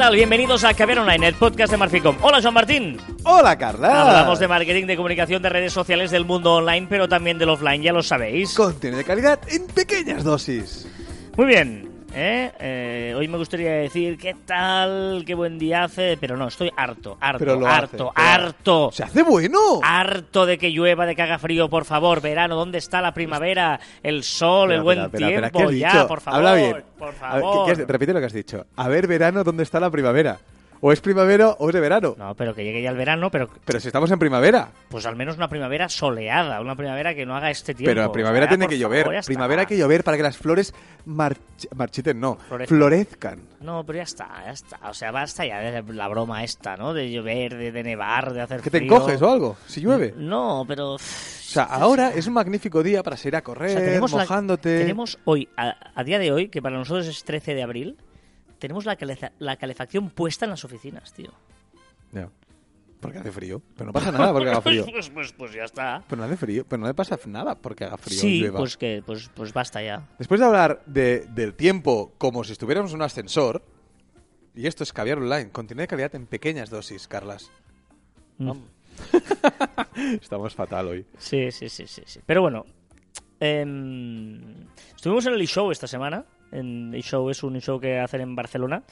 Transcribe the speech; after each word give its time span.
tal? 0.00 0.14
Bienvenidos 0.14 0.64
a 0.64 0.72
Caber 0.72 0.98
Online, 0.98 1.26
el 1.28 1.34
podcast 1.34 1.70
de 1.70 1.76
Marficom. 1.76 2.16
Hola, 2.22 2.40
Joan 2.40 2.54
Martín. 2.54 2.96
Hola, 3.22 3.58
Carla. 3.58 4.00
Hablamos 4.00 4.38
de 4.38 4.48
marketing, 4.48 4.86
de 4.86 4.96
comunicación, 4.96 5.42
de 5.42 5.50
redes 5.50 5.74
sociales, 5.74 6.10
del 6.10 6.24
mundo 6.24 6.54
online, 6.54 6.86
pero 6.88 7.06
también 7.06 7.36
del 7.36 7.50
offline, 7.50 7.82
ya 7.82 7.92
lo 7.92 8.02
sabéis. 8.02 8.54
Contenido 8.54 8.96
de 8.96 9.04
calidad 9.04 9.38
en 9.50 9.66
pequeñas 9.66 10.24
dosis. 10.24 10.88
Muy 11.36 11.44
bien. 11.44 11.89
¿Eh? 12.14 12.52
Eh, 12.58 13.14
hoy 13.16 13.28
me 13.28 13.38
gustaría 13.38 13.70
decir 13.72 14.18
qué 14.18 14.34
tal, 14.46 15.22
qué 15.26 15.34
buen 15.34 15.58
día 15.58 15.84
hace, 15.84 16.16
pero 16.20 16.36
no, 16.36 16.48
estoy 16.48 16.70
harto, 16.76 17.16
harto, 17.20 17.44
harto, 17.66 17.66
hace, 17.66 17.88
pero- 17.96 18.12
harto. 18.16 18.90
¡Se 18.92 19.02
hace 19.04 19.22
bueno! 19.22 19.58
Harto 19.82 20.46
de 20.46 20.58
que 20.58 20.70
llueva, 20.70 21.06
de 21.06 21.14
que 21.16 21.22
haga 21.22 21.38
frío, 21.38 21.68
por 21.68 21.84
favor, 21.84 22.20
verano, 22.20 22.56
¿dónde 22.56 22.78
está 22.78 23.00
la 23.00 23.14
primavera? 23.14 23.80
El 24.02 24.22
sol, 24.24 24.72
el 24.72 24.82
buen 24.82 25.10
tiempo, 25.10 25.58
¿qué 25.58 25.64
has 25.64 25.70
ya, 25.76 25.92
dicho? 25.92 26.06
por 26.08 26.20
favor. 26.20 26.38
Habla 26.38 26.54
bien. 26.54 26.84
Por 26.98 27.08
A 27.08 27.10
ver, 27.12 27.14
¿qué- 27.14 27.18
favor. 27.40 27.66
qué 27.66 27.72
has- 27.82 27.88
repite 27.88 28.12
lo 28.12 28.20
que 28.20 28.26
has 28.26 28.32
dicho. 28.32 28.66
A 28.76 28.88
ver, 28.88 29.06
verano, 29.06 29.44
¿dónde 29.44 29.62
está 29.62 29.80
la 29.80 29.90
primavera? 29.90 30.38
O 30.82 30.92
es 30.92 31.00
primavera 31.02 31.50
o 31.58 31.68
es 31.68 31.74
de 31.74 31.80
verano. 31.80 32.14
No, 32.16 32.34
pero 32.34 32.54
que 32.54 32.64
llegue 32.64 32.80
ya 32.80 32.88
el 32.90 32.96
verano, 32.96 33.30
pero 33.30 33.50
Pero 33.66 33.80
si 33.80 33.88
estamos 33.88 34.10
en 34.10 34.18
primavera. 34.18 34.70
pues 34.88 35.04
al 35.04 35.14
menos 35.14 35.36
una 35.36 35.48
primavera 35.48 35.88
soleada, 35.90 36.58
una 36.60 36.74
primavera 36.74 37.14
que 37.14 37.26
no 37.26 37.36
haga 37.36 37.50
este 37.50 37.74
tiempo. 37.74 37.90
Pero 37.90 38.10
primavera 38.12 38.46
O 38.46 38.48
sea, 38.48 38.56
tiene 38.56 38.66
que 38.68 38.78
llover. 38.78 39.06
primavera 39.26 39.60
hay 39.62 39.66
que 39.66 39.76
llover 39.76 40.02
para 40.04 40.16
que 40.16 40.22
las 40.22 40.38
flores 40.38 40.72
march- 41.04 41.38
marchiten, 41.76 42.18
no. 42.18 42.36
Florezcan. 42.48 42.78
Florezcan. 42.78 43.40
No, 43.60 43.84
pero 43.84 43.98
ya 43.98 44.04
está, 44.04 44.28
ya 44.44 44.52
está. 44.52 44.78
O 44.88 44.94
sea, 44.94 45.10
basta 45.10 45.44
ya 45.44 45.58
de 45.60 45.82
la 45.92 46.08
broma 46.08 46.42
esta, 46.44 46.76
¿no? 46.78 46.94
De 46.94 47.10
llover, 47.10 47.56
de, 47.58 47.72
de 47.72 47.82
nevar, 47.82 48.32
de 48.32 48.40
hacer 48.40 48.62
¿Que 48.62 48.70
te 48.70 48.78
encoges 48.78 49.20
o 49.20 49.30
algo? 49.30 49.56
Si 49.66 49.82
llueve. 49.82 50.14
No, 50.16 50.64
pero... 50.66 50.94
O 50.94 50.98
sea, 50.98 51.64
ahora 51.64 52.10
es 52.14 52.26
un 52.26 52.32
magnífico 52.32 52.82
día 52.82 53.02
para 53.02 53.16
salir 53.18 53.36
a 53.36 53.42
correr, 53.42 53.74
tenemos, 53.76 54.12
la- 54.12 54.20
mojándote. 54.22 54.78
tenemos 54.78 55.18
hoy, 55.24 55.48
a, 55.56 55.74
a 55.94 56.04
día 56.04 56.18
de 56.18 56.32
hoy, 56.32 56.48
que 56.48 56.62
para 56.62 56.78
nosotros 56.78 57.06
es 57.08 57.22
13 57.24 57.54
de 57.54 57.62
abril, 57.64 57.96
tenemos 58.60 58.84
la, 58.84 58.96
caleza- 58.96 59.32
la 59.40 59.56
calefacción 59.56 60.10
puesta 60.10 60.44
en 60.44 60.50
las 60.52 60.64
oficinas, 60.64 61.12
tío. 61.12 61.32
Ya. 62.12 62.28
Porque 63.00 63.18
hace 63.18 63.32
frío. 63.32 63.60
Pero 63.74 63.86
no 63.86 63.92
pasa 63.98 64.12
nada 64.12 64.32
porque 64.32 64.50
haga 64.50 64.60
frío. 64.60 64.84
pues, 64.90 65.08
pues, 65.10 65.32
pues 65.32 65.52
ya 65.52 65.64
está. 65.64 66.04
Pero 66.08 66.20
no 66.20 66.26
hace 66.26 66.36
frío. 66.36 66.64
Pero 66.68 66.80
no 66.82 66.86
le 66.86 66.94
pasa 66.94 67.18
nada 67.26 67.54
porque 67.56 67.84
haga 67.84 67.96
frío. 67.96 68.18
Sí, 68.18 68.40
llueva. 68.40 68.58
pues 68.58 68.76
que, 68.76 69.02
pues, 69.04 69.30
pues 69.34 69.52
basta 69.52 69.82
ya. 69.82 70.06
Después 70.18 70.38
de 70.38 70.46
hablar 70.46 70.82
de- 70.86 71.26
del 71.30 71.54
tiempo 71.54 72.12
como 72.18 72.44
si 72.44 72.52
estuviéramos 72.52 72.90
en 72.92 72.96
un 72.98 73.02
ascensor, 73.02 73.62
y 74.54 74.66
esto 74.66 74.84
es 74.84 74.92
caviar 74.92 75.18
online, 75.18 75.50
contenido 75.50 75.82
de 75.82 75.88
calidad 75.88 76.14
en 76.14 76.26
pequeñas 76.26 76.68
dosis, 76.70 77.08
Carlas. 77.08 77.50
Mm. 78.38 78.52
Estamos 80.20 80.54
fatal 80.54 80.88
hoy. 80.88 81.06
Sí, 81.18 81.50
sí, 81.52 81.68
sí, 81.68 81.86
sí, 81.86 82.02
sí. 82.04 82.20
Pero 82.26 82.42
bueno, 82.42 82.66
em, 83.40 84.66
estuvimos 84.94 85.26
en 85.26 85.34
el 85.34 85.40
e-show 85.40 85.70
esta 85.70 85.86
semana. 85.86 86.24
En 86.52 86.94
e-show 86.94 87.28
es 87.30 87.42
un 87.42 87.56
e-show 87.56 87.80
que 87.80 87.98
hacen 87.98 88.20
en 88.20 88.36
Barcelona, 88.36 88.82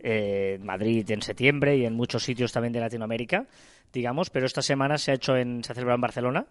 eh, 0.00 0.58
Madrid 0.62 1.10
en 1.10 1.22
septiembre 1.22 1.76
y 1.76 1.84
en 1.84 1.94
muchos 1.94 2.22
sitios 2.22 2.52
también 2.52 2.72
de 2.72 2.80
Latinoamérica, 2.80 3.46
digamos. 3.92 4.30
Pero 4.30 4.46
esta 4.46 4.62
semana 4.62 4.98
se 4.98 5.12
ha 5.12 5.14
hecho 5.14 5.36
en, 5.36 5.64
se 5.64 5.72
ha 5.72 5.74
celebrado 5.74 5.96
en 5.96 6.02
Barcelona. 6.02 6.46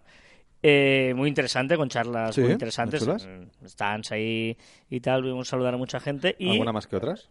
Eh, 0.64 1.14
muy 1.16 1.30
interesante, 1.30 1.78
con 1.78 1.90
charlas 1.90 2.34
Sí, 2.34 2.42
muy 2.42 2.52
interesantes. 2.52 3.06
Stands 3.66 4.12
ahí 4.12 4.58
y 4.90 5.00
tal, 5.00 5.24
vamos 5.24 5.48
a 5.48 5.52
saludar 5.52 5.76
a 5.76 5.78
mucha 5.78 6.00
gente. 6.00 6.36
Y 6.40 6.52
¿Alguna 6.52 6.72
más 6.72 6.88
que 6.88 6.96
otras? 6.96 7.30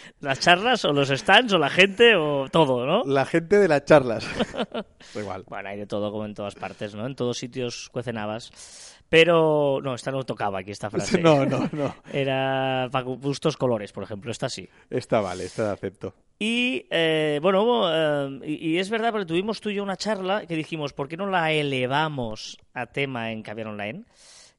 las 0.20 0.40
charlas, 0.40 0.84
o 0.84 0.92
los 0.92 1.08
stands, 1.08 1.52
o 1.52 1.58
la 1.58 1.70
gente, 1.70 2.16
o 2.16 2.48
todo, 2.50 2.86
¿no? 2.86 3.04
La 3.06 3.24
gente 3.24 3.58
de 3.58 3.68
las 3.68 3.84
charlas. 3.84 4.26
Igual. 5.14 5.44
Bueno, 5.48 5.68
hay 5.68 5.78
de 5.78 5.86
todo 5.86 6.10
como 6.10 6.24
en 6.24 6.34
todas 6.34 6.54
partes, 6.54 6.94
¿no? 6.94 7.06
En 7.06 7.14
todos 7.14 7.38
sitios 7.38 7.88
cuecen 7.90 8.18
habas. 8.18 8.94
Pero 9.08 9.80
no, 9.82 9.94
esta 9.94 10.10
no 10.10 10.22
tocaba 10.24 10.58
aquí 10.58 10.70
esta 10.70 10.90
frase. 10.90 11.20
No, 11.20 11.46
no, 11.46 11.68
no. 11.72 11.94
Era 12.12 12.88
para 12.92 13.04
gustos 13.04 13.56
colores, 13.56 13.90
por 13.90 14.04
ejemplo, 14.04 14.30
esta 14.30 14.50
sí. 14.50 14.68
Esta 14.90 15.20
vale, 15.20 15.44
esta 15.44 15.64
la 15.64 15.72
acepto. 15.72 16.14
Y 16.38 16.86
eh, 16.90 17.40
bueno, 17.42 17.62
hubo, 17.62 17.88
eh, 17.90 18.40
y, 18.44 18.72
y 18.72 18.78
es 18.78 18.90
verdad, 18.90 19.10
porque 19.10 19.26
tuvimos 19.26 19.60
tú 19.62 19.70
y 19.70 19.76
yo 19.76 19.82
una 19.82 19.96
charla 19.96 20.46
que 20.46 20.56
dijimos, 20.56 20.92
¿por 20.92 21.08
qué 21.08 21.16
no 21.16 21.26
la 21.26 21.50
elevamos 21.52 22.58
a 22.74 22.86
tema 22.86 23.32
en 23.32 23.42
Caviar 23.42 23.68
Online? 23.68 24.04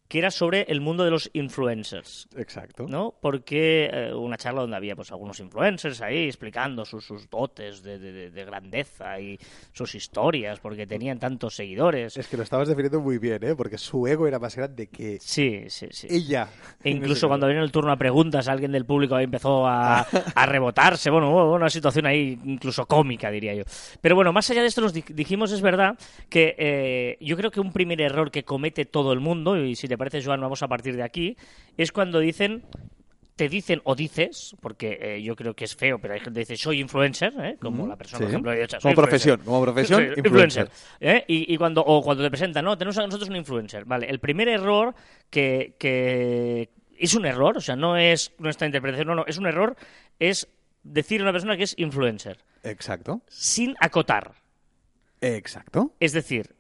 Que 0.10 0.18
era 0.18 0.32
sobre 0.32 0.64
el 0.64 0.82
mundo 0.82 1.06
de 1.06 1.12
los 1.12 1.30
influencers. 1.34 2.28
Exacto. 2.36 2.88
¿no? 2.90 3.14
Porque 3.22 3.90
eh, 3.94 4.12
una 4.14 4.38
charla 4.38 4.62
donde 4.62 4.76
había 4.76 4.96
pues 4.96 5.12
algunos 5.12 5.40
influencers 5.40 6.02
ahí 6.02 6.26
explicando 6.26 6.84
sus, 6.84 7.06
sus 7.06 7.30
dotes 7.30 7.84
de, 7.84 8.00
de- 8.00 8.12
de- 8.12 8.32
de 8.32 8.46
grandeza 8.46 9.20
y 9.22 9.38
sus 9.72 9.94
historias, 9.94 10.60
porque 10.60 10.88
tenían 10.88 11.20
tantos 11.20 11.56
seguidores. 11.56 12.18
Es 12.18 12.28
que 12.28 12.38
lo 12.38 12.44
estabas 12.44 12.68
definiendo 12.68 13.00
muy 13.02 13.20
bien, 13.20 13.44
¿eh? 13.44 13.56
Porque 13.56 13.78
su 13.78 14.08
ego 14.08 14.28
era 14.28 14.40
más 14.40 14.56
grande 14.56 14.88
que 14.88 15.20
Sí, 15.22 15.66
sí, 15.68 15.88
sí. 15.92 16.08
ella. 16.10 16.50
E 16.84 16.90
incluso 16.90 17.28
cuando 17.28 17.48
vino 17.48 17.64
el 17.64 17.72
turno 17.72 17.92
a 17.92 17.96
preguntas, 17.98 18.48
alguien 18.48 18.72
del 18.72 18.86
público 18.86 19.14
ahí 19.16 19.26
empezó 19.26 19.68
a, 19.68 20.00
a 20.02 20.46
rebotarse. 20.48 21.12
Bueno, 21.12 21.30
hubo 21.30 21.54
una 21.54 21.70
situación 21.70 22.08
ahí 22.08 22.36
incluso 22.46 22.88
cómica, 22.88 23.30
diría 23.30 23.54
yo. 23.54 23.64
Pero 24.02 24.16
bueno, 24.16 24.34
más 24.34 24.50
allá 24.50 24.62
de 24.62 24.68
esto, 24.70 24.82
nos 24.82 24.92
di- 24.94 25.04
dijimos, 25.10 25.52
es 25.52 25.62
verdad, 25.62 26.00
que 26.30 26.56
eh, 26.58 27.18
yo 27.22 27.38
creo 27.38 27.52
que 27.52 27.60
un 27.60 27.72
primer 27.72 28.02
error 28.02 28.32
que 28.32 28.44
comete 28.44 28.86
todo 28.86 29.14
el 29.14 29.20
mundo, 29.20 29.56
y 29.56 29.76
si 29.76 29.88
te 29.88 29.99
parece, 30.00 30.24
Joan, 30.24 30.42
vamos 30.42 30.64
a 30.64 30.68
partir 30.68 30.96
de 30.96 31.04
aquí, 31.04 31.38
es 31.78 31.92
cuando 31.92 32.20
dicen 32.20 32.64
te 33.40 33.48
dicen 33.48 33.80
o 33.86 33.96
dices, 33.96 34.54
porque 34.60 35.00
eh, 35.02 35.24
yo 35.24 35.34
creo 35.34 35.54
que 35.54 35.64
es 35.64 35.74
feo, 35.74 35.98
pero 35.98 36.14
hay 36.14 36.20
gente 36.20 36.42
que 36.42 36.46
dice 36.46 36.58
soy 36.58 36.82
influencer, 36.82 37.32
¿eh? 37.40 37.56
como 37.58 37.88
la 37.88 37.96
persona, 37.96 38.18
sí. 38.18 38.24
por 38.24 38.30
ejemplo, 38.32 38.52
dicho, 38.52 38.78
Como 38.82 38.96
profesión, 38.96 39.40
como 39.46 39.62
profesión, 39.62 40.14
influencer. 40.18 40.70
¿eh? 41.00 41.24
Y, 41.26 41.54
y 41.54 41.58
cuando, 41.58 41.82
o 41.82 42.04
cuando 42.04 42.22
te 42.22 42.30
presentan, 42.30 42.66
no, 42.66 42.78
tenemos 42.78 42.98
a 42.98 43.06
nosotros 43.06 43.30
un 43.30 43.38
influencer. 43.38 43.86
Vale, 43.86 44.10
el 44.10 44.20
primer 44.20 44.50
error 44.50 44.94
que, 45.30 45.78
que 45.80 46.70
es 46.98 47.14
un 47.14 47.26
error, 47.26 47.56
o 47.56 47.62
sea, 47.62 47.78
no 47.78 47.96
es 47.96 48.34
nuestra 48.40 48.68
interpretación, 48.68 49.08
no, 49.08 49.16
no, 49.16 49.26
es 49.26 49.38
un 49.38 49.48
error, 49.48 49.78
es 50.20 50.50
decir 50.84 51.22
a 51.22 51.24
una 51.24 51.32
persona 51.32 51.56
que 51.56 51.64
es 51.64 51.76
influencer, 51.78 52.40
Exacto. 52.64 53.22
sin 53.30 53.74
acotar. 53.80 54.34
Exacto. 55.22 55.94
Es 56.02 56.12
decir, 56.12 56.58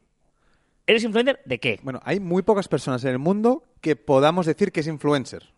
¿eres 0.90 1.04
influencer 1.04 1.40
de 1.46 1.60
qué? 1.60 1.80
Bueno, 1.84 2.00
hay 2.04 2.20
muy 2.20 2.42
pocas 2.42 2.68
personas 2.68 3.04
en 3.04 3.12
el 3.12 3.20
mundo 3.20 3.64
que 3.80 3.96
podamos 3.96 4.48
decir 4.48 4.72
que 4.72 4.80
es 4.80 4.88
influencer. 4.88 5.54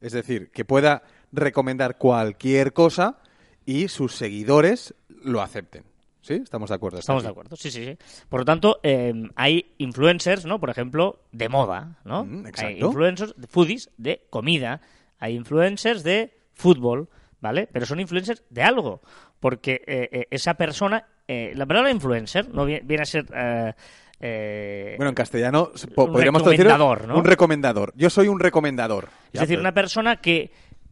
Es 0.00 0.12
decir, 0.12 0.50
que 0.50 0.66
pueda 0.66 1.02
recomendar 1.32 1.96
cualquier 1.96 2.74
cosa 2.74 3.18
y 3.64 3.88
sus 3.88 4.14
seguidores 4.14 4.94
lo 5.08 5.40
acepten. 5.40 5.84
¿Sí? 6.20 6.34
¿Estamos 6.34 6.70
de 6.70 6.76
acuerdo? 6.76 6.98
Estamos 6.98 7.22
de 7.22 7.28
acuerdo, 7.28 7.54
sí, 7.54 7.70
sí, 7.70 7.84
sí. 7.84 7.98
Por 8.30 8.40
lo 8.40 8.44
tanto, 8.46 8.80
eh, 8.82 9.12
hay 9.36 9.74
influencers, 9.76 10.46
¿no? 10.46 10.58
Por 10.58 10.70
ejemplo, 10.70 11.20
de 11.32 11.50
moda, 11.50 11.98
¿no? 12.04 12.24
Mm, 12.24 12.44
hay 12.46 12.50
exacto. 12.50 12.86
influencers 12.86 13.34
de 13.36 13.46
foodies 13.46 13.90
de 13.98 14.26
comida, 14.30 14.80
hay 15.18 15.34
influencers 15.34 16.02
de 16.02 16.34
fútbol, 16.54 17.10
¿vale? 17.40 17.68
Pero 17.70 17.84
son 17.84 18.00
influencers 18.00 18.42
de 18.48 18.62
algo, 18.62 19.02
porque 19.38 19.82
eh, 19.86 20.08
eh, 20.12 20.26
esa 20.30 20.54
persona, 20.54 21.06
eh, 21.28 21.52
la 21.54 21.66
palabra 21.66 21.90
influencer 21.90 22.48
no 22.48 22.64
viene, 22.64 22.82
viene 22.86 23.02
a 23.02 23.06
ser... 23.06 23.74
eh, 24.20 24.94
Bueno, 24.96 25.10
en 25.10 25.14
castellano 25.14 25.70
podríamos 25.94 26.44
decir 26.44 26.60
recomendador, 26.66 27.08
¿no? 27.08 27.18
un 27.18 27.24
recomendador. 27.24 27.92
Yo 27.96 28.10
soy 28.10 28.28
un 28.28 28.40
recomendador. 28.40 29.08
es 29.26 29.32
Ya, 29.34 29.40
decir, 29.42 29.56
pero- 29.56 29.60
una 29.60 29.72
persona 29.74 30.16
que 30.16 30.50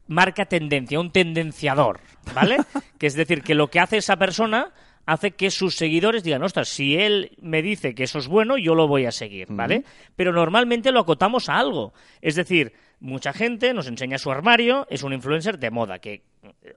marca 0.09 0.47
tendencia, 0.47 1.01
un 1.01 1.13
tendenciador, 1.13 2.01
¿vale? 2.35 2.57
que 2.99 3.07
es 3.07 3.15
decir, 3.15 3.43
que 3.43 3.55
lo 3.55 3.69
que 3.69 3.81
hace 3.81 3.97
esa 3.99 4.17
persona 4.17 4.73
hace 5.07 5.33
que 5.33 5.51
sus 5.51 5.75
seguidores 5.77 6.23
digan, 6.23 6.43
ostras, 6.43 6.69
si 6.69 6.97
él 6.97 7.33
me 7.41 7.61
dice 7.63 7.95
que 7.95 8.05
eso 8.05 8.19
es 8.19 8.29
bueno, 8.29 8.57
yo 8.57 8.75
lo 8.75 8.87
voy 8.87 9.07
a 9.07 9.11
seguir, 9.13 9.49
¿vale? 9.51 9.85
Pero 10.15 10.33
normalmente 10.33 10.93
lo 10.93 11.01
acotamos 11.01 11.49
a 11.49 11.59
algo. 11.59 11.93
Es 12.21 12.37
decir, 12.37 12.73
mucha 13.01 13.33
gente 13.33 13.75
nos 13.75 13.89
enseña 13.89 14.19
su 14.19 14.31
armario, 14.31 14.87
es 14.91 15.03
un 15.03 15.13
influencer 15.13 15.59
de 15.59 15.71
moda, 15.73 15.99
que 15.99 16.23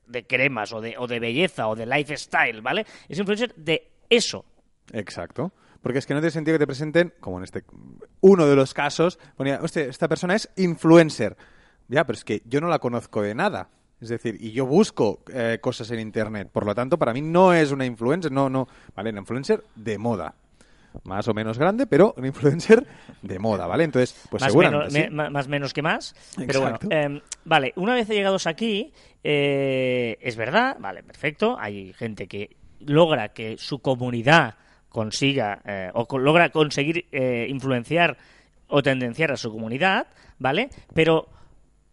de 0.07 0.25
cremas 0.25 0.73
o 0.73 0.81
de, 0.81 0.95
o 0.97 1.05
de 1.05 1.19
belleza 1.19 1.67
o 1.67 1.75
de 1.75 1.85
lifestyle, 1.85 2.61
¿vale? 2.61 2.85
Es 3.07 3.19
influencer 3.19 3.53
de 3.55 3.89
eso. 4.09 4.43
Exacto. 4.91 5.51
Porque 5.85 5.99
es 5.99 6.07
que 6.07 6.15
no 6.15 6.19
tiene 6.19 6.31
sentido 6.31 6.55
que 6.55 6.63
te 6.63 6.65
presenten, 6.65 7.13
como 7.19 7.37
en 7.37 7.43
este 7.43 7.63
uno 8.21 8.47
de 8.47 8.55
los 8.55 8.73
casos, 8.73 9.19
ponía, 9.37 9.59
hostia, 9.61 9.83
esta 9.83 10.07
persona 10.07 10.33
es 10.33 10.49
influencer. 10.55 11.37
Ya, 11.87 12.03
pero 12.07 12.17
es 12.17 12.23
que 12.25 12.41
yo 12.45 12.59
no 12.59 12.69
la 12.69 12.79
conozco 12.79 13.21
de 13.21 13.35
nada. 13.35 13.69
Es 14.01 14.09
decir, 14.09 14.35
y 14.39 14.51
yo 14.51 14.65
busco 14.65 15.19
eh, 15.31 15.59
cosas 15.61 15.91
en 15.91 15.99
internet. 15.99 16.49
Por 16.51 16.65
lo 16.65 16.73
tanto, 16.73 16.97
para 16.97 17.13
mí 17.13 17.21
no 17.21 17.53
es 17.53 17.71
una 17.71 17.85
influencer, 17.85 18.31
no, 18.31 18.49
no. 18.49 18.67
Vale, 18.95 19.11
una 19.11 19.19
influencer 19.19 19.63
de 19.75 19.99
moda. 19.99 20.33
Más 21.03 21.27
o 21.27 21.35
menos 21.35 21.59
grande, 21.59 21.85
pero 21.85 22.15
un 22.17 22.25
influencer 22.25 22.83
de 23.21 23.37
moda, 23.37 23.67
¿vale? 23.67 23.83
Entonces, 23.83 24.19
pues 24.31 24.41
más, 24.41 24.51
seguramente 24.51 24.91
menos, 24.91 25.07
sí. 25.09 25.15
me- 25.15 25.29
más 25.29 25.47
menos 25.47 25.71
que 25.71 25.83
más. 25.83 26.15
Pero 26.47 26.61
bueno, 26.61 26.79
eh, 26.89 27.21
vale, 27.43 27.73
una 27.75 27.93
vez 27.93 28.07
llegados 28.07 28.47
aquí, 28.47 28.91
eh, 29.23 30.17
es 30.19 30.35
verdad, 30.35 30.77
vale, 30.79 31.03
perfecto, 31.03 31.57
hay 31.59 31.93
gente 31.93 32.27
que 32.27 32.57
logra 32.79 33.33
que 33.33 33.57
su 33.59 33.77
comunidad 33.79 34.55
consiga 34.95 35.61
eh, 35.65 35.91
o 35.93 36.07
logra 36.17 36.51
conseguir 36.51 37.05
eh, 37.11 37.47
influenciar 37.49 38.15
o 38.67 38.81
tendenciar 38.81 39.33
a 39.33 39.35
su 39.35 39.51
comunidad, 39.51 40.07
¿vale? 40.39 40.69
Pero, 40.93 41.27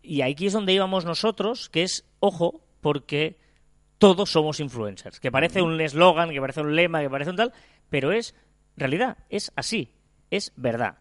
y 0.03 0.23
aquí 0.23 0.47
es 0.47 0.53
donde 0.53 0.73
íbamos 0.73 1.05
nosotros, 1.05 1.69
que 1.69 1.83
es, 1.83 2.07
ojo, 2.21 2.63
porque 2.81 3.37
todos 3.99 4.31
somos 4.31 4.61
influencers, 4.61 5.19
que 5.19 5.33
parece 5.33 5.63
un 5.63 5.81
eslogan, 5.81 6.31
que 6.31 6.41
parece 6.41 6.61
un 6.61 6.77
lema, 6.77 7.01
que 7.01 7.11
parece 7.11 7.31
un 7.31 7.37
tal, 7.37 7.53
pero 7.91 8.13
es 8.13 8.37
realidad, 8.77 9.19
es 9.31 9.51
así, 9.57 9.91
es 10.31 10.53
verdad. 10.55 10.99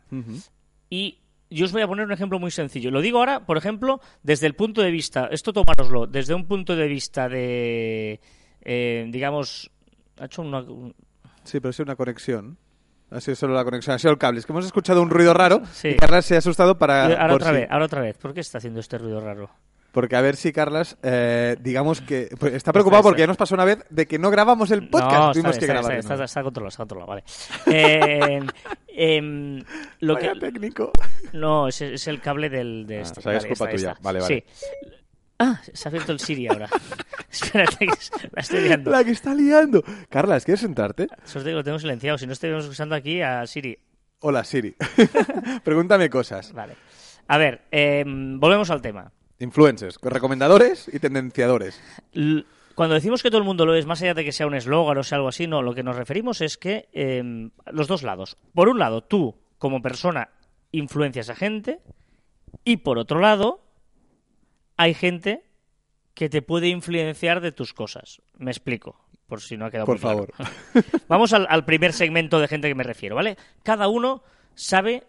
Y 0.89 1.19
yo 1.51 1.65
os 1.65 1.71
voy 1.71 1.83
a 1.83 1.87
poner 1.87 2.05
un 2.05 2.11
ejemplo 2.11 2.39
muy 2.39 2.49
sencillo. 2.49 2.89
Lo 2.89 3.01
digo 3.01 3.19
ahora, 3.19 3.45
por 3.45 3.57
ejemplo, 3.57 4.01
desde 4.23 4.47
el 4.47 4.55
punto 4.55 4.81
de 4.81 4.89
vista, 4.89 5.29
esto 5.31 5.53
tomároslo, 5.53 6.07
desde 6.07 6.33
un 6.33 6.47
punto 6.47 6.75
de 6.75 6.87
vista 6.87 7.29
de, 7.29 8.19
eh, 8.61 9.05
digamos, 9.09 9.69
ha 10.17 10.25
hecho 10.25 10.41
una... 10.41 10.65
Sí, 11.43 11.59
pero 11.59 11.69
ha 11.69 11.73
sido 11.73 11.85
una 11.85 11.95
conexión. 11.95 12.57
Ha 13.09 13.19
sido 13.19 13.35
solo 13.35 13.53
la 13.53 13.63
conexión, 13.65 13.93
ha 13.95 13.99
sido 13.99 14.11
el 14.11 14.17
cable. 14.17 14.39
Es 14.39 14.45
que 14.45 14.53
hemos 14.53 14.65
escuchado 14.65 15.01
un 15.01 15.09
ruido 15.09 15.33
raro 15.33 15.61
Sí. 15.73 15.89
y 15.89 15.95
Carlas 15.97 16.23
se 16.25 16.35
ha 16.35 16.37
asustado 16.37 16.77
para... 16.77 17.03
ahora 17.05 17.27
por 17.27 17.35
otra 17.35 17.47
si- 17.49 17.53
vez, 17.55 17.67
ahora 17.69 17.85
otra 17.85 18.01
vez. 18.01 18.17
¿Por 18.17 18.33
qué 18.33 18.39
está 18.39 18.59
haciendo 18.59 18.79
este 18.79 18.97
ruido 18.97 19.19
raro? 19.19 19.49
Porque 19.91 20.15
a 20.15 20.21
ver 20.21 20.37
si 20.37 20.53
Carlas, 20.53 20.97
eh, 21.03 21.57
digamos 21.59 21.99
que... 21.99 22.29
pues 22.39 22.53
está 22.53 22.71
preocupado 22.71 23.01
Está- 23.01 23.09
porque 23.09 23.19
ya 23.19 23.27
nos 23.27 23.35
pasó 23.35 23.55
una 23.55 23.65
vez 23.65 23.79
de 23.89 24.07
que 24.07 24.17
no 24.17 24.31
grabamos 24.31 24.71
el 24.71 24.87
podcast. 24.89 25.11
no, 25.11 25.19
está, 25.19 25.31
Tuvimos 25.33 25.57
que 25.57 25.65
grabar. 25.67 25.91
está, 25.97 26.13
está- 26.13 26.23
está 26.23 26.43
controlado, 26.43 26.69
está 26.69 26.77
controlado, 26.83 27.07
vale. 27.09 27.23
Eh, 27.67 28.39
em, 28.87 29.61
lo 29.99 30.13
Vaya 30.13 30.31
que, 30.33 30.39
técnico. 30.39 30.91
no, 31.33 31.67
es, 31.67 31.81
es 31.81 32.07
el 32.07 32.21
cable 32.21 32.49
del... 32.49 32.85
De 32.87 32.99
Ah, 32.99 33.01
este. 33.01 33.19
o 33.19 33.23
sea, 33.23 33.33
es 33.35 33.45
culpa 33.45 33.65
está, 33.65 33.75
tuya. 33.75 33.91
está. 33.91 34.01
Vale, 34.01 34.19
vale. 34.21 34.45
Sí. 34.47 34.67
Ah, 35.43 35.61
se 35.73 35.87
ha 35.87 35.89
abierto 35.89 36.11
el 36.11 36.19
Siri 36.19 36.47
ahora. 36.47 36.69
Espérate, 37.31 37.77
que 37.87 37.93
la 38.31 38.41
estoy 38.41 38.61
liando. 38.61 38.91
La 38.91 39.03
que 39.03 39.11
está 39.11 39.33
liando. 39.33 39.83
Carlas, 40.09 40.45
¿quieres 40.45 40.61
sentarte? 40.61 41.07
Os 41.23 41.43
digo, 41.43 41.57
lo 41.57 41.63
tengo 41.63 41.79
silenciado. 41.79 42.17
Si 42.17 42.27
no, 42.27 42.33
estaríamos 42.33 42.65
escuchando 42.65 42.95
aquí 42.95 43.21
a 43.21 43.45
Siri. 43.47 43.77
Hola, 44.19 44.43
Siri. 44.43 44.75
Pregúntame 45.63 46.09
cosas. 46.09 46.53
Vale. 46.53 46.75
A 47.27 47.37
ver, 47.37 47.61
em, 47.71 48.39
volvemos 48.39 48.69
al 48.69 48.81
tema. 48.81 49.11
Influencers, 49.39 49.97
recomendadores 50.01 50.89
y 50.93 50.99
tendenciadores. 50.99 51.81
L- 52.13 52.45
Cuando 52.75 52.95
decimos 52.95 53.23
que 53.23 53.29
todo 53.29 53.39
el 53.39 53.45
mundo 53.47 53.65
lo 53.65 53.73
es, 53.75 53.85
más 53.85 54.01
allá 54.01 54.13
de 54.13 54.23
que 54.23 54.31
sea 54.31 54.45
un 54.47 54.53
eslogan 54.53 54.97
o 54.97 55.03
sea 55.03 55.15
algo 55.17 55.29
así, 55.29 55.47
no, 55.47 55.61
lo 55.61 55.73
que 55.73 55.83
nos 55.83 55.95
referimos 55.95 56.41
es 56.41 56.57
que 56.57 56.89
em, 56.93 57.51
los 57.71 57.87
dos 57.87 58.03
lados. 58.03 58.37
Por 58.53 58.69
un 58.69 58.77
lado, 58.79 59.01
tú, 59.01 59.35
como 59.57 59.81
persona, 59.81 60.29
influencias 60.71 61.29
a 61.29 61.35
gente, 61.35 61.79
y 62.63 62.77
por 62.77 62.97
otro 62.99 63.19
lado, 63.19 63.63
hay 64.81 64.93
gente 64.93 65.43
que 66.13 66.27
te 66.29 66.41
puede 66.41 66.67
influenciar 66.67 67.39
de 67.41 67.51
tus 67.51 67.73
cosas. 67.73 68.21
Me 68.37 68.51
explico, 68.51 68.99
por 69.27 69.41
si 69.41 69.55
no 69.57 69.65
ha 69.65 69.71
quedado 69.71 69.85
Por 69.85 69.95
muy 69.95 70.01
claro. 70.01 70.27
favor. 70.35 70.85
Vamos 71.07 71.33
al, 71.33 71.45
al 71.49 71.65
primer 71.65 71.93
segmento 71.93 72.39
de 72.39 72.47
gente 72.47 72.67
que 72.67 72.75
me 72.75 72.83
refiero, 72.83 73.15
¿vale? 73.15 73.37
Cada 73.63 73.87
uno 73.87 74.23
sabe 74.55 75.03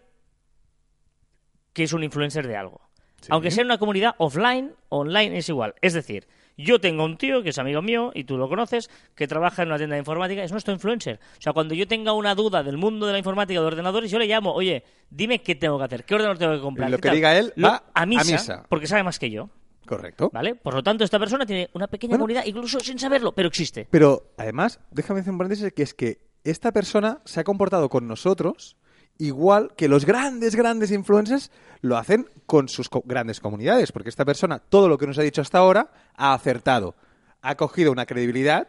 que 1.73 1.83
es 1.83 1.93
un 1.93 2.03
influencer 2.03 2.47
de 2.47 2.55
algo. 2.55 2.81
Sí. 3.21 3.29
Aunque 3.31 3.51
sea 3.51 3.61
en 3.61 3.67
una 3.67 3.77
comunidad 3.77 4.15
offline, 4.17 4.73
online 4.89 5.37
es 5.37 5.49
igual. 5.49 5.73
Es 5.81 5.93
decir, 5.93 6.27
yo 6.57 6.79
tengo 6.79 7.03
un 7.05 7.17
tío 7.17 7.41
que 7.41 7.49
es 7.49 7.57
amigo 7.57 7.81
mío 7.81 8.11
y 8.13 8.25
tú 8.25 8.37
lo 8.37 8.47
conoces, 8.49 8.89
que 9.15 9.27
trabaja 9.27 9.63
en 9.63 9.69
una 9.69 9.77
tienda 9.77 9.95
de 9.95 9.99
informática, 9.99 10.43
es 10.43 10.51
nuestro 10.51 10.73
influencer. 10.73 11.19
O 11.37 11.41
sea, 11.41 11.53
cuando 11.53 11.73
yo 11.73 11.87
tenga 11.87 12.13
una 12.13 12.35
duda 12.35 12.63
del 12.63 12.77
mundo 12.77 13.07
de 13.07 13.13
la 13.13 13.17
informática 13.17 13.59
de 13.59 13.65
ordenadores, 13.65 14.11
yo 14.11 14.19
le 14.19 14.27
llamo, 14.27 14.53
oye, 14.53 14.83
dime 15.09 15.41
qué 15.41 15.55
tengo 15.55 15.77
que 15.79 15.85
hacer, 15.85 16.03
qué 16.05 16.15
ordenador 16.15 16.37
tengo 16.37 16.53
que 16.53 16.61
comprar. 16.61 16.89
Y 16.89 16.91
lo 16.91 16.97
que 16.97 17.07
tal. 17.09 17.15
diga 17.15 17.37
él 17.37 17.53
Lo- 17.55 17.69
va 17.69 17.83
a 17.93 18.05
misa, 18.05 18.21
a 18.21 18.25
misa. 18.25 18.65
porque 18.69 18.87
sabe 18.87 19.03
más 19.03 19.17
que 19.19 19.31
yo, 19.31 19.49
Correcto. 19.85 20.29
¿vale? 20.33 20.55
Por 20.55 20.73
lo 20.73 20.83
tanto, 20.83 21.03
esta 21.03 21.19
persona 21.19 21.45
tiene 21.45 21.69
una 21.73 21.87
pequeña 21.87 22.11
Bueno. 22.11 22.23
comunidad, 22.23 22.45
incluso 22.45 22.79
sin 22.79 22.97
saberlo, 22.99 23.33
pero 23.33 23.47
existe. 23.47 23.87
Pero 23.91 24.33
además, 24.37 24.79
déjame 24.91 25.19
hacer 25.21 25.31
un 25.31 25.37
paréntesis 25.37 25.71
que 25.73 25.83
es 25.83 25.93
que 25.93 26.19
esta 26.43 26.71
persona 26.71 27.21
se 27.25 27.39
ha 27.39 27.43
comportado 27.43 27.89
con 27.89 28.07
nosotros 28.07 28.77
igual 29.19 29.73
que 29.77 29.87
los 29.87 30.05
grandes, 30.05 30.55
grandes 30.55 30.91
influencers 30.91 31.51
lo 31.81 31.97
hacen 31.97 32.27
con 32.47 32.67
sus 32.67 32.89
co- 32.89 33.03
grandes 33.05 33.39
comunidades, 33.39 33.91
porque 33.91 34.09
esta 34.09 34.25
persona, 34.25 34.59
todo 34.59 34.89
lo 34.89 34.97
que 34.97 35.05
nos 35.05 35.17
ha 35.19 35.21
dicho 35.21 35.41
hasta 35.41 35.59
ahora, 35.59 35.91
ha 36.15 36.33
acertado. 36.33 36.95
Ha 37.41 37.55
cogido 37.55 37.91
una 37.91 38.05
credibilidad 38.07 38.67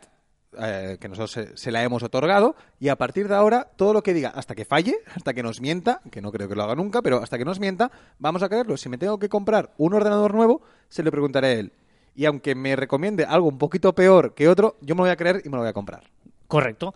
eh, 0.61 0.99
que 1.01 1.09
nosotros 1.09 1.51
se, 1.55 1.73
la 1.73 1.83
hemos 1.83 2.03
otorgado 2.03 2.57
y 2.81 2.89
a 2.89 2.97
partir 2.97 3.29
de 3.29 3.35
ahora, 3.35 3.69
todo 3.77 3.93
lo 3.93 4.03
que 4.03 4.15
diga, 4.15 4.31
hasta 4.31 4.55
que 4.55 4.65
falle, 4.65 4.97
hasta 5.15 5.35
que 5.35 5.43
nos 5.43 5.61
mienta, 5.61 6.01
que 6.11 6.21
no 6.21 6.33
creo 6.33 6.49
que 6.49 6.55
lo 6.55 6.63
haga 6.63 6.75
nunca, 6.75 7.03
pero 7.03 7.23
hasta 7.23 7.39
que 7.39 7.45
nos 7.45 7.61
mienta, 7.61 7.91
vamos 8.19 8.43
a 8.43 8.49
creerlo. 8.49 8.77
Si 8.77 8.89
me 8.89 8.99
tengo 8.99 9.19
que 9.19 9.29
comprar 9.29 9.73
un 9.79 9.95
ordenador 9.95 10.35
nuevo, 10.35 10.63
se 10.89 11.03
le 11.03 11.11
preguntaré 11.11 11.47
a 11.47 11.53
él. 11.53 11.73
Y 12.15 12.27
aunque 12.27 12.55
me 12.55 12.77
recomiende 12.77 13.25
algo 13.25 13.49
un 13.49 13.59
poquito 13.59 13.95
peor 13.95 14.35
que 14.35 14.49
otro, 14.49 14.77
yo 14.81 14.95
me 14.95 15.01
lo 15.01 15.05
voy 15.05 15.11
a 15.11 15.17
creer 15.17 15.43
y 15.45 15.49
me 15.49 15.57
lo 15.57 15.63
voy 15.63 15.71
a 15.71 15.73
comprar. 15.73 16.05
Correcto. 16.47 16.95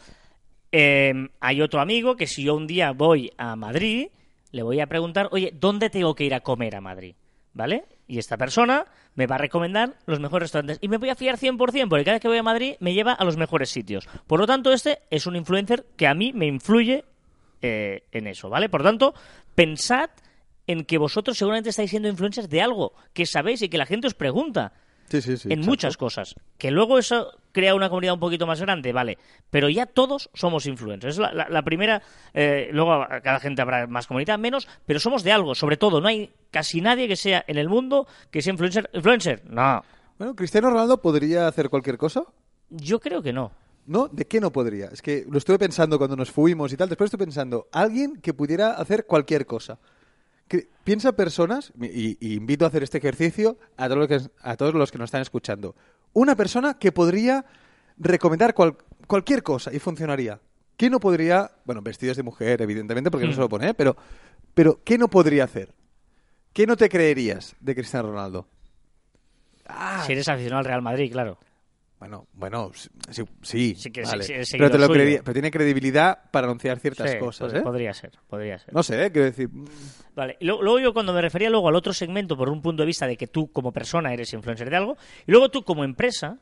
Eh, 0.71 1.13
hay 1.41 1.61
otro 1.63 1.81
amigo 1.81 2.17
que 2.17 2.27
si 2.27 2.45
yo 2.45 2.55
un 2.55 2.67
día 2.67 2.93
voy 2.93 3.33
a 3.39 3.57
Madrid, 3.57 4.09
le 4.53 4.63
voy 4.63 4.81
a 4.81 4.87
preguntar, 4.87 5.29
oye, 5.33 5.53
¿dónde 5.59 5.91
tengo 5.91 6.15
que 6.15 6.25
ir 6.25 6.35
a 6.35 6.41
comer 6.41 6.77
a 6.77 6.81
Madrid? 6.81 7.15
¿Vale? 7.55 7.85
Y 8.09 8.19
esta 8.19 8.37
persona 8.39 8.87
me 9.15 9.27
va 9.27 9.35
a 9.37 9.39
recomendar 9.39 9.95
los 10.07 10.19
mejores 10.19 10.45
restaurantes. 10.47 10.79
Y 10.81 10.89
me 10.89 10.97
voy 10.97 11.11
a 11.11 11.15
fiar 11.15 11.37
100%, 11.39 11.89
porque 11.89 12.05
cada 12.05 12.15
vez 12.15 12.23
que 12.23 12.29
voy 12.29 12.39
a 12.39 12.43
Madrid 12.43 12.75
me 12.81 12.95
lleva 12.95 13.13
a 13.13 13.25
los 13.25 13.37
mejores 13.37 13.69
sitios. 13.69 14.09
Por 14.27 14.41
lo 14.41 14.47
tanto, 14.47 14.73
este 14.73 15.01
es 15.11 15.27
un 15.27 15.37
influencer 15.37 15.85
que 15.97 16.07
a 16.07 16.15
mí 16.15 16.33
me 16.33 16.47
influye 16.47 17.05
eh, 17.61 18.05
en 18.13 18.27
eso, 18.27 18.49
¿vale? 18.49 18.69
Por 18.69 18.83
tanto, 18.83 19.15
pensad 19.55 20.11
en 20.67 20.85
que 20.85 20.97
vosotros 20.99 21.37
seguramente 21.37 21.71
estáis 21.71 21.91
siendo 21.91 22.09
influencers 22.09 22.49
de 22.49 22.63
algo 22.63 22.95
que 23.13 23.27
sabéis 23.27 23.63
y 23.63 23.69
que 23.69 23.79
la 23.79 23.87
gente 23.87 24.07
os 24.07 24.15
pregunta 24.15 24.73
Sí, 25.09 25.23
sí, 25.23 25.37
sí. 25.37 25.49
en 25.53 25.61
muchas 25.61 25.97
cosas. 25.97 26.35
Que 26.59 26.71
luego 26.71 26.99
eso 26.99 27.33
crea 27.59 27.75
una 27.75 27.89
comunidad 27.89 28.15
un 28.15 28.21
poquito 28.21 28.47
más 28.47 28.61
grande, 28.61 28.93
vale. 28.93 29.19
Pero 29.51 29.69
ya 29.69 29.87
todos 29.87 30.31
somos 30.35 30.67
influencers. 30.67 31.15
Es 31.15 31.19
la, 31.19 31.33
la- 31.33 31.49
la 31.49 31.63
primera. 31.63 32.01
eh, 32.35 32.69
luego 32.73 33.05
cada 33.25 33.41
gente 33.41 33.61
habrá 33.63 33.87
más 33.89 34.07
comunidad, 34.07 34.39
menos, 34.39 34.69
pero 34.87 35.01
somos 35.01 35.25
de 35.25 35.33
algo. 35.33 35.55
Sobre 35.55 35.77
todo, 35.77 36.01
no 36.01 36.07
hay 36.09 36.31
casi 36.53 36.81
nadie 36.81 37.09
que 37.09 37.17
sea 37.17 37.45
en 37.49 37.59
el 37.59 37.69
mundo 37.69 38.07
que 38.31 38.43
sea 38.43 38.53
influencer. 38.53 38.89
¿Influencer? 38.93 39.43
No. 39.51 39.83
Bueno, 40.19 40.37
¿Cristiano 40.37 40.71
Ronaldo 40.71 41.01
podría 41.03 41.49
hacer 41.49 41.69
cualquier 41.71 41.99
cosa? 41.99 42.23
Yo 42.71 43.01
creo 43.01 43.23
que 43.23 43.33
no. 43.33 43.51
¿No? 43.87 44.07
¿De 44.09 44.27
qué 44.27 44.39
no 44.41 44.53
podría? 44.53 44.87
Es 44.93 45.01
que 45.03 45.25
lo 45.31 45.39
estuve 45.39 45.59
pensando 45.59 45.97
cuando 45.99 46.15
nos 46.17 46.31
fuimos 46.31 46.73
y 46.73 46.77
tal. 46.77 46.89
Después 46.89 47.09
estoy 47.09 47.25
pensando, 47.25 47.69
alguien 47.73 48.21
que 48.21 48.35
pudiera 48.35 48.73
hacer 48.73 49.07
cualquier 49.07 49.47
cosa. 49.47 49.79
Que- 50.47 50.69
piensa 50.85 51.13
personas, 51.13 51.73
y, 51.81 52.17
y 52.21 52.35
invito 52.35 52.65
a 52.65 52.69
hacer 52.69 52.83
este 52.83 52.99
ejercicio 52.99 53.59
a 53.77 53.89
todos, 53.89 53.99
los 53.99 54.09
que, 54.09 54.21
a 54.43 54.57
todos 54.57 54.75
los 54.75 54.91
que 54.93 54.99
nos 54.99 55.07
están 55.09 55.23
escuchando. 55.23 55.75
Una 56.13 56.35
persona 56.37 56.79
que 56.79 56.93
podría 56.93 57.45
recomendar 57.97 58.55
cual- 58.55 58.77
cualquier 59.07 59.43
cosa 59.43 59.73
y 59.73 59.79
funcionaría. 59.79 60.41
¿Qué 60.77 60.89
no 60.91 61.01
podría, 61.01 61.51
bueno, 61.65 61.83
vestidos 61.83 62.17
de 62.17 62.23
mujer, 62.23 62.63
evidentemente, 62.63 63.11
porque 63.11 63.27
no 63.27 63.33
se 63.33 63.41
lo 63.41 63.49
pone, 63.49 63.71
¿eh? 63.71 63.75
pero, 63.75 63.97
pero 64.55 64.81
¿qué 64.85 64.97
no 64.97 65.09
podría 65.09 65.45
hacer? 65.45 65.75
¿Qué 66.53 66.67
no 66.67 66.77
te 66.77 66.89
creerías 66.89 67.57
de 67.61 67.75
Cristiano 67.75 68.11
Ronaldo? 68.11 68.47
Ah, 69.67 70.03
Si 70.07 70.13
eres 70.13 70.29
aficionado 70.29 70.61
al 70.61 70.65
Real 70.65 70.83
Madrid, 70.83 71.11
claro. 71.13 71.39
Bueno, 71.99 72.29
bueno, 72.33 72.71
sí, 72.75 72.89
sí, 73.43 73.75
sí, 73.75 73.91
que 73.91 74.03
vale. 74.03 74.23
sí, 74.45 74.57
pero, 74.57 74.71
te 74.71 74.79
lo 74.79 74.89
creería- 74.89 75.21
pero 75.23 75.33
tiene 75.33 75.51
credibilidad 75.51 76.31
para 76.31 76.47
anunciar 76.47 76.79
ciertas 76.79 77.15
cosas, 77.17 77.53
¿eh? 77.55 77.61
Podría 77.63 77.93
ser, 77.93 78.13
podría 78.29 78.59
ser. 78.59 78.73
No 78.73 78.83
sé, 78.83 79.05
¿eh? 79.07 79.11
quiero 79.13 79.27
decir, 79.27 79.49
mm, 79.49 79.65
Vale, 80.15 80.37
y 80.41 80.45
luego, 80.47 80.79
yo 80.79 80.93
cuando 80.93 81.13
me 81.13 81.21
refería 81.23 81.51
luego 81.51 81.69
al 81.69 81.75
otro 81.77 81.93
segmento 81.93 82.37
por 82.37 82.51
un 82.51 82.63
punto 82.63 82.83
de 82.83 82.87
vista 82.87 83.07
de 83.07 83.17
que 83.17 83.27
tú 83.27 83.51
como 83.53 83.73
persona 83.73 84.13
eres 84.13 84.33
influencer 84.33 84.71
de 84.71 84.77
algo, 84.77 84.97
y 85.27 85.31
luego 85.33 85.51
tú 85.51 85.65
como 85.65 85.85
empresa, 85.85 86.39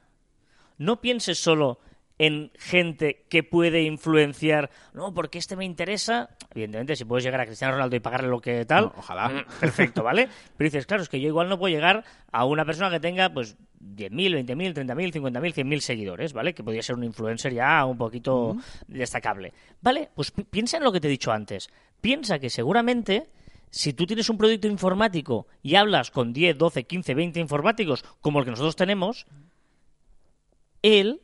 no 0.79 1.01
pienses 1.01 1.39
solo 1.39 1.79
en 2.19 2.51
gente 2.59 3.27
que 3.29 3.43
puede 3.43 3.83
influenciar, 3.83 4.71
no, 4.95 5.13
porque 5.13 5.37
este 5.39 5.55
me 5.55 5.67
interesa, 5.67 6.31
evidentemente 6.51 6.97
si 6.97 7.05
puedes 7.05 7.23
llegar 7.25 7.43
a 7.43 7.47
Cristiano 7.47 7.75
Ronaldo 7.75 7.95
y 7.97 8.01
pagarle 8.01 8.29
lo 8.29 8.41
que 8.41 8.65
tal, 8.65 8.85
No, 8.85 8.95
ojalá. 8.97 9.29
mm, 9.29 9.61
perfecto, 9.61 10.03
¿vale? 10.03 10.27
Pero 10.57 10.67
dices, 10.67 10.87
claro, 10.87 11.03
es 11.03 11.11
que 11.11 11.21
yo 11.21 11.29
igual 11.29 11.49
no 11.51 11.59
puedo 11.59 11.75
llegar 11.75 12.05
a 12.33 12.45
una 12.47 12.65
persona 12.65 12.89
que 12.91 13.01
tenga 13.01 13.29
pues 13.31 13.57
10.000, 13.95 14.45
20.000, 14.47 14.75
30.000, 14.75 15.13
50.000, 15.13 15.55
100.000 15.55 15.81
seguidores, 15.81 16.33
¿vale? 16.33 16.55
Que 16.55 16.65
podría 16.65 16.83
ser 16.83 16.97
un 16.97 17.05
influencer 17.05 17.53
ya 17.55 17.85
un 17.85 17.97
poquito 17.97 18.57
destacable. 18.89 19.53
¿Vale? 19.81 20.11
Pues 20.15 20.31
pi- 20.33 20.45
piensa 20.45 20.77
en 20.79 20.85
lo 20.85 20.93
que 20.93 21.01
te 21.01 21.09
he 21.09 21.11
dicho 21.11 21.31
antes. 21.33 21.69
Piensa 22.01 22.39
que 22.39 22.51
seguramente 22.51 23.29
si 23.71 23.93
tú 23.93 24.07
tienes 24.07 24.29
un 24.31 24.39
producto 24.39 24.69
informático 24.69 25.47
y 25.63 25.75
hablas 25.75 26.11
con 26.11 26.33
10, 26.33 26.57
12, 26.57 26.85
15, 26.85 27.15
20 27.15 27.41
informáticos 27.41 28.05
como 28.21 28.39
el 28.39 28.45
que 28.45 28.51
nosotros 28.53 28.77
tenemos, 28.77 29.27
él 30.83 31.21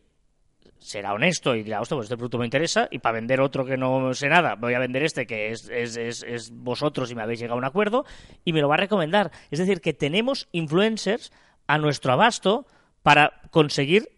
será 0.78 1.14
honesto 1.14 1.54
y 1.54 1.62
dirá, 1.62 1.80
hostia, 1.80 1.96
pues 1.96 2.06
este 2.06 2.16
producto 2.16 2.38
me 2.38 2.44
interesa 2.44 2.88
y 2.90 2.98
para 2.98 3.14
vender 3.14 3.40
otro 3.40 3.64
que 3.64 3.76
no 3.76 4.12
sé 4.14 4.28
nada, 4.28 4.56
voy 4.56 4.74
a 4.74 4.80
vender 4.80 5.04
este 5.04 5.26
que 5.26 5.50
es, 5.52 5.68
es, 5.68 5.96
es, 5.96 6.24
es 6.24 6.50
vosotros 6.50 7.10
y 7.10 7.14
me 7.14 7.22
habéis 7.22 7.38
llegado 7.38 7.54
a 7.54 7.58
un 7.58 7.64
acuerdo 7.64 8.04
y 8.44 8.52
me 8.52 8.60
lo 8.60 8.68
va 8.68 8.74
a 8.74 8.78
recomendar. 8.78 9.30
Es 9.52 9.60
decir, 9.60 9.80
que 9.80 9.92
tenemos 9.92 10.48
influencers 10.50 11.32
a 11.66 11.78
nuestro 11.78 12.12
abasto 12.12 12.66
para 13.02 13.32
conseguir 13.50 14.08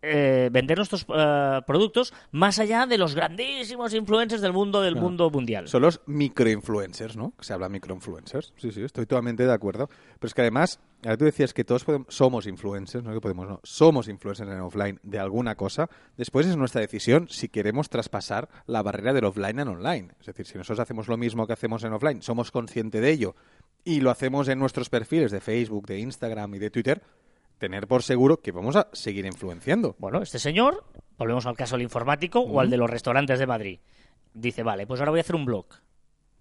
eh, 0.00 0.48
vender 0.52 0.76
nuestros 0.78 1.04
eh, 1.12 1.60
productos 1.66 2.14
más 2.30 2.60
allá 2.60 2.86
de 2.86 2.98
los 2.98 3.16
grandísimos 3.16 3.92
influencers 3.94 4.40
del 4.40 4.52
mundo 4.52 4.80
del 4.80 4.94
mundo 4.94 5.28
mundial. 5.28 5.66
son 5.66 5.82
los 5.82 6.00
microinfluencers, 6.06 7.16
¿no? 7.16 7.32
Se 7.40 7.52
habla 7.52 7.68
microinfluencers. 7.68 8.52
Sí, 8.58 8.70
sí, 8.70 8.82
estoy 8.82 9.06
totalmente 9.06 9.44
de 9.44 9.52
acuerdo. 9.52 9.88
Pero 9.88 10.28
es 10.28 10.34
que 10.34 10.42
además, 10.42 10.78
ahora 11.04 11.16
tú 11.16 11.24
decías 11.24 11.52
que 11.52 11.64
todos 11.64 11.84
podemos- 11.84 12.06
somos 12.14 12.46
influencers, 12.46 13.02
no 13.04 13.12
que 13.12 13.20
podemos, 13.20 13.48
no, 13.48 13.60
somos 13.64 14.06
influencers 14.06 14.48
en 14.48 14.60
offline 14.60 15.00
de 15.02 15.18
alguna 15.18 15.56
cosa. 15.56 15.90
Después 16.16 16.46
es 16.46 16.56
nuestra 16.56 16.80
decisión 16.80 17.26
si 17.28 17.48
queremos 17.48 17.88
traspasar 17.88 18.48
la 18.66 18.82
barrera 18.84 19.12
del 19.12 19.24
offline 19.24 19.58
en 19.58 19.66
online. 19.68 20.10
Es 20.20 20.26
decir, 20.26 20.46
si 20.46 20.58
nosotros 20.58 20.78
hacemos 20.78 21.08
lo 21.08 21.16
mismo 21.16 21.44
que 21.48 21.54
hacemos 21.54 21.82
en 21.82 21.92
offline, 21.92 22.22
somos 22.22 22.52
conscientes 22.52 23.00
de 23.02 23.10
ello 23.10 23.34
y 23.88 24.00
lo 24.00 24.10
hacemos 24.10 24.48
en 24.48 24.58
nuestros 24.58 24.90
perfiles 24.90 25.30
de 25.30 25.40
Facebook, 25.40 25.86
de 25.86 25.98
Instagram 25.98 26.54
y 26.54 26.58
de 26.58 26.70
Twitter, 26.70 27.00
tener 27.56 27.86
por 27.88 28.02
seguro 28.02 28.42
que 28.42 28.52
vamos 28.52 28.76
a 28.76 28.88
seguir 28.92 29.24
influenciando. 29.24 29.96
Bueno, 29.98 30.20
este 30.20 30.38
señor, 30.38 30.84
volvemos 31.16 31.46
al 31.46 31.56
caso 31.56 31.76
del 31.76 31.84
informático 31.84 32.40
o 32.40 32.60
al 32.60 32.68
de 32.68 32.76
los 32.76 32.90
restaurantes 32.90 33.38
de 33.38 33.46
Madrid, 33.46 33.80
dice, 34.34 34.62
vale, 34.62 34.86
pues 34.86 35.00
ahora 35.00 35.12
voy 35.12 35.20
a 35.20 35.22
hacer 35.22 35.36
un 35.36 35.46
blog. 35.46 35.64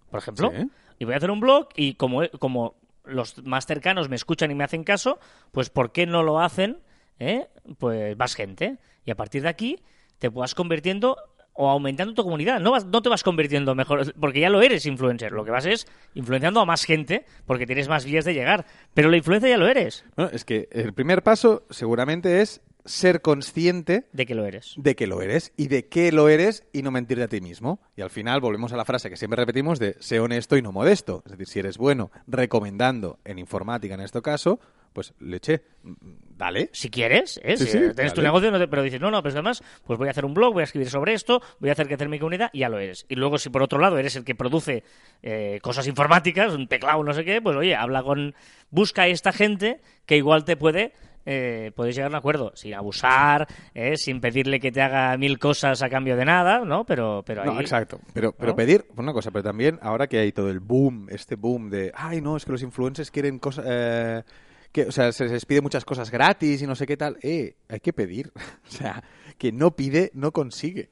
por 0.10 0.20
ejemplo. 0.20 0.52
Sí. 0.54 0.70
Y 1.00 1.06
voy 1.06 1.14
a 1.14 1.18
hacer 1.18 1.32
un 1.32 1.40
blog 1.40 1.70
y 1.78 1.94
como, 1.94 2.28
como 2.38 2.76
los 3.06 3.42
más 3.46 3.66
cercanos 3.66 4.10
me 4.10 4.18
escuchan 4.18 4.52
y 4.52 4.56
me 4.56 4.66
hacen 4.66 4.84
caso, 4.84 5.18
pues 5.54 5.70
¿por 5.70 5.94
qué 5.94 6.06
no 6.06 6.24
lo 6.24 6.42
hacen? 6.42 6.80
eh? 7.18 7.48
Pues 7.78 8.18
más 8.18 8.36
gente. 8.36 8.78
Y 9.06 9.12
a 9.12 9.16
partir 9.16 9.44
de 9.44 9.50
aquí 9.50 9.80
te 10.20 10.28
vas 10.28 10.54
convirtiendo 10.54 11.16
o 11.58 11.70
aumentando 11.70 12.14
tu 12.14 12.24
comunidad. 12.24 12.60
No, 12.60 12.72
vas, 12.72 12.86
no 12.86 13.02
te 13.02 13.10
vas 13.10 13.24
convirtiendo 13.24 13.76
mejor, 13.76 14.14
porque 14.20 14.40
ya 14.40 14.50
lo 14.50 14.62
eres 14.62 14.86
influencer. 14.86 15.32
Lo 15.32 15.44
que 15.44 15.52
vas 15.52 15.66
es 15.66 15.88
influenciando 16.14 16.60
a 16.62 16.66
más 16.66 16.86
gente 16.86 17.26
porque 17.46 17.66
tienes 17.66 17.90
más 17.90 18.06
vías 18.06 18.26
de 18.26 18.34
llegar. 18.34 18.66
Pero 18.94 19.10
la 19.10 19.18
influencia 19.18 19.50
ya 19.50 19.58
lo 19.58 19.68
eres. 19.68 20.06
Bueno, 20.16 20.32
es 20.34 20.46
que 20.46 20.70
el 20.72 20.94
primer 20.94 21.24
paso 21.24 21.64
seguramente 21.70 22.42
es 22.42 22.62
ser 22.86 23.22
consciente 23.22 24.06
De 24.14 24.26
que 24.26 24.34
lo 24.34 24.46
eres. 24.46 24.76
de 24.78 24.96
que 24.96 25.08
lo 25.08 25.22
eres 25.22 25.52
y 25.58 25.68
de 25.68 25.88
qué 25.88 26.12
lo 26.14 26.30
eres 26.30 26.64
y 26.72 26.84
no 26.84 26.92
mentirte 26.92 27.24
a 27.24 27.28
ti 27.28 27.42
mismo. 27.42 27.82
Y 27.98 28.02
al 28.02 28.10
final 28.10 28.40
volvemos 28.40 28.72
a 28.72 28.78
la 28.78 28.86
frase 28.86 29.10
que 29.10 29.18
siempre 29.18 29.36
repetimos 29.42 29.78
de 29.78 29.98
sé 30.00 30.22
honesto 30.22 30.56
y 30.56 30.62
no 30.62 30.72
modesto. 30.72 31.22
Es 31.26 31.32
decir, 31.32 31.48
si 31.48 31.60
eres 31.60 31.78
bueno 31.78 32.12
recomendando 32.28 33.20
en 33.26 33.40
informática 33.40 33.96
en 33.96 34.02
este 34.02 34.22
caso, 34.22 34.62
pues 34.94 35.14
leche, 35.20 35.62
mm, 35.84 35.94
dale. 36.38 36.70
Si 36.74 36.90
quieres, 36.90 37.40
¿eh? 37.44 37.58
Sí, 37.58 37.66
Si 37.66 37.72
sí, 37.72 37.80
tienes 37.96 38.14
tu 38.14 38.22
negocio, 38.22 38.52
no 38.52 38.60
te- 38.60 38.68
pero 38.68 38.84
dices, 38.84 39.00
no, 39.02 39.12
no, 39.12 39.22
pero 39.24 39.34
además, 39.34 39.64
pues 39.86 39.98
voy 40.00 40.08
a 40.08 40.12
hacer 40.12 40.26
un 40.26 40.34
blog, 40.34 40.54
voy 40.54 40.62
a 40.62 40.66
escribir 40.66 40.90
sobre 40.90 41.14
esto, 41.14 41.42
voy 41.60 41.70
a 41.70 41.74
hacer 41.74 41.88
crecer 41.88 42.10
mi 42.10 42.20
comunidad, 42.20 42.50
y 42.54 42.60
ya 42.60 42.70
lo 42.70 42.80
eres. 42.80 43.06
Y 43.10 43.16
luego, 43.16 43.38
si 43.38 43.50
por 43.50 43.62
otro 43.64 43.80
lado 43.80 43.98
eres 43.98 44.16
el 44.16 44.24
que 44.24 44.36
produce 44.36 44.84
eh, 45.24 45.60
cosas 45.62 45.88
informáticas, 45.88 46.54
un 46.54 46.68
teclado, 46.68 47.04
no 47.04 47.14
sé 47.14 47.24
qué, 47.26 47.42
pues 47.42 47.56
oye, 47.56 47.76
habla 47.76 48.04
con. 48.04 48.36
Busca 48.70 49.04
a 49.04 49.08
esta 49.08 49.32
gente 49.32 49.80
que 50.06 50.18
igual 50.18 50.44
te 50.46 50.58
puede. 50.58 50.94
Eh, 51.30 51.74
puedes 51.76 51.94
llegar 51.94 52.10
a 52.10 52.14
un 52.14 52.16
acuerdo 52.16 52.54
sin 52.56 52.74
abusar, 52.74 53.48
eh, 53.74 53.98
sin 53.98 54.22
pedirle 54.22 54.62
que 54.62 54.72
te 54.72 54.82
haga 54.82 55.18
mil 55.18 55.38
cosas 55.40 55.82
a 55.84 55.90
cambio 55.90 56.16
de 56.16 56.24
nada, 56.24 56.60
¿no? 56.64 56.86
Pero, 56.86 57.22
pero 57.26 57.42
ahí... 57.42 57.50
No, 57.50 57.60
exacto. 57.60 58.00
Pero, 58.14 58.32
pero 58.32 58.56
pedir, 58.56 58.86
una 58.96 59.12
cosa, 59.12 59.30
pero 59.32 59.44
también 59.44 59.78
ahora 59.82 60.08
que 60.08 60.20
hay 60.20 60.32
todo 60.32 60.50
el 60.50 60.62
boom, 60.62 61.08
este 61.10 61.36
boom 61.36 61.70
de, 61.70 61.92
ay, 61.94 62.22
no, 62.22 62.38
es 62.38 62.46
que 62.46 62.54
los 62.54 62.62
influencers 62.64 63.12
quieren 63.12 63.40
cosas, 63.40 63.66
eh, 63.68 64.24
que, 64.72 64.84
o 64.84 64.92
sea, 64.92 65.12
se 65.12 65.26
les 65.28 65.46
pide 65.46 65.62
muchas 65.62 65.86
cosas 65.86 66.12
gratis 66.12 66.62
y 66.62 66.68
no 66.68 66.76
sé 66.76 66.86
qué 66.86 66.98
tal. 66.98 67.18
Eh, 67.22 67.56
hay 67.70 67.80
que 67.80 67.94
pedir. 67.94 68.32
o 68.68 68.72
sea, 68.72 69.04
que 69.38 69.52
no 69.52 69.76
pide, 69.76 70.12
no 70.14 70.32
consigue. 70.32 70.90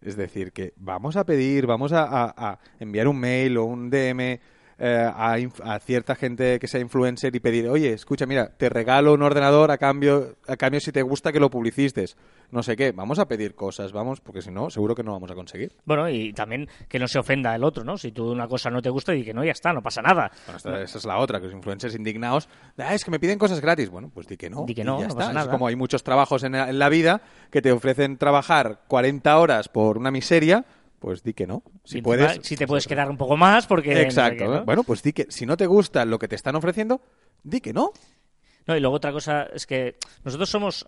Es 0.00 0.16
decir, 0.16 0.52
que 0.52 0.72
vamos 0.76 1.16
a 1.16 1.24
pedir, 1.24 1.66
vamos 1.66 1.92
a, 1.92 2.02
a- 2.04 2.34
a 2.36 2.58
enviar 2.80 3.06
un 3.08 3.18
mail 3.20 3.56
o 3.58 3.64
un 3.64 3.88
DM 3.90 4.40
eh, 4.84 5.08
a, 5.14 5.36
a 5.62 5.78
cierta 5.78 6.16
gente 6.16 6.58
que 6.58 6.66
sea 6.66 6.80
influencer 6.80 7.34
y 7.36 7.38
pedir, 7.38 7.68
oye, 7.68 7.92
escucha, 7.92 8.26
mira, 8.26 8.48
te 8.56 8.68
regalo 8.68 9.14
un 9.14 9.22
ordenador 9.22 9.70
a 9.70 9.78
cambio, 9.78 10.34
a 10.48 10.56
cambio 10.56 10.80
si 10.80 10.90
te 10.90 11.02
gusta 11.02 11.30
que 11.32 11.38
lo 11.38 11.50
publicistes. 11.50 12.16
No 12.50 12.64
sé 12.64 12.76
qué, 12.76 12.90
vamos 12.90 13.18
a 13.20 13.26
pedir 13.28 13.54
cosas, 13.54 13.92
vamos, 13.92 14.20
porque 14.20 14.42
si 14.42 14.50
no, 14.50 14.70
seguro 14.70 14.94
que 14.96 15.04
no 15.04 15.12
vamos 15.12 15.30
a 15.30 15.34
conseguir. 15.36 15.72
Bueno, 15.84 16.08
y 16.10 16.32
también 16.32 16.68
que 16.88 16.98
no 16.98 17.06
se 17.06 17.18
ofenda 17.20 17.54
el 17.54 17.62
otro, 17.62 17.84
¿no? 17.84 17.96
Si 17.96 18.10
tú 18.10 18.30
una 18.32 18.48
cosa 18.48 18.70
no 18.70 18.82
te 18.82 18.90
gusta, 18.90 19.14
y 19.14 19.24
que 19.24 19.32
no, 19.32 19.44
ya 19.44 19.52
está, 19.52 19.72
no 19.72 19.82
pasa 19.82 20.02
nada. 20.02 20.30
Bueno, 20.46 20.56
esta- 20.56 20.82
esa 20.82 20.98
es 20.98 21.04
la 21.06 21.18
otra, 21.18 21.38
que 21.38 21.46
los 21.46 21.54
influencers 21.54 21.94
indignados, 21.94 22.48
"Ah, 22.76 22.92
es 22.94 23.04
que 23.04 23.10
me 23.12 23.20
piden 23.20 23.38
cosas 23.38 23.60
gratis. 23.60 23.88
Bueno, 23.88 24.10
pues 24.12 24.26
di 24.26 24.36
que 24.36 24.50
no. 24.50 24.64
Di 24.66 24.74
que 24.74 24.82
y 24.82 24.84
no, 24.84 24.96
ya 24.98 25.04
no 25.04 25.08
está. 25.10 25.18
pasa 25.20 25.30
Es 25.30 25.34
nada. 25.36 25.50
como 25.52 25.68
hay 25.68 25.76
muchos 25.76 26.02
trabajos 26.02 26.42
en 26.42 26.52
la, 26.52 26.68
en 26.68 26.78
la 26.80 26.88
vida 26.88 27.22
que 27.52 27.62
te 27.62 27.70
ofrecen 27.72 28.18
trabajar 28.18 28.80
40 28.88 29.38
horas 29.38 29.68
por 29.68 29.96
una 29.96 30.10
miseria, 30.10 30.64
pues 31.02 31.22
di 31.22 31.34
que 31.34 31.46
no. 31.46 31.62
Si 31.84 32.00
puedes. 32.00 32.38
si 32.42 32.56
te 32.56 32.66
puedes 32.66 32.86
quedar 32.86 33.10
un 33.10 33.16
poco 33.18 33.36
más, 33.36 33.66
porque... 33.66 34.00
Exacto. 34.00 34.64
Bueno, 34.64 34.84
pues 34.84 35.02
di 35.02 35.12
que 35.12 35.26
si 35.28 35.44
no 35.44 35.56
te 35.58 35.66
gusta 35.66 36.04
lo 36.06 36.18
que 36.18 36.28
te 36.28 36.36
están 36.36 36.54
ofreciendo, 36.56 37.02
di 37.42 37.60
que 37.60 37.72
no. 37.74 37.92
No, 38.66 38.76
y 38.76 38.80
luego 38.80 38.96
otra 38.96 39.12
cosa 39.12 39.42
es 39.52 39.66
que 39.66 39.96
nosotros 40.24 40.48
somos. 40.48 40.86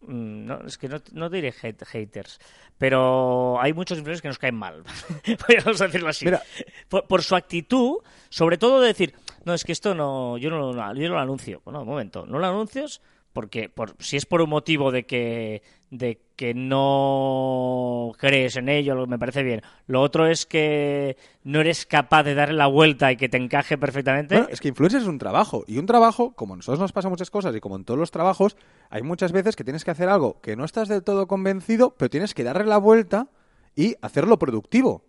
mm, 0.00 0.44
No, 0.46 0.60
es 0.66 0.76
que 0.76 0.88
no, 0.88 1.00
no 1.12 1.30
diré 1.30 1.52
hate- 1.54 1.86
haters, 1.86 2.40
pero 2.76 3.60
hay 3.60 3.72
muchos 3.72 3.96
influencers 3.98 4.22
que 4.22 4.28
nos 4.28 4.38
caen 4.38 4.56
mal. 4.56 4.82
Vamos 5.64 5.80
a 5.80 5.86
decirlo 5.86 6.08
así. 6.08 6.24
Mira. 6.24 6.42
Por, 6.88 7.06
por 7.06 7.22
su 7.22 7.36
actitud, 7.36 7.98
sobre 8.28 8.58
todo 8.58 8.80
de 8.80 8.88
decir, 8.88 9.14
no, 9.44 9.54
es 9.54 9.62
que 9.64 9.72
esto 9.72 9.94
no, 9.94 10.36
yo 10.38 10.50
no, 10.50 10.58
lo- 10.58 10.94
yo 10.94 11.08
no 11.08 11.14
lo 11.14 11.20
anuncio. 11.20 11.62
Bueno, 11.64 11.82
un 11.82 11.86
momento, 11.88 12.26
no 12.26 12.38
lo 12.40 12.46
anuncios 12.46 13.00
porque 13.36 13.68
por, 13.68 13.94
si 13.98 14.16
es 14.16 14.24
por 14.24 14.40
un 14.40 14.48
motivo 14.48 14.90
de 14.90 15.04
que 15.04 15.62
de 15.90 16.22
que 16.36 16.54
no 16.54 18.12
crees 18.18 18.56
en 18.56 18.68
ello, 18.70 18.94
lo- 18.94 19.06
me 19.06 19.18
parece 19.18 19.42
bien. 19.42 19.60
Lo 19.86 20.00
otro 20.02 20.26
es 20.26 20.46
que 20.46 21.16
no 21.44 21.60
eres 21.60 21.84
capaz 21.86 22.22
de 22.24 22.34
darle 22.34 22.54
la 22.56 22.66
vuelta 22.66 23.12
y 23.12 23.16
que 23.16 23.28
te 23.28 23.36
encaje 23.36 23.76
perfectamente. 23.78 24.34
Bueno, 24.36 24.48
es 24.50 24.60
que 24.60 24.68
influencer 24.68 25.02
es 25.02 25.06
un 25.06 25.18
trabajo. 25.18 25.64
Y 25.66 25.78
un 25.78 25.86
trabajo, 25.86 26.32
como 26.32 26.54
a 26.54 26.56
nosotros 26.56 26.80
nos 26.80 26.92
pasa 26.92 27.08
muchas 27.08 27.30
cosas 27.30 27.54
y 27.54 27.60
como 27.60 27.76
en 27.76 27.84
todos 27.84 28.00
los 28.00 28.10
trabajos, 28.10 28.56
hay 28.90 29.02
muchas 29.02 29.32
veces 29.32 29.54
que 29.54 29.64
tienes 29.64 29.84
que 29.84 29.90
hacer 29.90 30.08
algo 30.08 30.40
que 30.40 30.56
no 30.56 30.64
estás 30.64 30.88
del 30.88 31.02
todo 31.04 31.26
convencido, 31.28 31.94
pero 31.96 32.08
tienes 32.10 32.32
que 32.34 32.42
darle 32.42 32.64
la 32.64 32.78
vuelta 32.78 33.28
y 33.76 33.94
hacerlo 34.00 34.38
productivo. 34.38 35.04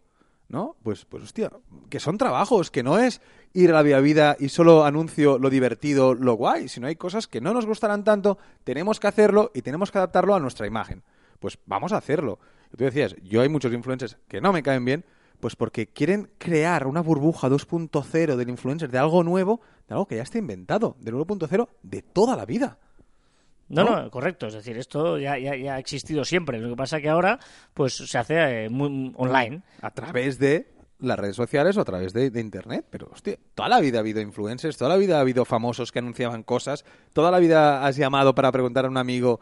¿No? 0.49 0.77
Pues, 0.81 1.03
pues 1.05 1.23
hostia, 1.23 1.51
que 1.89 1.99
son 1.99 2.17
trabajos, 2.17 2.71
que 2.71 2.81
no 2.81 2.97
es 2.99 3.21
ir 3.53 3.71
a 3.71 3.73
la 3.73 3.81
vía 3.81 3.99
vida 3.99 4.37
y 4.39 4.49
solo 4.49 4.85
anuncio 4.85 5.37
lo 5.39 5.49
divertido, 5.49 6.13
lo 6.13 6.35
guay, 6.35 6.69
sino 6.69 6.87
hay 6.87 6.95
cosas 6.95 7.27
que 7.27 7.41
no 7.41 7.53
nos 7.53 7.65
gustarán 7.65 8.05
tanto, 8.05 8.37
tenemos 8.63 8.99
que 8.99 9.07
hacerlo 9.07 9.51
y 9.53 9.61
tenemos 9.61 9.91
que 9.91 9.97
adaptarlo 9.97 10.35
a 10.35 10.39
nuestra 10.39 10.65
imagen. 10.65 11.03
Pues 11.39 11.59
vamos 11.65 11.91
a 11.91 11.97
hacerlo. 11.97 12.39
Tú 12.75 12.83
decías, 12.83 13.15
yo 13.23 13.41
hay 13.41 13.49
muchos 13.49 13.73
influencers 13.73 14.17
que 14.27 14.39
no 14.39 14.53
me 14.53 14.63
caen 14.63 14.85
bien, 14.85 15.05
pues 15.39 15.55
porque 15.55 15.87
quieren 15.87 16.29
crear 16.37 16.87
una 16.87 17.01
burbuja 17.01 17.49
2.0 17.49 18.35
del 18.35 18.49
influencer, 18.49 18.89
de 18.89 18.97
algo 18.97 19.23
nuevo, 19.23 19.61
de 19.87 19.93
algo 19.93 20.07
que 20.07 20.15
ya 20.15 20.23
está 20.23 20.37
inventado, 20.37 20.95
del 20.99 21.15
1.0 21.15 21.67
de 21.83 22.01
toda 22.01 22.35
la 22.35 22.45
vida. 22.45 22.79
No, 23.69 23.83
¿no? 23.83 24.03
no, 24.03 24.11
correcto. 24.11 24.47
Es 24.47 24.53
decir, 24.53 24.77
esto 24.77 25.17
ya, 25.17 25.37
ya, 25.37 25.55
ya 25.55 25.75
ha 25.75 25.79
existido 25.79 26.23
siempre. 26.23 26.59
Lo 26.59 26.69
que 26.69 26.75
pasa 26.75 27.01
que 27.01 27.09
ahora 27.09 27.39
pues 27.73 27.95
se 27.95 28.17
hace 28.17 28.65
eh, 28.65 28.69
muy 28.69 29.13
online. 29.17 29.61
A 29.81 29.91
través 29.91 30.39
de 30.39 30.71
las 30.99 31.19
redes 31.19 31.35
sociales 31.35 31.77
o 31.77 31.81
a 31.81 31.85
través 31.85 32.13
de, 32.13 32.31
de 32.31 32.39
internet. 32.39 32.85
Pero, 32.89 33.09
hostia, 33.13 33.37
toda 33.55 33.69
la 33.69 33.79
vida 33.79 33.97
ha 33.97 34.01
habido 34.01 34.21
influencers, 34.21 34.77
toda 34.77 34.89
la 34.91 34.97
vida 34.97 35.17
ha 35.17 35.21
habido 35.21 35.45
famosos 35.45 35.91
que 35.91 35.99
anunciaban 35.99 36.43
cosas, 36.43 36.85
toda 37.13 37.29
la 37.29 37.39
vida 37.39 37.85
has 37.85 37.97
llamado 37.97 38.33
para 38.33 38.51
preguntar 38.51 38.85
a 38.85 38.89
un 38.89 38.97
amigo 38.97 39.39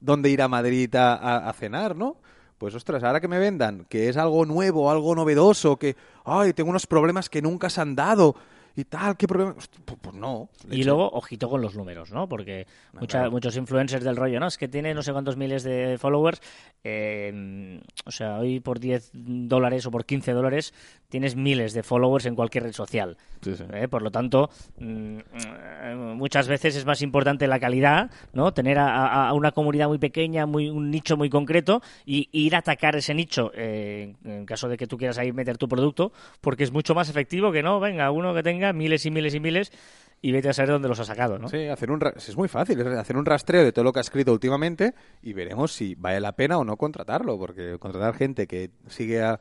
dónde 0.00 0.30
ir 0.30 0.42
a 0.42 0.48
Madrid 0.48 0.94
a, 0.96 1.14
a- 1.14 1.48
a 1.48 1.52
cenar, 1.52 1.94
¿no? 1.96 2.16
Pues, 2.58 2.74
ostras, 2.74 3.04
ahora 3.04 3.20
que 3.20 3.28
me 3.28 3.38
vendan 3.38 3.84
que 3.88 4.08
es 4.08 4.16
algo 4.16 4.46
nuevo, 4.46 4.90
algo 4.90 5.14
novedoso, 5.14 5.76
que, 5.76 5.94
ay, 6.24 6.54
tengo 6.54 6.70
unos 6.70 6.86
problemas 6.86 7.28
que 7.28 7.42
nunca 7.42 7.68
se 7.70 7.82
han 7.82 7.94
dado 7.94 8.34
y 8.76 8.84
tal, 8.84 9.16
¿qué 9.16 9.26
problema? 9.26 9.54
Hostia, 9.56 9.80
Pues, 9.84 9.98
pues 10.02 10.14
no. 10.14 10.48
Y 10.70 10.84
luego, 10.84 11.08
ojito 11.10 11.48
con 11.48 11.60
los 11.62 11.74
números, 11.74 12.12
¿no? 12.12 12.28
Porque 12.28 12.66
mucha- 12.92 13.18
claro. 13.18 13.30
muchos 13.30 13.56
influencers 13.56 14.04
del 14.04 14.16
rollo, 14.16 14.38
¿no? 14.38 14.46
Es 14.46 14.58
que 14.58 14.68
tiene 14.68 14.92
no 14.94 15.02
sé 15.02 15.12
cuántos 15.12 15.36
miles 15.36 15.62
de 15.62 15.96
followers. 15.98 16.40
eh, 16.88 17.80
o 18.04 18.10
sea, 18.12 18.38
hoy 18.38 18.60
por 18.60 18.78
10 18.78 19.10
dólares 19.12 19.86
o 19.86 19.90
por 19.90 20.04
15 20.04 20.32
dólares 20.32 20.72
tienes 21.08 21.34
miles 21.34 21.72
de 21.72 21.82
followers 21.82 22.26
en 22.26 22.34
cualquier 22.36 22.64
red 22.64 22.72
social. 22.72 23.16
Sí, 23.42 23.54
sí. 23.56 23.64
¿eh? 23.72 23.88
Por 23.88 24.02
lo 24.02 24.10
tanto, 24.10 24.50
mm, 24.78 25.18
eh, 25.18 25.94
muchas 26.16 26.46
veces 26.48 26.76
es 26.76 26.84
más 26.84 27.02
importante 27.02 27.46
la 27.46 27.58
calidad, 27.60 28.10
¿no? 28.32 28.52
Tener 28.52 28.78
a, 28.78 29.06
a- 29.06 29.28
a 29.28 29.32
una 29.32 29.52
comunidad 29.52 29.88
muy 29.88 29.98
pequeña, 29.98 30.46
muy 30.46 30.68
un 30.70 30.90
nicho 30.90 31.16
muy 31.16 31.28
concreto 31.30 31.82
y 32.04 32.28
ir 32.32 32.54
a 32.54 32.58
atacar 32.58 32.94
ese 32.96 33.14
nicho 33.14 33.50
eh, 33.54 34.14
en 34.24 34.46
caso 34.46 34.68
de 34.68 34.76
que 34.76 34.86
tú 34.86 34.96
quieras 34.96 35.18
ahí 35.18 35.32
meter 35.32 35.58
tu 35.58 35.68
producto, 35.68 36.12
porque 36.40 36.64
es 36.64 36.72
mucho 36.72 36.94
más 36.94 37.08
efectivo 37.08 37.50
que 37.52 37.62
no, 37.62 37.80
venga, 37.80 38.10
uno 38.10 38.32
que 38.34 38.42
tenga 38.42 38.65
miles 38.72 39.04
y 39.06 39.10
miles 39.10 39.34
y 39.34 39.40
miles 39.40 39.72
y 40.22 40.32
vete 40.32 40.48
a 40.48 40.52
saber 40.52 40.70
dónde 40.70 40.88
los 40.88 40.98
ha 41.00 41.04
sacado, 41.04 41.38
¿no? 41.38 41.48
Sí, 41.48 41.66
hacer 41.66 41.90
un 41.90 42.00
es 42.16 42.36
muy 42.36 42.48
fácil, 42.48 42.80
hacer 42.98 43.16
un 43.16 43.26
rastreo 43.26 43.62
de 43.64 43.72
todo 43.72 43.84
lo 43.84 43.92
que 43.92 43.98
ha 43.98 44.02
escrito 44.02 44.32
últimamente 44.32 44.94
y 45.22 45.32
veremos 45.34 45.72
si 45.72 45.94
vale 45.94 46.20
la 46.20 46.32
pena 46.32 46.58
o 46.58 46.64
no 46.64 46.76
contratarlo, 46.76 47.38
porque 47.38 47.78
contratar 47.78 48.14
gente 48.14 48.46
que 48.46 48.70
sigue 48.88 49.22
a, 49.22 49.40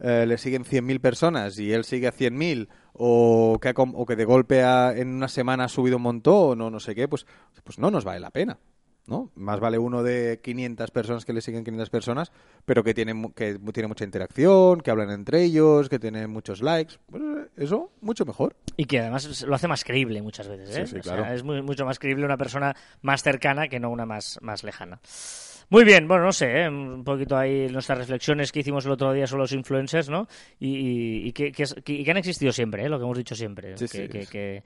eh, 0.00 0.24
le 0.26 0.38
siguen 0.38 0.64
100.000 0.64 1.00
personas 1.00 1.58
y 1.58 1.72
él 1.72 1.84
sigue 1.84 2.08
a 2.08 2.12
100.000 2.12 2.68
o 2.94 3.58
que, 3.60 3.72
o 3.76 4.06
que 4.06 4.16
de 4.16 4.24
golpe 4.24 4.62
ha- 4.62 4.96
en 4.96 5.08
una 5.14 5.28
semana 5.28 5.64
ha 5.64 5.68
subido 5.68 5.98
un 5.98 6.02
montón 6.02 6.60
o 6.60 6.70
no 6.70 6.80
sé 6.80 6.94
qué, 6.94 7.06
pues, 7.06 7.26
pues 7.62 7.78
no 7.78 7.90
nos 7.90 8.04
vale 8.04 8.20
la 8.20 8.30
pena. 8.30 8.58
¿No? 9.06 9.30
Más 9.34 9.60
vale 9.60 9.78
uno 9.78 10.02
de 10.02 10.40
500 10.42 10.90
personas 10.90 11.24
que 11.24 11.32
le 11.32 11.40
siguen 11.40 11.64
500 11.64 11.90
personas, 11.90 12.32
pero 12.64 12.82
que 12.82 12.94
tiene, 12.94 13.30
que 13.34 13.58
tiene 13.72 13.88
mucha 13.88 14.04
interacción, 14.04 14.80
que 14.80 14.90
hablan 14.90 15.10
entre 15.10 15.42
ellos, 15.44 15.88
que 15.88 15.98
tienen 15.98 16.30
muchos 16.30 16.62
likes. 16.62 16.94
Pues 17.10 17.22
eh, 17.22 17.48
eso, 17.56 17.90
mucho 18.00 18.24
mejor. 18.24 18.56
Y 18.76 18.86
que 18.86 19.00
además 19.00 19.42
lo 19.42 19.54
hace 19.54 19.68
más 19.68 19.84
creíble 19.84 20.22
muchas 20.22 20.48
veces, 20.48 20.70
¿eh? 20.76 20.86
Sí, 20.86 20.92
sí, 20.94 20.98
O 21.00 21.02
sea, 21.02 21.16
claro. 21.16 21.34
es 21.34 21.42
muy- 21.42 21.62
mucho 21.62 21.84
más 21.84 21.98
creíble 21.98 22.24
una 22.24 22.36
persona 22.36 22.74
más 23.02 23.22
cercana 23.22 23.68
que 23.68 23.78
no 23.80 23.90
una 23.90 24.06
más, 24.06 24.38
más 24.42 24.64
lejana. 24.64 25.00
Muy 25.70 25.82
bien, 25.84 26.06
bueno, 26.06 26.24
no 26.24 26.32
sé, 26.32 26.62
¿eh? 26.62 26.68
un 26.68 27.04
poquito 27.04 27.36
ahí 27.38 27.68
nuestras 27.70 27.96
reflexiones 27.98 28.52
que 28.52 28.60
hicimos 28.60 28.84
el 28.84 28.92
otro 28.92 29.12
día 29.14 29.26
sobre 29.26 29.42
los 29.44 29.52
influencers, 29.52 30.10
¿no? 30.10 30.28
Y, 30.60 30.68
y- 30.76 31.28
y 31.28 31.32
que, 31.32 31.52
que 31.52 31.64
que- 31.82 32.10
han 32.10 32.18
existido 32.18 32.52
siempre, 32.52 32.84
¿eh? 32.84 32.88
Lo 32.90 32.98
que 32.98 33.04
hemos 33.04 33.16
dicho 33.16 33.34
siempre. 33.34 33.76
Sí, 33.78 33.86
que, 33.88 34.08
sí, 34.24 34.62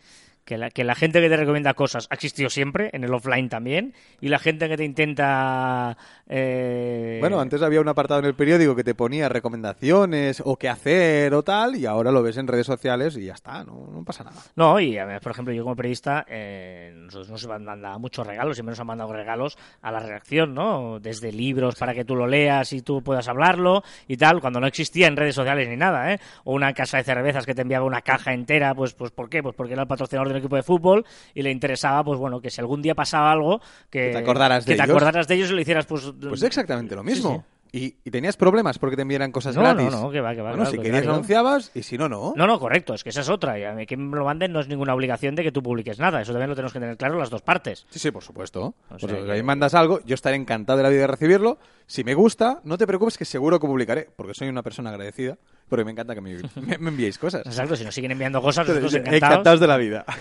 que- 0.48 0.56
la, 0.56 0.70
que 0.70 0.82
la 0.82 0.94
gente 0.94 1.20
que 1.20 1.28
te 1.28 1.36
recomienda 1.36 1.74
cosas 1.74 2.06
ha 2.10 2.14
existido 2.14 2.48
siempre, 2.48 2.88
en 2.94 3.04
el 3.04 3.12
offline 3.12 3.50
también, 3.50 3.92
y 4.18 4.28
la 4.28 4.38
gente 4.38 4.66
que 4.66 4.78
te 4.78 4.84
intenta... 4.84 5.96
eh, 6.26 7.18
Bueno, 7.20 7.38
antes 7.38 7.60
había 7.60 7.80
un 7.82 7.88
apartado 7.88 8.20
en 8.20 8.26
el 8.26 8.34
periódico 8.34 8.74
que 8.74 8.82
te 8.82 8.94
ponía 8.94 9.28
recomendaciones 9.28 10.42
o 10.44 10.56
qué 10.56 10.68
hacer 10.70 11.34
o 11.34 11.42
tal, 11.42 11.76
y 11.76 11.84
ahora 11.84 12.10
lo 12.10 12.22
ves 12.22 12.38
en 12.38 12.46
redes 12.46 12.66
sociales 12.66 13.16
y 13.18 13.26
ya 13.26 13.34
está, 13.34 13.62
no, 13.64 13.88
no 13.92 14.02
pasa 14.04 14.24
nada. 14.24 14.40
No, 14.56 14.80
y 14.80 14.96
por 15.22 15.32
ejemplo, 15.32 15.52
yo 15.52 15.62
como 15.64 15.76
periodista, 15.76 16.24
eh, 16.28 16.92
nosotros 16.96 17.28
nos 17.30 17.46
han 17.46 17.64
mandado 17.64 17.98
muchos 17.98 18.26
regalos, 18.26 18.56
siempre 18.56 18.72
nos 18.72 18.80
han 18.80 18.86
mandado 18.86 19.12
regalos 19.12 19.58
a 19.82 19.92
la 19.92 20.00
redacción, 20.00 20.54
¿no? 20.54 20.98
Desde 20.98 21.30
libros 21.30 21.74
para 21.76 21.92
que 21.92 22.04
tú 22.06 22.16
lo 22.16 22.26
leas 22.26 22.72
y 22.72 22.80
tú 22.80 23.02
puedas 23.02 23.28
hablarlo 23.28 23.82
y 24.06 24.16
tal, 24.16 24.40
cuando 24.40 24.60
no 24.60 24.66
existía 24.66 25.08
en 25.08 25.16
redes 25.16 25.34
sociales 25.34 25.68
ni 25.68 25.76
nada, 25.76 26.14
¿eh? 26.14 26.20
O 26.44 26.54
una 26.54 26.72
casa 26.72 26.96
de 26.96 27.04
cervezas 27.04 27.44
que 27.44 27.54
te 27.54 27.62
enviaba 27.62 27.84
una 27.84 28.00
caja 28.00 28.32
entera, 28.32 28.74
pues, 28.74 28.94
pues 28.94 29.10
¿por 29.10 29.28
qué? 29.28 29.42
Pues 29.42 29.54
porque 29.54 29.74
era 29.74 29.82
el 29.82 29.88
patrocinador 29.88 30.28
equipo 30.38 30.56
de 30.56 30.62
fútbol 30.62 31.04
y 31.34 31.42
le 31.42 31.50
interesaba, 31.50 32.02
pues 32.04 32.18
bueno, 32.18 32.40
que 32.40 32.50
si 32.50 32.60
algún 32.60 32.82
día 32.82 32.94
pasaba 32.94 33.30
algo, 33.32 33.60
que, 33.90 34.06
Que 34.06 34.10
te 34.12 34.18
acordaras 34.18 34.64
de 34.64 34.74
te 34.74 34.82
ellos. 34.82 34.90
acordaras 34.90 35.28
de 35.28 35.34
ellos 35.34 35.50
y 35.50 35.54
lo 35.54 35.60
hicieras, 35.60 35.86
pues... 35.86 36.12
Pues 36.20 36.42
exactamente 36.42 36.94
lo 36.96 37.02
mismo. 37.04 37.44
Sí, 37.44 37.54
Y, 37.70 37.96
y 38.02 38.10
tenías 38.10 38.34
problemas 38.38 38.78
porque 38.78 38.96
te 38.96 39.02
enviaran 39.02 39.30
cosas 39.30 39.54
No, 39.54 39.60
gratis. 39.60 39.90
no, 39.90 40.00
no, 40.04 40.10
que 40.10 40.22
va, 40.22 40.34
que 40.34 40.40
va, 40.40 40.50
Bueno, 40.52 40.64
claro, 40.64 40.70
si 40.70 40.76
que 40.78 40.82
querías 40.84 41.02
claro. 41.02 41.16
anunciabas 41.16 41.70
y 41.74 41.82
si 41.82 41.98
no, 41.98 42.08
no. 42.08 42.32
No, 42.34 42.46
no, 42.46 42.58
correcto, 42.58 42.94
es 42.94 43.04
que 43.04 43.10
esa 43.10 43.20
es 43.20 43.28
otra. 43.28 43.58
Y 43.58 43.64
a 43.64 43.72
mí 43.74 43.84
que 43.84 43.94
me 43.98 44.16
lo 44.16 44.24
manden 44.24 44.52
no 44.54 44.60
es 44.60 44.68
ninguna 44.68 44.94
obligación 44.94 45.34
de 45.34 45.42
que 45.42 45.52
tú 45.52 45.62
publiques 45.62 45.98
nada. 45.98 46.22
Eso 46.22 46.32
también 46.32 46.48
lo 46.48 46.56
tenemos 46.56 46.72
que 46.72 46.80
tener 46.80 46.96
claro 46.96 47.18
las 47.18 47.28
dos 47.28 47.42
partes. 47.42 47.84
Sí, 47.90 47.98
sí, 47.98 48.10
por 48.10 48.22
supuesto. 48.24 48.74
O 48.90 48.98
sea 48.98 49.06
si 49.10 49.14
que- 49.22 49.32
ahí 49.32 49.42
mandas 49.42 49.74
algo, 49.74 50.00
yo 50.06 50.14
estaré 50.14 50.36
encantado 50.36 50.78
de 50.78 50.82
la 50.82 50.88
vida 50.88 51.02
de 51.02 51.06
recibirlo. 51.08 51.58
Si 51.86 52.04
me 52.04 52.14
gusta, 52.14 52.60
no 52.64 52.78
te 52.78 52.86
preocupes 52.86 53.18
que 53.18 53.26
seguro 53.26 53.60
que 53.60 53.66
publicaré, 53.66 54.08
porque 54.16 54.32
soy 54.32 54.48
una 54.48 54.62
persona 54.62 54.88
agradecida, 54.88 55.36
porque 55.68 55.84
me 55.84 55.92
encanta 55.92 56.14
que 56.14 56.20
me, 56.20 56.34
me- 56.66 56.78
me 56.78 56.90
enviéis 56.90 57.18
cosas. 57.18 57.42
Exacto, 57.46 57.76
si 57.76 57.84
nos 57.84 57.94
siguen 57.94 58.12
enviando 58.12 58.40
cosas, 58.42 58.66
nosotros 58.66 58.94
encantados. 58.94 59.22
Encantados 59.22 59.60
de 59.60 59.66
la 59.66 59.76
vida. 59.76 60.04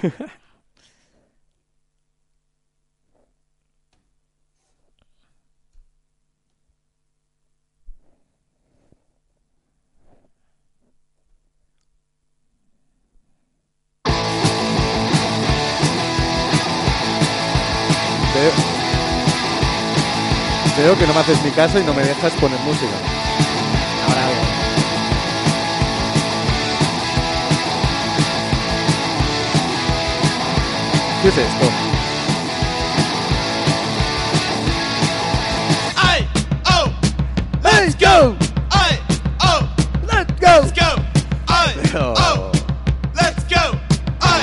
Veo 20.77 20.97
que 20.97 21.07
no 21.07 21.13
me 21.13 21.19
haces 21.21 21.41
mi 21.43 21.49
caso 21.51 21.79
y 21.79 21.83
no 21.83 21.93
me 21.93 22.03
dejas 22.03 22.31
poner 22.33 22.59
música. 22.59 22.93
Es 31.41 31.47
esto? 31.47 31.65
I 35.97 36.25
oh 36.65 36.91
¡Let's 37.63 37.95
go! 37.99 38.35
I 38.71 38.97
oh 39.41 39.67
¡Let's 40.07 40.33
go! 40.39 40.47
let's 40.47 40.71
go 40.71 41.03
I 41.47 41.73
Oh. 41.95 42.51
let's 43.15 43.43
go 43.45 43.63
I 44.21 44.39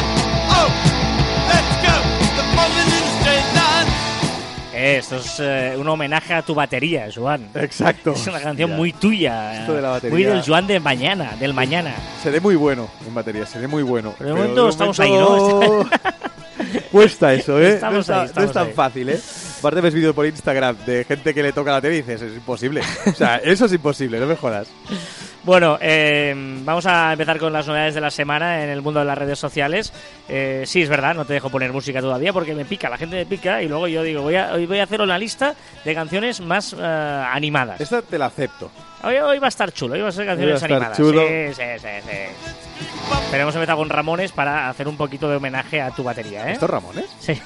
oh 0.50 0.70
let's 1.48 1.74
go 1.84 1.94
the 2.36 2.44
moment 2.56 2.88
in 2.88 3.02
a 3.02 3.20
straight 3.20 3.48
line 3.54 3.88
Eh, 4.74 4.96
esto 4.98 5.16
es 5.16 5.38
eh, 5.40 5.76
un 5.78 5.86
homenaje 5.88 6.34
a 6.34 6.42
tu 6.42 6.52
batería, 6.54 7.06
Joan. 7.14 7.48
Exacto. 7.54 8.12
Es 8.12 8.26
una 8.26 8.40
canción 8.40 8.72
muy 8.72 8.92
tuya. 8.92 9.60
Esto 9.60 9.74
de 9.74 9.80
la 9.82 9.90
batería. 9.90 10.14
Muy 10.14 10.24
del 10.24 10.42
Joan 10.44 10.66
de 10.66 10.80
mañana, 10.80 11.36
del 11.38 11.54
mañana. 11.54 11.94
Seré 12.22 12.40
muy 12.40 12.56
bueno 12.56 12.88
en 13.06 13.14
batería, 13.14 13.46
seré 13.46 13.68
muy 13.68 13.82
bueno. 13.84 14.14
Pero 14.18 14.30
de 14.30 14.36
momento 14.36 14.68
estamos 14.68 14.98
ahí, 14.98 15.12
¿no? 15.12 15.86
Cuesta 16.94 17.34
eso, 17.34 17.60
¿eh? 17.60 17.80
No, 17.82 17.98
está- 17.98 18.22
ahí, 18.22 18.30
no 18.36 18.42
es 18.44 18.52
tan 18.52 18.66
ahí. 18.68 18.72
fácil, 18.72 19.08
¿eh? 19.08 19.20
Aparte 19.58 19.80
ves 19.80 19.94
vídeos 19.94 20.14
por 20.14 20.26
Instagram 20.26 20.76
de 20.86 21.02
gente 21.04 21.34
que 21.34 21.42
le 21.42 21.52
toca 21.52 21.72
la 21.72 21.80
tele 21.80 21.94
y 21.94 22.02
dices, 22.02 22.22
es 22.22 22.34
imposible. 22.34 22.82
O 23.06 23.12
sea, 23.14 23.36
eso 23.44 23.64
es 23.64 23.72
imposible, 23.72 24.20
no 24.20 24.26
me 24.26 24.36
jodas. 24.36 24.68
Bueno, 25.42 25.76
eh, 25.80 26.32
vamos 26.64 26.86
a 26.86 27.10
empezar 27.12 27.38
con 27.40 27.52
las 27.52 27.66
novedades 27.66 27.94
de 27.96 28.00
la 28.00 28.12
semana 28.12 28.62
en 28.62 28.70
el 28.70 28.80
mundo 28.80 29.00
de 29.00 29.06
las 29.06 29.18
redes 29.18 29.40
sociales. 29.40 29.92
Eh, 30.28 30.62
sí, 30.66 30.82
es 30.82 30.88
verdad, 30.88 31.16
no 31.16 31.24
te 31.24 31.32
dejo 31.32 31.50
poner 31.50 31.72
música 31.72 32.00
todavía 32.00 32.32
porque 32.32 32.54
me 32.54 32.64
pica, 32.64 32.88
la 32.88 32.96
gente 32.96 33.16
me 33.16 33.26
pica 33.26 33.60
y 33.60 33.66
luego 33.68 33.88
yo 33.88 34.04
digo, 34.04 34.22
voy 34.22 34.36
a, 34.36 34.52
hoy 34.52 34.66
voy 34.66 34.78
a 34.78 34.84
hacer 34.84 35.00
una 35.00 35.18
lista 35.18 35.54
de 35.84 35.94
canciones 35.94 36.40
más 36.40 36.74
eh, 36.78 36.80
animadas. 36.80 37.80
Esta 37.80 38.02
te 38.02 38.16
la 38.18 38.26
acepto. 38.26 38.70
Hoy, 39.02 39.16
hoy 39.16 39.38
va 39.40 39.46
a 39.46 39.48
estar 39.48 39.72
chulo, 39.72 39.94
hoy 39.94 40.00
va 40.00 40.08
a 40.10 40.12
ser 40.12 40.26
canciones 40.26 40.62
Hoy 40.62 40.68
va 40.70 40.76
a 40.78 40.86
estar 40.86 40.96
animadas. 40.96 40.96
chulo. 40.96 41.22
Sí, 41.26 41.54
sí, 41.54 41.62
sí, 41.78 41.88
sí. 42.08 42.63
Pero 43.30 43.42
hemos 43.42 43.54
empezado 43.54 43.78
con 43.78 43.88
Ramones 43.88 44.32
para 44.32 44.68
hacer 44.68 44.88
un 44.88 44.96
poquito 44.96 45.28
de 45.28 45.36
homenaje 45.36 45.80
a 45.80 45.90
tu 45.90 46.02
batería, 46.02 46.48
¿eh? 46.48 46.52
¿Esto 46.52 46.66
es 46.66 46.70
Ramones? 46.70 47.06
Sí. 47.18 47.40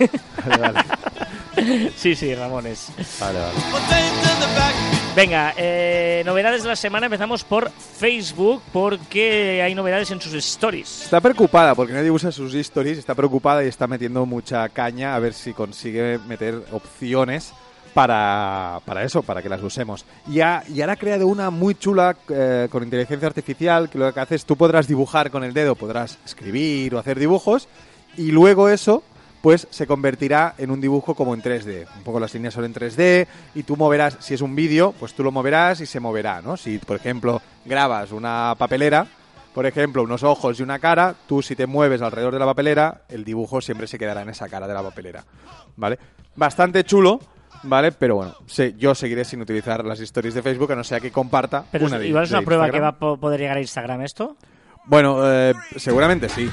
Vale, 0.46 0.58
vale. 0.58 1.92
sí, 1.96 2.14
sí, 2.14 2.34
Ramones. 2.34 2.92
vale, 3.20 3.38
vale. 3.40 3.52
Venga, 5.16 5.52
eh, 5.56 6.22
novedades 6.24 6.62
de 6.62 6.68
la 6.68 6.76
semana. 6.76 7.06
Empezamos 7.06 7.42
por 7.42 7.70
Facebook 7.70 8.62
porque 8.72 9.62
hay 9.62 9.74
novedades 9.74 10.10
en 10.12 10.20
sus 10.20 10.32
stories. 10.34 11.02
Está 11.04 11.20
preocupada 11.20 11.74
porque 11.74 11.92
nadie 11.92 12.10
usa 12.10 12.30
sus 12.30 12.54
stories, 12.54 12.98
está 12.98 13.14
preocupada 13.14 13.64
y 13.64 13.68
está 13.68 13.88
metiendo 13.88 14.24
mucha 14.26 14.68
caña 14.68 15.16
a 15.16 15.18
ver 15.18 15.34
si 15.34 15.52
consigue 15.52 16.18
meter 16.28 16.62
opciones 16.70 17.52
para, 17.98 18.80
para 18.84 19.02
eso, 19.02 19.24
para 19.24 19.42
que 19.42 19.48
las 19.48 19.60
usemos. 19.60 20.04
Y, 20.28 20.38
ha, 20.38 20.62
y 20.72 20.82
ahora 20.82 20.92
ha 20.92 20.96
creado 20.96 21.26
una 21.26 21.50
muy 21.50 21.74
chula 21.74 22.16
eh, 22.28 22.68
con 22.70 22.84
inteligencia 22.84 23.26
artificial 23.26 23.90
que 23.90 23.98
lo 23.98 24.14
que 24.14 24.20
hace 24.20 24.36
es 24.36 24.44
tú 24.44 24.54
podrás 24.54 24.86
dibujar 24.86 25.32
con 25.32 25.42
el 25.42 25.52
dedo, 25.52 25.74
podrás 25.74 26.16
escribir 26.24 26.94
o 26.94 27.00
hacer 27.00 27.18
dibujos 27.18 27.66
y 28.16 28.30
luego 28.30 28.68
eso 28.68 29.02
pues 29.42 29.66
se 29.70 29.88
convertirá 29.88 30.54
en 30.58 30.70
un 30.70 30.80
dibujo 30.80 31.16
como 31.16 31.34
en 31.34 31.42
3D. 31.42 31.88
Un 31.96 32.04
poco 32.04 32.20
las 32.20 32.32
líneas 32.34 32.54
son 32.54 32.66
en 32.66 32.72
3D 32.72 33.26
y 33.56 33.64
tú 33.64 33.76
moverás, 33.76 34.16
si 34.20 34.32
es 34.32 34.42
un 34.42 34.54
vídeo, 34.54 34.94
pues 35.00 35.14
tú 35.14 35.24
lo 35.24 35.32
moverás 35.32 35.80
y 35.80 35.86
se 35.86 35.98
moverá, 35.98 36.40
¿no? 36.40 36.56
Si, 36.56 36.78
por 36.78 36.94
ejemplo, 36.94 37.42
grabas 37.64 38.12
una 38.12 38.54
papelera, 38.56 39.08
por 39.52 39.66
ejemplo, 39.66 40.04
unos 40.04 40.22
ojos 40.22 40.60
y 40.60 40.62
una 40.62 40.78
cara, 40.78 41.16
tú 41.26 41.42
si 41.42 41.56
te 41.56 41.66
mueves 41.66 42.00
alrededor 42.00 42.34
de 42.34 42.38
la 42.38 42.46
papelera, 42.46 43.02
el 43.08 43.24
dibujo 43.24 43.60
siempre 43.60 43.88
se 43.88 43.98
quedará 43.98 44.22
en 44.22 44.28
esa 44.28 44.48
cara 44.48 44.68
de 44.68 44.74
la 44.74 44.84
papelera, 44.84 45.24
¿vale? 45.76 45.98
Bastante 46.36 46.84
chulo, 46.84 47.18
¿vale? 47.62 47.92
Pero 47.92 48.16
bueno, 48.16 48.34
yo 48.78 48.94
seguiré 48.94 49.24
sin 49.24 49.40
utilizar 49.40 49.84
las 49.84 50.00
stories 50.00 50.34
de 50.34 50.42
Facebook 50.42 50.72
a 50.72 50.76
no 50.76 50.84
ser 50.84 51.00
que 51.02 51.10
comparta 51.10 51.64
Pero 51.70 51.86
una 51.86 51.98
de 51.98 52.08
igual 52.08 52.24
es 52.24 52.30
una 52.30 52.42
prueba 52.42 52.70
que 52.70 52.80
va 52.80 52.88
a 52.88 52.98
po- 52.98 53.16
poder 53.18 53.40
llegar 53.40 53.56
a 53.56 53.60
Instagram 53.60 54.02
esto. 54.02 54.36
Bueno, 54.86 55.20
eh, 55.24 55.54
seguramente 55.76 56.28
sí. 56.28 56.50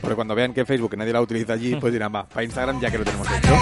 Porque 0.00 0.14
cuando 0.14 0.34
vean 0.34 0.52
que 0.52 0.64
Facebook 0.64 0.96
nadie 0.96 1.12
la 1.12 1.20
utiliza 1.20 1.54
allí, 1.54 1.74
pues 1.76 1.92
dirán, 1.92 2.14
va, 2.14 2.24
para 2.28 2.44
Instagram 2.44 2.80
ya 2.80 2.90
que 2.90 2.98
lo 2.98 3.04
tenemos 3.04 3.26
hecho. 3.30 3.54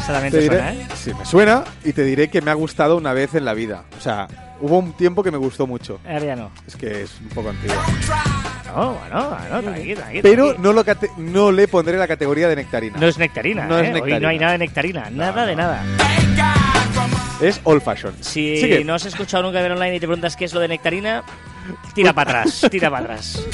Esta 0.00 0.12
también 0.12 0.32
Te 0.32 0.38
te 0.38 0.42
diré, 0.44 0.56
suena, 0.56 0.72
¿eh? 0.72 0.86
sí, 0.94 1.12
me 1.14 1.24
suena 1.26 1.64
y 1.84 1.92
te 1.92 2.02
diré 2.02 2.28
que 2.28 2.40
me 2.40 2.50
ha 2.50 2.54
gustado 2.54 2.96
una 2.96 3.12
vez 3.12 3.34
en 3.34 3.44
la 3.44 3.52
vida. 3.54 3.84
O 3.98 4.00
sea, 4.00 4.26
hubo 4.60 4.78
un 4.78 4.92
tiempo 4.92 5.22
que 5.22 5.30
me 5.30 5.38
gustó 5.38 5.66
mucho. 5.66 6.00
Ahora 6.06 6.24
ya 6.24 6.36
no. 6.36 6.50
Es 6.66 6.76
que 6.76 7.02
es 7.02 7.18
un 7.20 7.28
poco 7.28 7.50
antiguo. 7.50 7.76
No, 8.74 8.94
bueno, 8.94 9.30
bueno, 9.30 9.62
tranqui, 9.62 9.94
tranqui, 9.94 10.22
Pero 10.22 10.44
tranqui. 10.46 10.62
no, 10.62 10.72
lo 10.72 10.84
cate- 10.84 11.10
no 11.16 11.50
le 11.52 11.68
pondré 11.68 11.96
la 11.96 12.06
categoría 12.06 12.48
de 12.48 12.56
nectarina. 12.56 12.98
No 12.98 13.06
es 13.06 13.16
nectarina, 13.18 13.66
No 13.66 13.78
es 13.78 13.84
¿eh? 13.84 13.88
Hoy 13.88 13.92
nectarina. 13.94 14.20
no 14.20 14.28
hay 14.28 14.38
nada 14.38 14.52
de 14.52 14.58
nectarina, 14.58 15.10
nada 15.10 15.46
de 15.46 15.56
nada. 15.56 15.82
Es 17.40 17.60
old 17.64 17.82
fashion. 17.82 18.14
Si 18.20 18.58
Sigue. 18.60 18.84
no 18.84 18.94
has 18.94 19.06
escuchado 19.06 19.44
nunca 19.44 19.60
ver 19.62 19.72
online 19.72 19.96
y 19.96 20.00
te 20.00 20.06
preguntas 20.06 20.36
qué 20.36 20.44
es 20.44 20.52
lo 20.52 20.60
de 20.60 20.68
nectarina, 20.68 21.22
tira 21.94 22.12
para 22.12 22.40
atrás, 22.40 22.66
tira 22.70 22.90
para 22.90 23.04
atrás. 23.04 23.44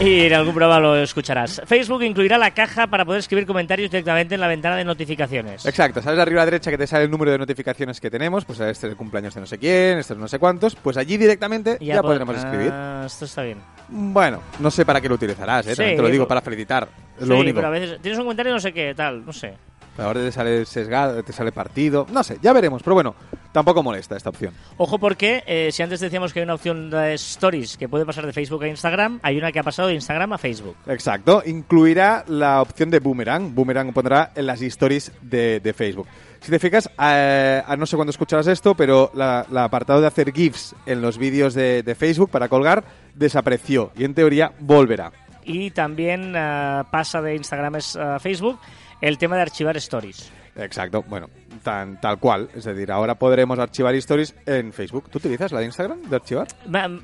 Y 0.00 0.26
en 0.26 0.32
algún 0.34 0.54
programa 0.54 0.78
lo 0.80 0.96
escucharás. 0.96 1.60
Facebook 1.66 2.02
incluirá 2.04 2.38
la 2.38 2.52
caja 2.52 2.86
para 2.86 3.04
poder 3.04 3.18
escribir 3.18 3.46
comentarios 3.46 3.90
directamente 3.90 4.36
en 4.36 4.40
la 4.40 4.46
ventana 4.46 4.76
de 4.76 4.84
notificaciones. 4.84 5.66
Exacto, 5.66 6.00
¿sabes 6.02 6.20
arriba 6.20 6.42
a 6.42 6.44
la 6.44 6.50
derecha 6.52 6.70
que 6.70 6.78
te 6.78 6.86
sale 6.86 7.04
el 7.04 7.10
número 7.10 7.32
de 7.32 7.38
notificaciones 7.38 8.00
que 8.00 8.10
tenemos? 8.10 8.44
Pues 8.44 8.60
este 8.60 8.86
es 8.86 8.90
el 8.92 8.96
cumpleaños 8.96 9.34
de 9.34 9.40
no 9.40 9.46
sé 9.46 9.58
quién, 9.58 9.98
este 9.98 10.12
es 10.12 10.18
no 10.18 10.28
sé 10.28 10.38
cuántos. 10.38 10.76
Pues 10.76 10.96
allí 10.96 11.16
directamente 11.16 11.78
ya, 11.80 11.98
pod- 12.00 12.02
podremos 12.02 12.36
escribir. 12.36 12.70
Ah, 12.72 13.02
esto 13.06 13.24
está 13.24 13.42
bien. 13.42 13.58
Bueno, 13.88 14.40
no 14.60 14.70
sé 14.70 14.84
para 14.84 15.00
qué 15.00 15.08
lo 15.08 15.16
utilizarás, 15.16 15.66
¿eh? 15.66 15.74
También 15.74 15.96
te 15.96 16.02
lo 16.02 16.08
digo 16.08 16.28
para 16.28 16.42
felicitar. 16.42 16.88
Es 17.16 17.24
Sí, 17.24 17.28
lo 17.28 17.38
único. 17.38 17.56
pero 17.56 17.66
a 17.66 17.70
veces 17.70 17.98
tienes 18.00 18.18
un 18.18 18.24
comentario 18.24 18.52
no 18.52 18.60
sé 18.60 18.72
qué, 18.72 18.94
tal, 18.94 19.24
no 19.26 19.32
sé. 19.32 19.54
Ahora 19.98 20.20
te 20.20 20.32
sale 20.32 20.64
sesgado, 20.64 21.22
te 21.22 21.32
sale 21.32 21.52
partido. 21.52 22.06
No 22.10 22.22
sé, 22.22 22.38
ya 22.40 22.52
veremos. 22.52 22.82
Pero 22.82 22.94
bueno, 22.94 23.14
tampoco 23.52 23.82
molesta 23.82 24.16
esta 24.16 24.30
opción. 24.30 24.54
Ojo 24.76 24.98
porque 24.98 25.42
eh, 25.46 25.70
si 25.72 25.82
antes 25.82 26.00
decíamos 26.00 26.32
que 26.32 26.40
hay 26.40 26.44
una 26.44 26.54
opción 26.54 26.90
de 26.90 27.14
stories 27.14 27.76
que 27.76 27.88
puede 27.88 28.06
pasar 28.06 28.24
de 28.26 28.32
Facebook 28.32 28.62
a 28.62 28.68
Instagram, 28.68 29.20
hay 29.22 29.36
una 29.38 29.52
que 29.52 29.58
ha 29.58 29.62
pasado 29.62 29.88
de 29.88 29.94
Instagram 29.94 30.32
a 30.32 30.38
Facebook. 30.38 30.76
Exacto, 30.86 31.42
incluirá 31.44 32.24
la 32.28 32.62
opción 32.62 32.90
de 32.90 33.00
boomerang. 33.00 33.54
Boomerang 33.54 33.92
pondrá 33.92 34.32
en 34.34 34.46
las 34.46 34.62
stories 34.62 35.12
de, 35.22 35.60
de 35.60 35.72
Facebook. 35.72 36.06
Si 36.40 36.50
te 36.50 36.58
fijas, 36.58 36.88
eh, 37.00 37.62
no 37.76 37.86
sé 37.86 37.96
cuándo 37.96 38.10
escucharás 38.10 38.46
esto, 38.46 38.74
pero 38.74 39.10
la, 39.14 39.44
la 39.50 39.64
apartado 39.64 40.00
de 40.00 40.06
hacer 40.06 40.32
GIFs 40.32 40.74
en 40.86 41.02
los 41.02 41.18
vídeos 41.18 41.54
de, 41.54 41.82
de 41.82 41.94
Facebook 41.94 42.30
para 42.30 42.48
colgar 42.48 42.84
desapareció 43.14 43.90
y 43.96 44.04
en 44.04 44.14
teoría 44.14 44.52
volverá. 44.60 45.10
Y 45.44 45.70
también 45.70 46.34
eh, 46.36 46.82
pasa 46.90 47.22
de 47.22 47.34
Instagram 47.34 47.76
a 47.98 48.18
Facebook 48.18 48.58
el 49.00 49.18
tema 49.18 49.36
de 49.36 49.42
archivar 49.42 49.76
stories. 49.76 50.30
Exacto, 50.56 51.04
bueno, 51.04 51.30
tan, 51.62 52.00
tal 52.00 52.18
cual. 52.18 52.48
Es 52.54 52.64
decir, 52.64 52.90
ahora 52.90 53.14
podremos 53.14 53.58
archivar 53.60 53.94
stories 53.94 54.34
en 54.44 54.72
Facebook. 54.72 55.08
¿Tú 55.08 55.18
utilizas 55.18 55.52
la 55.52 55.60
de 55.60 55.66
Instagram 55.66 56.02
de 56.02 56.16
archivar? 56.16 56.48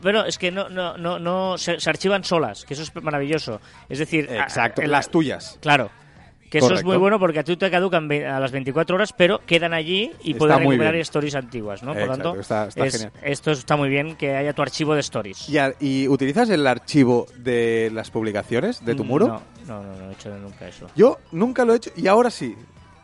Pero 0.02 0.24
es 0.24 0.38
que 0.38 0.50
no, 0.50 0.68
no, 0.68 0.96
no, 0.98 1.18
no 1.20 1.56
se, 1.56 1.78
se 1.78 1.88
archivan 1.90 2.24
solas, 2.24 2.64
que 2.64 2.74
eso 2.74 2.82
es 2.82 2.92
maravilloso. 2.96 3.60
Es 3.88 4.00
decir, 4.00 4.26
Exacto, 4.30 4.82
a- 4.82 4.86
las 4.86 5.08
tuyas. 5.08 5.58
Claro. 5.60 5.90
Que 6.54 6.64
eso 6.64 6.74
es 6.74 6.84
muy 6.84 6.96
bueno 6.96 7.18
porque 7.18 7.40
a 7.40 7.44
ti 7.44 7.56
te 7.56 7.70
caducan 7.70 8.10
a 8.12 8.38
las 8.38 8.52
24 8.52 8.94
horas, 8.96 9.12
pero 9.12 9.40
quedan 9.44 9.74
allí 9.74 10.12
y 10.22 10.34
puedes 10.34 10.56
recuperar 10.56 10.92
bien. 10.92 11.02
stories 11.02 11.34
antiguas, 11.34 11.82
¿no? 11.82 11.92
Por 11.92 12.02
Exacto, 12.02 12.22
tanto, 12.22 12.40
está- 12.40 12.66
está 12.68 12.86
es- 12.86 13.08
esto 13.22 13.50
está 13.50 13.76
muy 13.76 13.88
bien 13.88 14.14
que 14.16 14.36
haya 14.36 14.52
tu 14.52 14.62
archivo 14.62 14.94
de 14.94 15.00
stories. 15.00 15.48
¿Y, 15.48 15.58
a- 15.58 15.74
y 15.80 16.06
utilizas 16.08 16.48
el 16.50 16.66
archivo 16.66 17.26
de 17.38 17.90
las 17.92 18.10
publicaciones 18.10 18.84
de 18.84 18.94
tu 18.94 19.04
muro? 19.04 19.26
No, 19.26 19.42
no, 19.66 19.82
no, 19.82 19.94
no 19.98 20.10
he 20.10 20.12
hecho 20.12 20.30
nunca 20.38 20.68
eso. 20.68 20.86
Yo 20.94 21.18
nunca 21.32 21.64
lo 21.64 21.72
he 21.74 21.76
hecho 21.78 21.90
y 21.96 22.06
ahora 22.06 22.30
sí. 22.30 22.54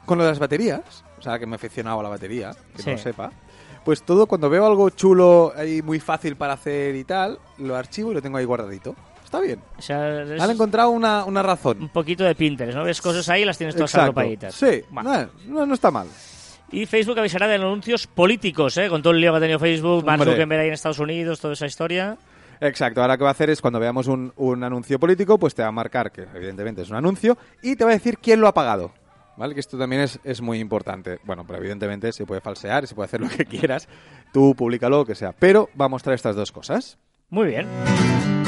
Con 0.07 0.19
lo 0.19 0.25
de 0.25 0.31
las 0.31 0.39
baterías, 0.39 1.05
o 1.19 1.23
sea, 1.23 1.39
que 1.39 1.47
me 1.47 1.53
he 1.53 1.57
aficionado 1.57 2.01
a 2.01 2.03
la 2.03 2.09
batería, 2.09 2.53
que 2.75 2.83
Sí. 2.83 2.87
no 2.91 2.97
lo 2.97 2.99
sepa, 3.03 3.31
pues 3.85 4.03
todo 4.03 4.27
cuando 4.27 4.49
veo 4.51 4.67
algo 4.67 4.91
chulo 4.91 5.53
ahí 5.57 5.83
muy 5.83 6.01
fácil 6.01 6.37
para 6.37 6.55
hacer 6.55 6.95
y 6.97 7.05
tal, 7.05 7.39
lo 7.59 7.77
archivo 7.77 8.11
y 8.11 8.15
lo 8.15 8.23
tengo 8.23 8.39
ahí 8.39 8.45
guardadito. 8.45 8.95
Está 9.31 9.39
bien. 9.39 9.61
O 9.79 9.81
sea, 9.81 10.23
es 10.23 10.43
Han 10.43 10.51
encontrado 10.51 10.91
una, 10.91 11.25
una 11.25 11.39
un 11.41 11.47
razón. 11.47 11.89
poquito 11.93 12.25
de 12.25 12.35
Pinterest, 12.35 12.77
¿no? 12.77 12.83
Ves 12.83 13.01
cosas 13.01 13.29
ahí 13.29 13.43
y 13.43 13.45
las 13.45 13.57
tienes 13.57 13.77
todas 13.77 13.95
agrupadillas. 13.95 14.53
Sí, 14.53 14.83
Buah. 14.91 15.29
no, 15.47 15.67
no, 15.67 15.73
está 15.75 15.93
mal. 15.93 16.09
Y 16.73 16.85
Facebook 16.85 17.17
avisará 17.17 17.47
de 17.47 17.55
anuncios 17.55 18.09
políticos, 18.09 18.77
¿eh? 18.77 18.89
Con 18.89 19.03
todo 19.03 19.13
el 19.13 19.21
lío 19.21 19.31
que 19.31 19.37
ha 19.37 19.41
tenido 19.41 19.61
Facebook, 19.61 20.05
Mark. 20.05 20.25
Zuckerberg 20.25 20.63
ahí 20.63 20.67
en 20.67 20.73
Estados 20.73 20.99
Unidos, 20.99 21.39
toda 21.39 21.55
esa 21.55 21.67
historia. 21.67 22.19
Exacto, 22.61 23.03
ahora 23.03 23.15
lo 23.15 23.19
que 23.19 23.23
va 23.23 23.31
a 23.31 23.33
hacer 23.33 23.51
es 23.51 23.61
cuando 23.61 23.79
veamos 23.79 24.09
un, 24.09 24.33
un 24.35 24.65
anuncio 24.65 24.99
político, 24.99 25.39
pues 25.39 25.55
te 25.55 25.63
va 25.63 25.69
a 25.69 25.73
marcar 25.73 26.11
que 26.11 26.23
evidentemente 26.35 26.83
es 26.83 26.91
un 26.91 26.97
anuncio 26.97 27.39
y 27.63 27.77
te 27.77 27.85
va 27.85 27.91
a 27.91 27.95
decir 27.95 28.19
quién 28.19 28.41
lo 28.41 28.49
ha 28.49 28.53
pagado. 28.55 28.93
¿Vale? 29.37 29.55
Que 29.55 29.61
esto 29.61 29.79
también 29.79 30.03
es, 30.03 30.19
es 30.25 30.41
muy 30.41 30.59
importante. 30.59 31.21
Bueno, 31.23 31.45
pero 31.47 31.61
evidentemente 31.61 32.11
se 32.13 32.27
puede 32.27 32.41
falsear, 32.41 32.85
se 32.89 32.97
puede 32.97 33.05
hacer 33.07 33.21
lo 33.21 33.29
que 33.29 33.45
quieras. 33.47 33.89
Tú 34.33 34.57
públicalo, 34.57 34.99
lo 34.99 35.07
que 35.07 35.15
sea. 35.15 35.31
Pero 35.39 35.69
va 35.81 35.85
a 35.85 35.89
mostrar 35.89 36.17
estas 36.17 36.35
dos 36.35 36.51
cosas. 36.51 36.99
Muy 37.31 37.47
bien. 37.47 38.40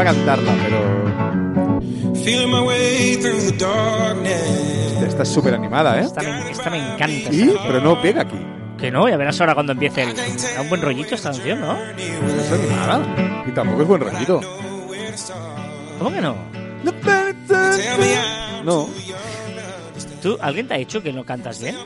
Iba 0.00 0.10
a 0.10 0.14
cantarla, 0.14 0.52
pero 0.62 2.14
Feeling 2.24 2.50
my 2.50 2.60
way 2.60 3.16
through 3.16 3.38
the 3.38 3.52
darkness. 3.52 5.02
esta 5.06 5.24
es 5.24 5.28
súper 5.28 5.52
animada, 5.52 6.00
¿eh? 6.00 6.04
Esta 6.04 6.22
me, 6.22 6.50
esta 6.50 6.70
me 6.70 6.78
encanta. 6.78 7.30
Y, 7.30 7.48
esta. 7.48 7.62
pero 7.66 7.80
no 7.82 8.00
pega 8.00 8.22
aquí. 8.22 8.38
Que 8.78 8.90
no, 8.90 9.10
ya 9.10 9.18
verás 9.18 9.38
ahora 9.42 9.52
cuando 9.52 9.72
empiece 9.72 10.04
el... 10.04 10.16
Da 10.16 10.62
un 10.62 10.70
buen 10.70 10.80
rollito 10.80 11.14
esta 11.14 11.32
canción, 11.32 11.60
¿no? 11.60 11.74
No 11.74 11.80
es 12.40 12.50
animada. 12.50 13.44
Y 13.46 13.50
tampoco 13.50 13.82
es 13.82 13.88
buen 13.88 14.00
rollito. 14.00 14.40
¿Cómo 15.98 16.10
que 16.10 16.20
no? 16.22 16.34
No. 18.64 18.88
¿Tú, 20.22 20.38
¿Alguien 20.40 20.68
te 20.68 20.74
ha 20.74 20.78
dicho 20.78 21.02
que 21.02 21.12
no 21.12 21.24
cantas 21.24 21.60
bien? 21.60 21.76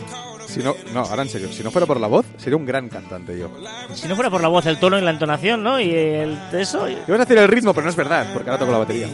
Si 0.47 0.61
no, 0.61 0.75
no, 0.93 1.01
ahora 1.01 1.23
en 1.23 1.29
serio, 1.29 1.49
si 1.53 1.63
no 1.63 1.71
fuera 1.71 1.87
por 1.87 1.99
la 2.01 2.07
voz, 2.07 2.27
sería 2.37 2.57
un 2.57 2.67
gran 2.67 2.89
cantante 2.89 3.37
yo. 3.39 3.51
Si 3.95 4.07
no 4.09 4.15
fuera 4.15 4.31
por 4.31 4.43
la 4.43 4.49
voz, 4.49 4.67
el 4.67 4.79
tono 4.79 4.99
y 4.99 5.03
la 5.03 5.11
entonación, 5.11 5.63
¿no? 5.63 5.81
Y 5.81 5.91
el 5.95 6.39
eso... 6.53 6.89
y- 6.89 6.93
Ibas 7.07 7.21
a 7.21 7.25
decir 7.25 7.39
el 7.39 7.49
ritmo, 7.49 7.73
pero 7.73 7.85
no 7.85 7.91
es 7.91 7.97
verdad, 7.97 8.27
porque 8.33 8.51
ahora 8.51 8.59
toco 8.61 8.73
la 8.73 8.79
batería. 8.79 9.09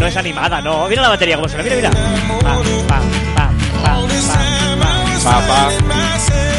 No 0.00 0.06
es 0.06 0.16
animada, 0.16 0.60
no. 0.60 0.88
Mira 0.88 1.02
la 1.02 1.08
batería 1.08 1.36
como 1.36 1.48
suena, 1.48 1.64
mira, 1.64 1.76
mira. 1.76 1.90
Pam, 2.88 3.02
pam, 3.34 3.54
All 3.86 4.08
this 4.08 4.26
pam, 4.28 4.78
time 5.22 6.53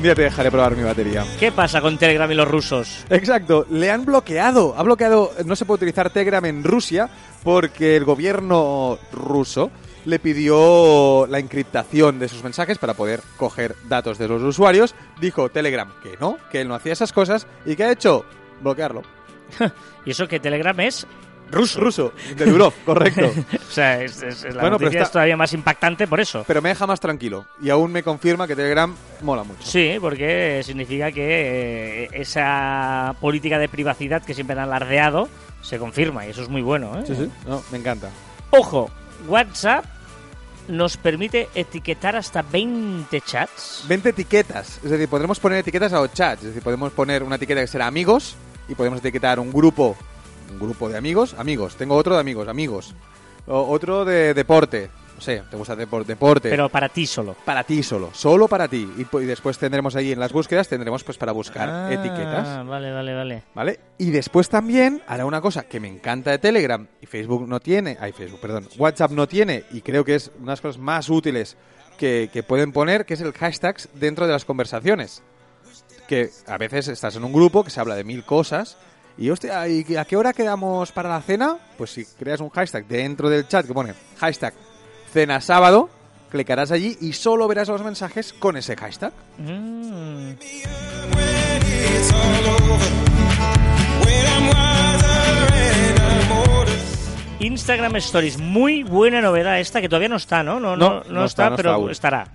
Un 0.00 0.04
día 0.04 0.14
te 0.14 0.22
dejaré 0.22 0.50
probar 0.50 0.74
mi 0.74 0.82
batería. 0.82 1.26
¿Qué 1.38 1.52
pasa 1.52 1.82
con 1.82 1.98
Telegram 1.98 2.32
y 2.32 2.34
los 2.34 2.48
rusos? 2.48 3.04
Exacto, 3.10 3.66
le 3.68 3.90
han 3.90 4.06
bloqueado. 4.06 4.74
Ha 4.74 4.82
bloqueado, 4.82 5.30
no 5.44 5.54
se 5.54 5.66
puede 5.66 5.76
utilizar 5.76 6.08
Telegram 6.08 6.42
en 6.46 6.64
Rusia 6.64 7.10
porque 7.44 7.96
el 7.96 8.06
gobierno 8.06 8.98
ruso 9.12 9.70
le 10.06 10.18
pidió 10.18 11.26
la 11.26 11.38
encriptación 11.38 12.18
de 12.18 12.28
sus 12.28 12.42
mensajes 12.42 12.78
para 12.78 12.94
poder 12.94 13.20
coger 13.36 13.76
datos 13.90 14.16
de 14.16 14.28
los 14.28 14.40
usuarios. 14.42 14.94
Dijo 15.20 15.50
Telegram 15.50 15.92
que 16.02 16.16
no, 16.18 16.38
que 16.50 16.62
él 16.62 16.68
no 16.68 16.76
hacía 16.76 16.94
esas 16.94 17.12
cosas 17.12 17.46
y 17.66 17.76
que 17.76 17.84
ha 17.84 17.92
hecho 17.92 18.24
bloquearlo. 18.62 19.02
Y 20.06 20.12
eso 20.12 20.26
que 20.26 20.40
Telegram 20.40 20.80
es 20.80 21.06
ruso. 21.50 21.80
Ruso, 21.80 22.12
de 22.36 22.44
Durov, 22.46 22.72
correcto. 22.84 23.30
O 23.70 23.72
sea, 23.72 24.02
es, 24.02 24.20
es- 24.22 24.42
la 24.44 24.62
Bueno, 24.62 24.70
noticia 24.70 24.88
está- 24.98 25.02
es 25.04 25.12
todavía 25.12 25.36
más 25.36 25.52
impactante 25.52 26.06
por 26.08 26.20
eso. 26.20 26.44
Pero 26.46 26.60
me 26.62 26.68
deja 26.70 26.86
más 26.86 26.98
tranquilo 27.00 27.46
y 27.62 27.70
aún 27.70 27.92
me 27.92 28.02
confirma 28.02 28.46
que 28.48 28.56
Telegram 28.56 28.94
mola 29.22 29.44
mucho. 29.44 29.62
Sí, 29.62 29.96
porque 30.00 30.62
significa 30.64 31.12
que 31.12 32.04
eh, 32.04 32.08
esa 32.12 33.14
política 33.20 33.58
de 33.58 33.68
privacidad 33.68 34.22
que 34.22 34.34
siempre 34.34 34.54
han 34.54 34.64
alardeado 34.64 35.28
se 35.62 35.78
confirma 35.78 36.26
y 36.26 36.30
eso 36.30 36.42
es 36.42 36.48
muy 36.48 36.62
bueno. 36.62 36.98
¿eh? 36.98 37.04
Sí, 37.06 37.14
sí, 37.14 37.30
no, 37.46 37.62
me 37.70 37.78
encanta. 37.78 38.08
Ojo, 38.50 38.90
WhatsApp 39.28 39.84
nos 40.68 40.96
permite 40.96 41.48
etiquetar 41.54 42.16
hasta 42.16 42.42
20 42.42 43.20
chats. 43.20 43.84
20 43.88 44.10
etiquetas, 44.10 44.78
es 44.84 44.90
decir, 44.90 45.08
podremos 45.08 45.38
poner 45.40 45.58
etiquetas 45.58 45.92
a 45.92 46.00
los 46.00 46.12
chats, 46.12 46.42
es 46.42 46.48
decir, 46.48 46.62
podemos 46.62 46.92
poner 46.92 47.22
una 47.22 47.36
etiqueta 47.36 47.60
que 47.60 47.66
será 47.66 47.86
amigos 47.86 48.36
y 48.68 48.74
podemos 48.74 49.00
etiquetar 49.00 49.40
un 49.40 49.52
grupo, 49.52 49.96
un 50.50 50.58
grupo 50.58 50.88
de 50.88 50.96
amigos, 50.96 51.34
amigos, 51.38 51.76
tengo 51.76 51.94
otro 51.96 52.14
de 52.14 52.20
amigos, 52.20 52.48
amigos, 52.48 52.94
O- 53.46 53.68
otro 53.70 54.04
de 54.04 54.34
deporte, 54.34 54.90
no 55.16 55.20
sé, 55.20 55.42
te 55.50 55.56
gusta 55.56 55.74
depor- 55.76 56.04
deporte, 56.04 56.50
Pero 56.50 56.68
para 56.68 56.88
ti 56.88 57.06
solo. 57.06 57.34
para 57.44 57.64
ti 57.64 57.82
solo, 57.82 58.10
solo 58.12 58.48
para 58.48 58.68
ti 58.68 58.88
y, 58.96 59.18
después 59.24 59.58
tendremos 59.58 59.96
ahí 59.96 60.12
en 60.12 60.20
las 60.20 60.32
búsquedas 60.32 60.68
tendremos 60.68 61.02
pues 61.04 61.16
para 61.18 61.32
buscar 61.32 61.68
Ah, 61.68 61.92
etiquetas, 61.92 62.66
Vale, 62.66 62.92
vale, 62.92 63.14
vale. 63.14 63.42
¿vale? 63.54 63.80
Y 63.98 64.10
después 64.10 64.48
también 64.48 65.02
hará 65.06 65.24
una 65.26 65.40
cosa 65.40 65.62
que 65.64 65.80
me 65.80 65.88
encanta 65.88 66.30
de 66.30 66.38
Telegram 66.38 66.86
y 67.00 67.06
Facebook 67.06 67.48
no 67.48 67.60
tiene, 67.60 67.96
ay 68.00 68.12
Facebook, 68.12 68.40
perdón, 68.40 68.68
WhatsApp 68.78 69.10
no 69.12 69.26
tiene 69.26 69.64
y 69.72 69.80
creo 69.80 70.04
que 70.04 70.14
es 70.14 70.28
una 70.36 70.46
de 70.46 70.52
las 70.52 70.60
cosas 70.60 70.78
más 70.80 71.08
útiles 71.08 71.56
que, 71.98 72.30
que 72.32 72.42
pueden 72.42 72.72
poner, 72.72 73.04
que 73.04 73.14
es 73.14 73.20
el 73.20 73.32
hashtags 73.32 73.88
dentro 73.94 74.26
de 74.26 74.32
las 74.32 74.44
conversaciones. 74.44 75.22
Que 76.08 76.30
a 76.46 76.56
veces 76.58 76.88
estás 76.88 77.14
en 77.16 77.24
un 77.24 77.32
grupo 77.32 77.62
que 77.62 77.70
se 77.70 77.78
habla 77.80 77.94
de 77.94 78.04
mil 78.04 78.24
cosas 78.24 78.76
y, 79.20 79.28
hostia, 79.28 79.68
¿y 79.68 79.96
a 79.96 80.04
qué 80.06 80.16
hora 80.16 80.32
quedamos 80.32 80.90
para 80.92 81.10
la 81.10 81.20
cena? 81.20 81.58
Pues 81.76 81.90
si 81.90 82.06
creas 82.06 82.40
un 82.40 82.48
hashtag 82.48 82.86
dentro 82.86 83.28
del 83.28 83.46
chat 83.46 83.66
que 83.66 83.74
pone 83.74 83.92
hashtag 84.18 84.54
cena 85.12 85.42
sábado, 85.42 85.90
clicarás 86.30 86.70
allí 86.70 86.96
y 87.02 87.12
solo 87.12 87.46
verás 87.46 87.68
los 87.68 87.84
mensajes 87.84 88.32
con 88.32 88.56
ese 88.56 88.76
hashtag. 88.76 89.12
Mm. 89.36 90.30
Instagram 97.40 97.96
Stories, 97.96 98.38
muy 98.38 98.82
buena 98.82 99.20
novedad 99.20 99.60
esta 99.60 99.82
que 99.82 99.88
todavía 99.88 100.08
no 100.08 100.16
está, 100.16 100.42
¿no? 100.42 100.58
No, 100.60 100.76
no, 100.76 101.02
No, 101.04 101.24
está, 101.26 101.54
pero 101.56 101.90
estará. 101.90 102.26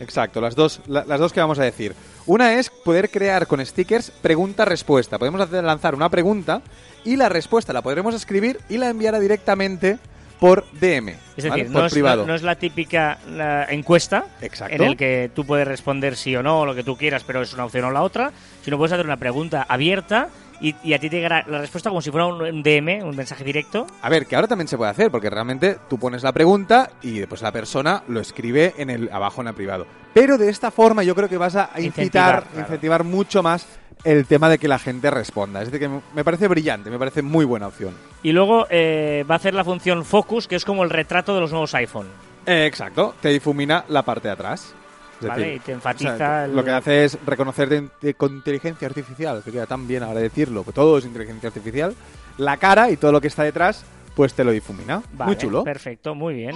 Exacto, 0.00 0.40
las 0.40 0.54
dos, 0.56 0.80
la- 0.86 1.04
las 1.04 1.20
dos 1.20 1.32
que 1.32 1.40
vamos 1.40 1.58
a 1.58 1.62
decir. 1.64 1.94
Una 2.26 2.54
es 2.54 2.70
poder 2.70 3.10
crear 3.10 3.46
con 3.46 3.64
stickers 3.64 4.10
pregunta-respuesta. 4.10 5.18
Podemos 5.18 5.40
hacer, 5.40 5.62
lanzar 5.64 5.94
una 5.94 6.08
pregunta 6.08 6.62
y 7.04 7.16
la 7.16 7.28
respuesta 7.28 7.72
la 7.72 7.82
podremos 7.82 8.14
escribir 8.14 8.58
y 8.68 8.78
la 8.78 8.88
enviará 8.88 9.20
directamente 9.20 9.98
por 10.40 10.64
DM, 10.72 11.10
Es 11.36 11.48
¿vale? 11.48 11.62
decir, 11.62 11.72
por 11.72 11.82
no 11.82 11.86
es, 11.86 11.92
privado. 11.92 12.22
no- 12.22 12.28
no 12.28 12.34
es 12.34 12.42
la 12.42 12.56
típica 12.56 13.18
la 13.30 13.64
encuesta 13.70 14.26
Exacto. 14.42 14.74
en 14.74 14.82
el 14.82 14.96
que 14.96 15.30
tú 15.32 15.46
puedes 15.46 15.66
responder 15.66 16.16
sí 16.16 16.34
o 16.34 16.42
no, 16.42 16.60
o 16.60 16.66
lo 16.66 16.74
que 16.74 16.82
tú 16.82 16.96
quieras, 16.96 17.22
pero 17.24 17.40
es 17.40 17.54
una 17.54 17.64
opción 17.64 17.84
o 17.84 17.90
la 17.92 18.02
otra, 18.02 18.32
sino 18.62 18.76
puedes 18.76 18.92
hacer 18.92 19.06
una 19.06 19.16
pregunta 19.16 19.64
abierta 19.68 20.28
y, 20.60 20.74
y 20.82 20.92
a 20.94 20.98
ti 20.98 21.08
te 21.10 21.16
llegará 21.16 21.44
la 21.48 21.58
respuesta 21.58 21.90
como 21.90 22.00
si 22.02 22.10
fuera 22.10 22.26
un, 22.26 22.62
DM, 22.62 23.02
un 23.04 23.16
mensaje 23.16 23.44
directo. 23.44 23.86
A 24.02 24.08
ver, 24.08 24.26
que 24.26 24.36
ahora 24.36 24.48
también 24.48 24.68
se 24.68 24.76
puede 24.76 24.90
hacer, 24.90 25.10
porque 25.10 25.30
realmente 25.30 25.78
tú 25.88 25.98
pones 25.98 26.22
la 26.22 26.32
pregunta 26.32 26.90
y 27.02 27.18
después 27.18 27.42
la 27.42 27.52
persona 27.52 28.02
lo 28.08 28.20
escribe 28.20 28.74
en 28.78 28.90
el 28.90 29.10
abajo 29.12 29.40
en 29.42 29.48
el 29.48 29.54
privado. 29.54 29.86
Pero 30.12 30.38
de 30.38 30.48
esta 30.48 30.70
forma 30.70 31.02
yo 31.02 31.14
creo 31.14 31.28
que 31.28 31.38
vas 31.38 31.56
a 31.56 31.70
incitar, 31.76 31.84
Incentivar, 31.84 32.42
claro. 32.44 32.60
incentivar 32.60 33.04
mucho 33.04 33.42
más 33.42 33.66
el 34.04 34.26
tema 34.26 34.48
de 34.48 34.58
que 34.58 34.68
la 34.68 34.78
gente 34.78 35.10
responda. 35.10 35.62
Es 35.62 35.70
decir, 35.70 35.88
que 35.88 36.00
me 36.14 36.24
parece 36.24 36.46
brillante, 36.48 36.90
me 36.90 36.98
parece 36.98 37.22
muy 37.22 37.44
buena 37.44 37.68
opción. 37.68 37.94
Y 38.22 38.32
luego 38.32 38.66
eh, 38.70 39.24
va 39.28 39.34
a 39.34 39.38
hacer 39.38 39.54
la 39.54 39.64
función 39.64 40.04
Focus, 40.04 40.46
que 40.46 40.56
es 40.56 40.64
como 40.64 40.84
el 40.84 40.90
retrato 40.90 41.34
de 41.34 41.40
los 41.40 41.50
nuevos 41.50 41.74
iPhone. 41.74 42.06
Eh, 42.46 42.66
exacto, 42.66 43.14
te 43.22 43.30
difumina 43.30 43.84
la 43.88 44.02
parte 44.02 44.28
de 44.28 44.34
atrás. 44.34 44.74
Es 45.20 45.28
Vale, 45.28 45.42
decir, 45.42 45.56
y 45.56 45.60
te 45.60 45.72
enfatiza 45.72 46.14
o 46.14 46.16
sea, 46.18 46.44
el- 46.44 46.56
Lo 46.56 46.64
que 46.64 46.70
hace 46.70 47.04
es 47.04 47.18
reconocer 47.24 47.68
de- 47.68 47.88
de- 48.00 48.14
con 48.14 48.32
inteligencia 48.34 48.86
artificial, 48.88 49.42
que 49.44 49.52
queda 49.52 49.66
tan 49.66 49.86
bien 49.86 50.02
ahora 50.02 50.20
decirlo, 50.20 50.64
que 50.64 50.72
todo 50.72 50.98
es 50.98 51.04
inteligencia 51.04 51.48
artificial, 51.48 51.94
la 52.38 52.56
cara 52.56 52.90
y 52.90 52.96
todo 52.96 53.12
lo 53.12 53.20
que 53.20 53.28
está 53.28 53.42
detrás, 53.44 53.84
pues 54.16 54.34
te 54.34 54.44
lo 54.44 54.50
difumina. 54.50 55.02
Vale, 55.12 55.28
Muy 55.30 55.36
chulo. 55.38 55.64
Perfecto, 55.64 56.14
muy 56.14 56.34
bien. 56.34 56.54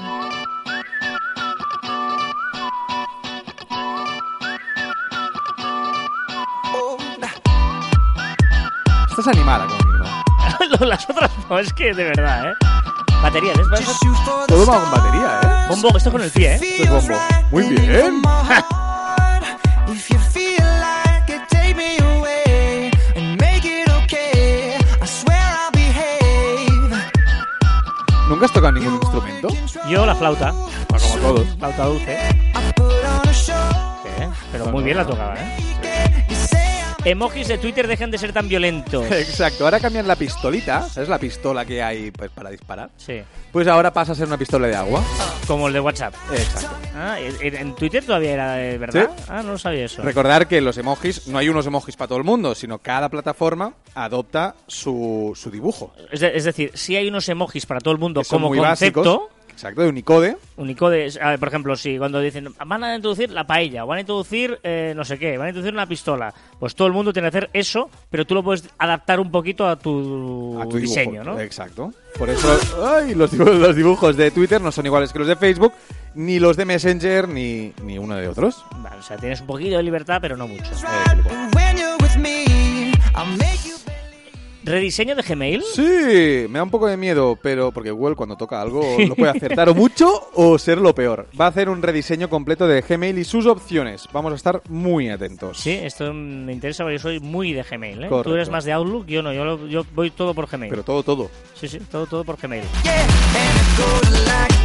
Estás 9.10 9.28
animada 9.28 9.66
conmigo. 9.66 10.04
Las 10.86 11.08
otras 11.10 11.30
no, 11.48 11.58
es 11.58 11.72
que 11.72 11.92
de 11.94 12.04
verdad, 12.04 12.50
¿eh? 12.52 12.54
Batería, 13.22 13.52
¿ves? 13.56 13.68
¿Ves? 13.68 13.86
Todo 14.46 14.66
va 14.66 14.80
con 14.80 14.90
batería, 14.90 15.40
¿eh? 15.42 15.66
Bombo, 15.68 15.96
esto 15.96 16.10
con 16.12 16.22
el 16.22 16.30
pie, 16.30 16.54
¿eh? 16.54 16.60
Esto 16.62 16.82
es 16.84 16.90
bombo. 17.08 17.20
Muy 17.50 17.64
bien. 17.64 18.22
If 19.88 20.08
you 20.10 20.18
feel 20.32 20.64
like 20.80 21.32
it, 21.32 21.42
take 21.48 21.74
me 21.74 21.98
away 21.98 22.90
and 23.16 23.40
make 23.40 23.64
it 23.64 23.88
okay. 24.04 24.76
I 25.02 25.06
swear 25.06 25.36
I'll 25.36 25.70
behave. 25.72 26.94
¿Nunca 28.28 28.46
has 28.46 28.52
tocado 28.52 28.72
ningún 28.72 28.94
instrumento? 28.94 29.48
Yo 29.88 30.06
la 30.06 30.14
flauta. 30.14 30.52
Pues 30.88 31.02
como 31.02 31.16
todos. 31.16 31.46
Flauta 31.58 31.84
dulce. 31.86 32.18
Pero 34.52 34.66
muy 34.66 34.84
bien 34.84 34.96
la 34.96 35.06
tocaba, 35.06 35.34
¿eh? 35.34 35.67
Emojis 37.10 37.48
de 37.48 37.58
Twitter 37.58 37.86
dejan 37.86 38.10
de 38.10 38.18
ser 38.18 38.32
tan 38.32 38.48
violentos. 38.48 39.04
Exacto, 39.10 39.64
ahora 39.64 39.80
cambian 39.80 40.06
la 40.06 40.16
pistolita, 40.16 40.82
¿sabes 40.88 41.08
la 41.08 41.18
pistola 41.18 41.64
que 41.64 41.82
hay 41.82 42.10
pues, 42.10 42.30
para 42.30 42.50
disparar? 42.50 42.90
Sí, 42.96 43.20
Pues 43.52 43.66
ahora 43.68 43.92
pasa 43.92 44.12
a 44.12 44.14
ser 44.14 44.26
una 44.26 44.36
pistola 44.36 44.66
de 44.68 44.76
agua. 44.76 45.02
como 45.46 45.68
el 45.68 45.74
de 45.74 45.80
WhatsApp. 45.80 46.14
Exacto. 46.32 46.76
Ah, 46.94 47.18
¿en, 47.20 47.56
en 47.56 47.74
Twitter 47.74 48.04
todavía 48.04 48.32
era 48.32 48.52
de 48.54 48.76
verdad? 48.78 49.10
Ah, 49.28 49.42
no 49.42 49.52
lo 49.52 49.58
sabía 49.58 49.84
eso. 49.84 50.02
Recordar 50.02 50.46
que 50.48 50.60
los 50.60 50.76
emojis, 50.78 51.26
no 51.28 51.38
hay 51.38 51.48
unos 51.48 51.66
emojis 51.66 51.96
para 51.96 52.08
todo 52.08 52.18
el 52.18 52.24
mundo, 52.24 52.54
sino 52.54 52.78
cada 52.78 53.08
plataforma 53.08 53.72
adopta 53.94 54.54
su, 54.66 55.32
su 55.34 55.50
dibujo. 55.50 55.92
Es, 56.10 56.20
de- 56.20 56.36
es 56.36 56.44
decir, 56.44 56.72
si 56.74 56.96
hay 56.96 57.08
unos 57.08 57.28
emojis 57.28 57.66
para 57.66 57.80
todo 57.80 57.92
el 57.92 57.98
mundo 57.98 58.22
que 58.22 58.28
como 58.28 58.48
concepto, 58.48 59.02
básicos. 59.02 59.37
Exacto, 59.58 59.82
de 59.82 59.88
Unicode. 59.88 60.36
Unicode, 60.56 61.10
a 61.20 61.30
ver, 61.30 61.40
por 61.40 61.48
ejemplo, 61.48 61.74
si 61.74 61.98
cuando 61.98 62.20
dicen 62.20 62.54
van 62.64 62.84
a 62.84 62.94
introducir 62.94 63.32
la 63.32 63.44
paella, 63.44 63.82
van 63.84 63.98
a 63.98 64.00
introducir 64.02 64.60
eh, 64.62 64.92
no 64.94 65.04
sé 65.04 65.18
qué, 65.18 65.36
van 65.36 65.46
a 65.46 65.48
introducir 65.48 65.74
una 65.74 65.88
pistola, 65.88 66.32
pues 66.60 66.76
todo 66.76 66.86
el 66.86 66.94
mundo 66.94 67.12
tiene 67.12 67.28
que 67.28 67.36
hacer 67.36 67.50
eso, 67.52 67.90
pero 68.08 68.24
tú 68.24 68.36
lo 68.36 68.44
puedes 68.44 68.70
adaptar 68.78 69.18
un 69.18 69.32
poquito 69.32 69.66
a 69.66 69.74
tu, 69.74 70.60
a 70.62 70.68
tu 70.68 70.76
diseño, 70.76 71.22
dibujo. 71.22 71.30
¿no? 71.32 71.40
Exacto. 71.40 71.92
Por 72.16 72.30
eso 72.30 72.56
ay, 72.86 73.16
los, 73.16 73.32
dibujos, 73.32 73.56
los 73.56 73.74
dibujos 73.74 74.16
de 74.16 74.30
Twitter 74.30 74.60
no 74.60 74.70
son 74.70 74.86
iguales 74.86 75.12
que 75.12 75.18
los 75.18 75.26
de 75.26 75.34
Facebook, 75.34 75.72
ni 76.14 76.38
los 76.38 76.56
de 76.56 76.64
Messenger, 76.64 77.28
ni, 77.28 77.72
ni 77.82 77.98
uno 77.98 78.14
de 78.14 78.28
otros. 78.28 78.64
Vale, 78.76 78.98
o 79.00 79.02
sea, 79.02 79.16
tienes 79.16 79.40
un 79.40 79.48
poquito 79.48 79.76
de 79.76 79.82
libertad, 79.82 80.18
pero 80.20 80.36
no 80.36 80.46
mucho. 80.46 80.62
right, 80.62 81.67
¿Rediseño 84.64 85.14
de 85.14 85.22
Gmail? 85.22 85.62
Sí, 85.74 86.46
me 86.50 86.58
da 86.58 86.62
un 86.64 86.70
poco 86.70 86.86
de 86.88 86.96
miedo, 86.96 87.38
pero 87.42 87.70
porque 87.72 87.90
Google 87.90 88.16
cuando 88.16 88.36
toca 88.36 88.60
algo 88.60 88.82
lo 89.06 89.14
puede 89.14 89.30
acertar 89.30 89.68
o 89.68 89.74
mucho 89.74 90.30
o 90.34 90.58
ser 90.58 90.78
lo 90.78 90.94
peor. 90.94 91.28
Va 91.40 91.46
a 91.46 91.48
hacer 91.48 91.68
un 91.68 91.80
rediseño 91.80 92.28
completo 92.28 92.66
de 92.66 92.80
Gmail 92.82 93.16
y 93.18 93.24
sus 93.24 93.46
opciones. 93.46 94.06
Vamos 94.12 94.32
a 94.32 94.36
estar 94.36 94.60
muy 94.68 95.08
atentos. 95.08 95.58
Sí, 95.58 95.70
esto 95.70 96.12
me 96.12 96.52
interesa 96.52 96.82
porque 96.84 96.96
yo 96.96 97.02
soy 97.02 97.20
muy 97.20 97.52
de 97.52 97.62
Gmail. 97.62 98.04
¿eh? 98.04 98.08
Tú 98.24 98.34
eres 98.34 98.50
más 98.50 98.64
de 98.64 98.72
Outlook, 98.72 99.06
yo 99.06 99.22
no, 99.22 99.32
yo, 99.32 99.44
lo- 99.44 99.66
yo 99.68 99.84
voy 99.94 100.10
todo 100.10 100.34
por 100.34 100.48
Gmail. 100.48 100.70
Pero 100.70 100.82
todo, 100.82 101.02
todo. 101.02 101.30
Sí, 101.54 101.68
sí, 101.68 101.78
todo, 101.90 102.06
todo 102.06 102.24
por 102.24 102.36
Gmail. 102.36 102.64
Yeah, 102.82 103.06
like 104.26 104.58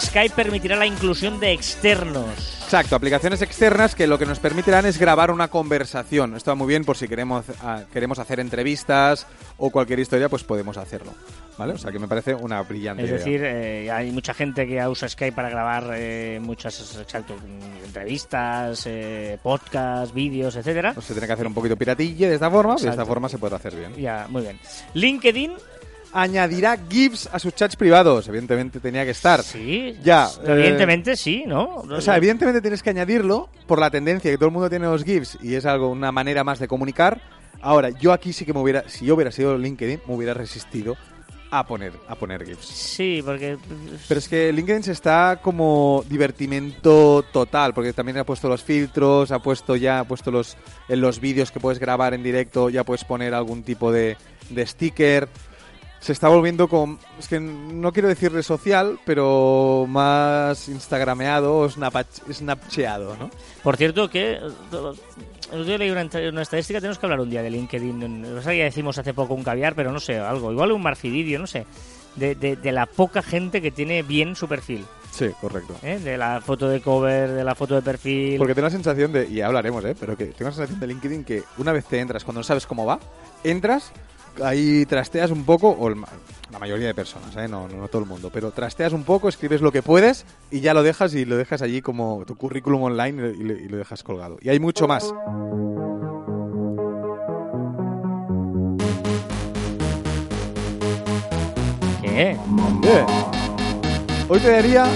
Skype 0.00 0.34
permitirá 0.34 0.76
la 0.76 0.86
inclusión 0.86 1.38
de 1.40 1.52
externos. 1.52 2.63
Exacto, 2.74 2.96
aplicaciones 2.96 3.40
externas 3.40 3.94
que 3.94 4.08
lo 4.08 4.18
que 4.18 4.26
nos 4.26 4.40
permitirán 4.40 4.84
es 4.84 4.98
grabar 4.98 5.30
una 5.30 5.46
conversación. 5.46 6.34
Esto 6.34 6.50
va 6.50 6.54
muy 6.56 6.66
bien 6.66 6.84
por 6.84 6.96
si 6.96 7.06
queremos, 7.06 7.44
ah, 7.62 7.82
queremos 7.92 8.18
hacer 8.18 8.40
entrevistas 8.40 9.28
o 9.58 9.70
cualquier 9.70 10.00
historia, 10.00 10.28
pues 10.28 10.42
podemos 10.42 10.76
hacerlo. 10.76 11.12
¿Vale? 11.56 11.74
O 11.74 11.78
sea 11.78 11.92
que 11.92 12.00
me 12.00 12.08
parece 12.08 12.34
una 12.34 12.60
brillante 12.62 13.04
Es 13.04 13.10
idea. 13.10 13.18
decir, 13.18 13.40
eh, 13.44 13.88
hay 13.92 14.10
mucha 14.10 14.34
gente 14.34 14.66
que 14.66 14.84
usa 14.88 15.08
Skype 15.08 15.36
para 15.36 15.48
grabar 15.50 15.88
eh, 15.94 16.40
muchas 16.42 16.96
exacto, 16.98 17.36
entrevistas, 17.84 18.82
eh, 18.86 19.38
podcasts, 19.40 20.12
vídeos, 20.12 20.56
etcétera. 20.56 20.94
Pues 20.94 21.06
se 21.06 21.12
tiene 21.12 21.28
que 21.28 21.32
hacer 21.32 21.46
un 21.46 21.54
poquito 21.54 21.76
piratille 21.76 22.26
de 22.28 22.34
esta 22.34 22.50
forma, 22.50 22.72
de 22.72 22.78
esta 22.78 22.88
Exacto. 22.88 23.06
forma 23.06 23.28
se 23.28 23.38
podrá 23.38 23.54
hacer 23.58 23.76
bien. 23.76 23.94
Ya, 23.94 24.26
muy 24.28 24.42
bien. 24.42 24.58
LinkedIn, 24.94 25.52
Añadirá 26.16 26.78
GIFs 26.88 27.28
a 27.32 27.40
sus 27.40 27.54
chats 27.56 27.74
privados, 27.74 28.28
evidentemente 28.28 28.78
tenía 28.78 29.04
que 29.04 29.10
estar. 29.10 29.42
sí. 29.42 29.98
Ya, 30.02 30.28
eh, 30.44 30.52
Evidentemente 30.52 31.16
sí, 31.16 31.42
¿no? 31.44 31.82
O 31.90 32.00
sea, 32.00 32.16
evidentemente 32.16 32.60
tienes 32.60 32.82
que 32.84 32.90
añadirlo 32.90 33.48
por 33.66 33.80
la 33.80 33.90
tendencia 33.90 34.30
que 34.30 34.36
todo 34.38 34.46
el 34.46 34.52
mundo 34.52 34.70
tiene 34.70 34.86
los 34.86 35.02
GIFs 35.02 35.38
y 35.42 35.56
es 35.56 35.66
algo, 35.66 35.88
una 35.90 36.12
manera 36.12 36.44
más 36.44 36.60
de 36.60 36.68
comunicar. 36.68 37.20
Ahora, 37.60 37.90
yo 37.90 38.12
aquí 38.12 38.32
sí 38.32 38.44
que 38.44 38.52
me 38.52 38.60
hubiera, 38.60 38.88
si 38.88 39.06
yo 39.06 39.14
hubiera 39.16 39.32
sido 39.32 39.58
LinkedIn, 39.58 40.02
me 40.06 40.14
hubiera 40.14 40.34
resistido 40.34 40.96
a 41.50 41.66
poner, 41.66 41.92
a 42.08 42.14
poner 42.14 42.44
GIFs. 42.44 42.66
Sí, 42.66 43.20
porque 43.24 43.56
Pero 44.06 44.18
es 44.18 44.28
que 44.28 44.52
LinkedIn 44.52 44.82
se 44.82 44.92
está 44.92 45.40
como 45.42 46.04
divertimento 46.08 47.24
total, 47.32 47.74
porque 47.74 47.92
también 47.92 48.18
ha 48.18 48.24
puesto 48.24 48.48
los 48.48 48.62
filtros, 48.62 49.30
ha 49.32 49.38
puesto 49.40 49.74
ya, 49.76 50.00
ha 50.00 50.04
puesto 50.04 50.30
los 50.30 50.56
en 50.88 51.00
los 51.00 51.20
vídeos 51.20 51.50
que 51.50 51.60
puedes 51.60 51.78
grabar 51.78 52.14
en 52.14 52.22
directo, 52.22 52.70
ya 52.70 52.84
puedes 52.84 53.04
poner 53.04 53.34
algún 53.34 53.62
tipo 53.62 53.90
de, 53.90 54.16
de 54.50 54.66
sticker. 54.66 55.28
Se 56.04 56.12
está 56.12 56.28
volviendo 56.28 56.68
con, 56.68 56.98
es 57.18 57.28
que 57.28 57.40
no 57.40 57.90
quiero 57.90 58.08
decir 58.08 58.30
red 58.30 58.42
social, 58.42 58.98
pero 59.06 59.86
más 59.88 60.68
instagrameado 60.68 61.56
o 61.60 61.68
snapcheado, 61.70 63.16
¿no? 63.16 63.30
Por 63.62 63.78
cierto, 63.78 64.10
que 64.10 64.38
día 65.64 65.78
leí 65.78 65.90
una, 65.90 66.06
una 66.28 66.42
estadística, 66.42 66.78
tenemos 66.78 66.98
que 66.98 67.06
hablar 67.06 67.20
un 67.20 67.30
día 67.30 67.42
de 67.42 67.50
LinkedIn. 67.50 68.34
No 68.34 68.42
sé, 68.42 68.58
ya 68.58 68.64
decimos 68.64 68.98
hace 68.98 69.14
poco 69.14 69.32
un 69.32 69.42
caviar, 69.42 69.74
pero 69.74 69.92
no 69.92 69.98
sé, 69.98 70.18
algo. 70.18 70.52
Igual 70.52 70.72
un 70.72 70.82
marfididio, 70.82 71.38
no 71.38 71.46
sé. 71.46 71.64
De, 72.16 72.34
de- 72.34 72.56
de 72.56 72.72
la 72.72 72.84
poca 72.84 73.22
gente 73.22 73.62
que 73.62 73.70
tiene 73.70 74.02
bien 74.02 74.36
su 74.36 74.46
perfil. 74.46 74.84
Sí, 75.10 75.30
correcto. 75.40 75.74
¿eh? 75.82 75.98
De 75.98 76.18
la 76.18 76.42
foto 76.42 76.68
de 76.68 76.82
cover, 76.82 77.30
de 77.30 77.44
la 77.44 77.54
foto 77.54 77.76
de 77.76 77.82
perfil. 77.82 78.36
Porque 78.36 78.54
tengo 78.54 78.66
la 78.66 78.70
sensación 78.70 79.10
de, 79.10 79.26
y 79.26 79.40
hablaremos, 79.40 79.82
¿eh? 79.86 79.96
pero 79.98 80.16
que 80.18 80.26
tengo 80.26 80.50
la 80.50 80.54
sensación 80.56 80.80
de 80.80 80.86
LinkedIn 80.86 81.24
que 81.24 81.42
una 81.56 81.72
vez 81.72 81.86
te 81.86 81.98
entras, 81.98 82.24
cuando 82.24 82.40
no 82.40 82.44
sabes 82.44 82.66
cómo 82.66 82.84
va, 82.84 82.98
entras, 83.42 83.90
ahí 84.42 84.86
trasteas 84.86 85.30
un 85.30 85.44
poco, 85.44 85.68
o 85.70 85.88
el 85.88 85.96
la 86.52 86.58
mayoría 86.60 86.86
de 86.86 86.94
personas, 86.94 87.34
¿eh? 87.36 87.48
no, 87.48 87.66
no, 87.68 87.76
no 87.78 87.88
todo 87.88 88.02
el 88.02 88.08
mundo, 88.08 88.30
pero 88.32 88.52
trasteas 88.52 88.92
un 88.92 89.02
poco, 89.02 89.28
escribes 89.28 89.60
lo 89.60 89.72
que 89.72 89.82
puedes 89.82 90.24
y 90.52 90.60
ya 90.60 90.72
lo 90.72 90.84
dejas 90.84 91.12
y 91.14 91.24
lo 91.24 91.36
dejas 91.36 91.62
allí 91.62 91.82
como 91.82 92.22
tu 92.26 92.36
currículum 92.36 92.82
online 92.82 93.32
y, 93.36 93.42
lo- 93.42 93.54
y 93.54 93.68
lo 93.68 93.76
dejas 93.78 94.04
colgado. 94.04 94.36
Y 94.40 94.50
hay 94.50 94.60
mucho 94.60 94.86
más. 94.86 95.12
¿Qué? 102.02 102.36
Bien. 102.80 103.06
Hoy 104.28 104.40
te 104.40 104.50
daría, 104.50 104.86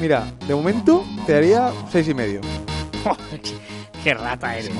mira, 0.00 0.24
de 0.46 0.54
momento 0.54 1.04
te 1.26 1.32
daría 1.34 1.72
seis 1.90 2.08
y 2.08 2.14
medio. 2.14 2.40
Qué 4.04 4.14
rata 4.14 4.56
eres. 4.56 4.70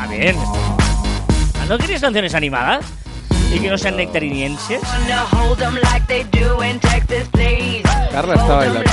Está 0.00 0.14
bien. 0.14 0.36
Ah, 0.38 1.66
¿No 1.68 1.76
querías 1.76 2.00
canciones 2.00 2.34
animadas? 2.34 2.86
¿Y 3.54 3.58
que 3.58 3.68
no 3.68 3.76
sean 3.76 3.98
nectarinienses? 3.98 4.80
Carla 8.10 8.34
está 8.34 8.56
bailando. 8.56 8.90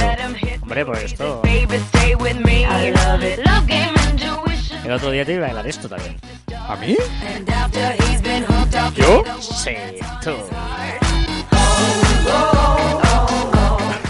Hombre, 0.62 0.86
por 0.86 0.98
esto. 0.98 1.42
El 4.84 4.92
otro 4.92 5.12
día 5.12 5.24
te 5.24 5.34
iba 5.34 5.46
a 5.46 5.48
bailar 5.48 5.68
esto 5.68 5.88
también. 5.88 6.18
¿A 6.68 6.76
mí? 6.76 6.98
¿Yo? 8.98 9.24
Sí, 9.40 9.76
tú. 10.22 10.34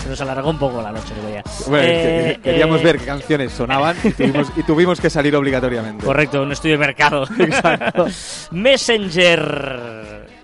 Se 0.07 0.11
nos 0.11 0.21
alargó 0.21 0.49
un 0.51 0.57
poco 0.57 0.81
la 0.81 0.93
noche, 0.93 1.13
ya. 1.33 1.43
Bueno, 1.67 1.85
que 1.85 2.29
Eh, 2.31 2.39
queríamos 2.41 2.79
eh, 2.79 2.83
ver 2.85 2.97
qué 2.97 3.03
canciones 3.05 3.51
sonaban 3.51 3.97
y 4.05 4.11
tuvimos, 4.11 4.47
y 4.55 4.63
tuvimos 4.63 5.01
que 5.01 5.09
salir 5.09 5.35
obligatoriamente. 5.35 6.05
Correcto, 6.05 6.43
un 6.43 6.51
estudio 6.53 6.75
de 6.75 6.79
mercado. 6.79 7.25
Exacto. 7.39 8.05
Messenger. 8.51 9.96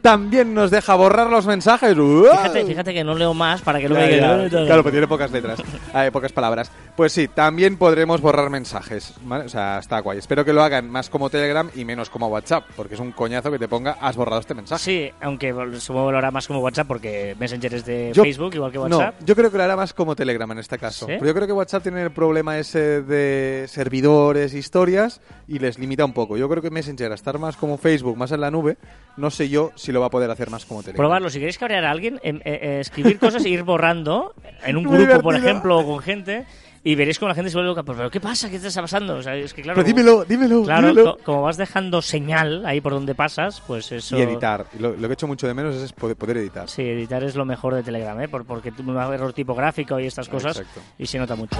También 0.03 0.53
nos 0.53 0.69
deja 0.69 0.95
borrar 0.95 1.29
los 1.29 1.47
mensajes. 1.47 1.97
¡Uah! 1.97 2.37
Fíjate, 2.39 2.65
fíjate 2.65 2.93
que 2.93 3.05
no 3.05 3.15
leo 3.15 3.33
más 3.33 3.61
para 3.61 3.79
que 3.79 3.87
no 3.87 3.95
Ya, 3.95 4.01
me 4.35 4.49
ya. 4.49 4.65
Claro, 4.65 4.83
pues 4.83 4.91
tiene 4.91 5.07
pocas 5.07 5.31
letras, 5.31 5.59
eh, 5.95 6.09
pocas 6.11 6.33
palabras. 6.33 6.69
Pues 6.97 7.13
sí, 7.13 7.29
también 7.29 7.77
podremos 7.77 8.19
borrar 8.19 8.49
mensajes. 8.49 9.13
¿vale? 9.21 9.45
O 9.45 9.49
sea, 9.49 9.79
está 9.79 9.99
guay. 10.01 10.17
Espero 10.17 10.43
que 10.43 10.51
lo 10.51 10.61
hagan 10.61 10.89
más 10.89 11.09
como 11.09 11.29
Telegram 11.29 11.69
y 11.73 11.85
menos 11.85 12.09
como 12.09 12.27
WhatsApp, 12.27 12.65
porque 12.75 12.95
es 12.95 12.99
un 12.99 13.13
coñazo 13.13 13.49
que 13.49 13.57
te 13.57 13.69
ponga 13.69 13.97
has 14.01 14.17
borrado 14.17 14.41
este 14.41 14.53
mensaje. 14.53 14.83
Sí, 14.83 15.11
aunque 15.21 15.53
supongo 15.79 16.07
que 16.07 16.11
lo 16.11 16.17
hará 16.17 16.31
más 16.31 16.47
como 16.47 16.59
WhatsApp 16.59 16.85
porque 16.85 17.33
Messenger 17.39 17.73
es 17.73 17.85
de 17.85 18.11
Yo- 18.13 18.23
Facebook, 18.23 18.55
igual 18.55 18.73
que 18.73 18.79
WhatsApp. 18.79 19.15
No, 19.21 19.25
yo 19.25 19.35
creo 19.37 19.49
que 19.49 19.57
lo 19.57 19.63
hará 19.63 19.77
más 19.77 19.93
como 19.93 20.17
Telegram 20.17 20.51
en 20.51 20.59
este 20.59 20.77
caso. 20.77 21.05
¿Sí? 21.05 21.13
Pero 21.13 21.27
yo 21.27 21.33
creo 21.33 21.47
que 21.47 21.53
WhatsApp 21.53 21.81
tiene 21.81 22.01
el 22.03 22.11
problema 22.11 22.57
ese 22.59 23.01
de 23.03 23.67
servidores, 23.69 24.53
historias, 24.53 25.21
y 25.47 25.59
les 25.59 25.79
limita 25.79 26.03
un 26.03 26.11
poco. 26.13 26.35
Yo 26.35 26.49
creo 26.49 26.61
que 26.61 26.71
Messenger, 26.71 27.09
a 27.13 27.15
estar 27.15 27.39
más 27.39 27.55
como 27.55 27.77
Facebook, 27.77 28.17
más 28.17 28.33
en 28.33 28.41
la 28.41 28.51
nube, 28.51 28.77
no 29.15 29.31
sé 29.31 29.47
yo 29.47 29.71
si 29.75 29.92
lo 29.93 30.01
va 30.01 30.07
a 30.07 30.09
poder 30.09 30.29
hacer 30.31 30.49
más 30.49 30.65
como 30.65 30.81
Telegram. 30.81 30.97
Probarlo, 30.97 31.29
si 31.29 31.39
queréis 31.39 31.57
cabrear 31.57 31.85
a 31.85 31.91
alguien, 31.91 32.19
em- 32.23 32.37
eh, 32.43 32.59
eh, 32.61 32.77
escribir 32.81 33.19
cosas 33.19 33.45
e 33.45 33.49
ir 33.49 33.63
borrando 33.63 34.33
en 34.65 34.77
un 34.77 34.85
Muy 34.85 35.05
grupo, 35.05 35.21
por 35.21 35.35
ejemplo, 35.35 35.77
o 35.79 35.85
con 35.85 35.99
gente, 35.99 36.45
y 36.85 36.95
veréis 36.95 37.17
como 37.17 37.29
la 37.29 37.35
gente 37.35 37.49
se 37.49 37.55
vuelve 37.55 37.69
loca. 37.69 37.83
Pero, 37.83 37.97
¿pero 37.97 38.11
¿qué 38.11 38.19
pasa? 38.19 38.49
¿Qué 38.49 38.59
te 38.59 38.67
está 38.67 38.81
pasando? 38.81 39.15
O 39.15 39.21
sea, 39.23 39.35
es 39.35 39.53
que 39.53 39.61
claro, 39.61 39.75
Pero 39.81 39.85
como- 39.95 39.97
dímelo, 40.03 40.25
dímelo, 40.25 40.63
Claro, 40.63 40.87
dímelo. 40.89 41.15
co- 41.17 41.23
como 41.23 41.41
vas 41.43 41.55
dejando 41.55 42.01
señal 42.01 42.65
ahí 42.65 42.81
por 42.81 42.91
donde 42.91 43.15
pasas, 43.15 43.61
pues 43.65 43.89
eso... 43.93 44.17
Y 44.17 44.21
editar. 44.21 44.65
Lo, 44.79 44.89
lo 44.91 44.97
que 44.99 45.07
he 45.07 45.13
hecho 45.13 45.27
mucho 45.27 45.47
de 45.47 45.53
menos 45.53 45.75
es 45.75 45.93
poder, 45.93 46.17
poder 46.17 46.37
editar. 46.37 46.69
Sí, 46.69 46.81
editar 46.81 47.23
es 47.23 47.35
lo 47.35 47.45
mejor 47.45 47.73
de 47.75 47.83
Telegram, 47.83 48.19
¿eh? 48.19 48.27
Por- 48.27 48.43
porque 48.45 48.71
tuvo 48.73 48.91
un 48.91 48.97
error 49.13 49.31
tipográfico 49.31 49.99
y 49.99 50.07
estas 50.07 50.27
cosas, 50.27 50.57
Exacto. 50.59 50.81
y 50.97 51.05
se 51.05 51.19
nota 51.19 51.35
mucho. 51.37 51.55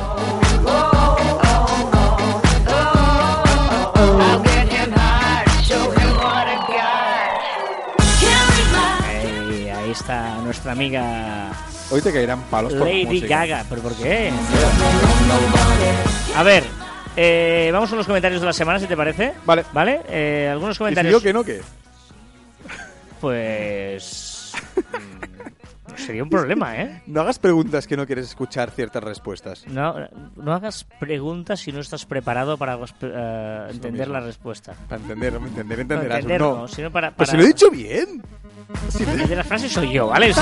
Está 9.94 10.36
nuestra 10.42 10.74
amiga 10.74 11.52
Hoy 11.92 12.02
te 12.02 12.12
caerán 12.12 12.42
palos 12.44 12.74
por 12.74 12.88
Lady. 12.88 13.22
Gaga. 13.22 13.66
¿Pero 13.70 13.82
por 13.82 13.96
qué? 13.96 14.32
A 16.36 16.44
ver, 16.44 16.64
eh, 17.16 17.70
vamos 17.72 17.90
con 17.90 17.98
los 17.98 18.08
comentarios 18.08 18.42
de 18.42 18.48
la 18.48 18.54
semana, 18.54 18.80
si 18.80 18.88
te 18.88 18.98
parece. 18.98 19.34
Vale. 19.46 19.64
¿Vale? 19.72 20.02
Eh, 20.10 20.50
algunos 20.52 20.76
¿Y 20.76 20.76
si 20.76 20.80
comentarios. 20.80 21.12
digo 21.12 21.22
que 21.22 21.34
no, 21.34 21.44
qué? 21.44 21.62
Pues. 23.22 24.54
mm, 24.76 25.96
sería 25.98 26.24
un 26.24 26.30
problema, 26.30 26.76
¿eh? 26.82 27.04
No 27.06 27.22
hagas 27.22 27.38
preguntas 27.38 27.86
que 27.86 27.96
no 27.96 28.06
quieres 28.08 28.26
escuchar 28.28 28.72
ciertas 28.72 29.04
respuestas. 29.04 29.66
No, 29.68 29.96
no 30.36 30.54
hagas 30.54 30.86
preguntas 31.00 31.60
si 31.60 31.72
no 31.72 31.80
estás 31.80 32.06
preparado 32.06 32.58
para 32.58 32.80
eh, 33.02 33.68
entender 33.70 34.08
la 34.08 34.20
respuesta. 34.20 34.74
Para 34.90 35.02
entender, 35.02 35.36
entender, 35.36 35.80
entenderás. 35.80 36.20
entender, 36.20 36.42
no. 36.42 36.58
no, 36.58 36.68
sino 36.68 36.92
para, 36.92 37.12
Pues 37.12 37.30
para- 37.30 37.32
se 37.32 37.38
lo 37.38 37.44
he 37.44 37.48
dicho 37.54 37.70
bien. 37.70 38.24
Sí, 38.90 39.04
El 39.04 39.28
de 39.28 39.36
las 39.36 39.48
frases 39.48 39.72
soy 39.72 39.92
yo, 39.92 40.08
¿vale? 40.08 40.34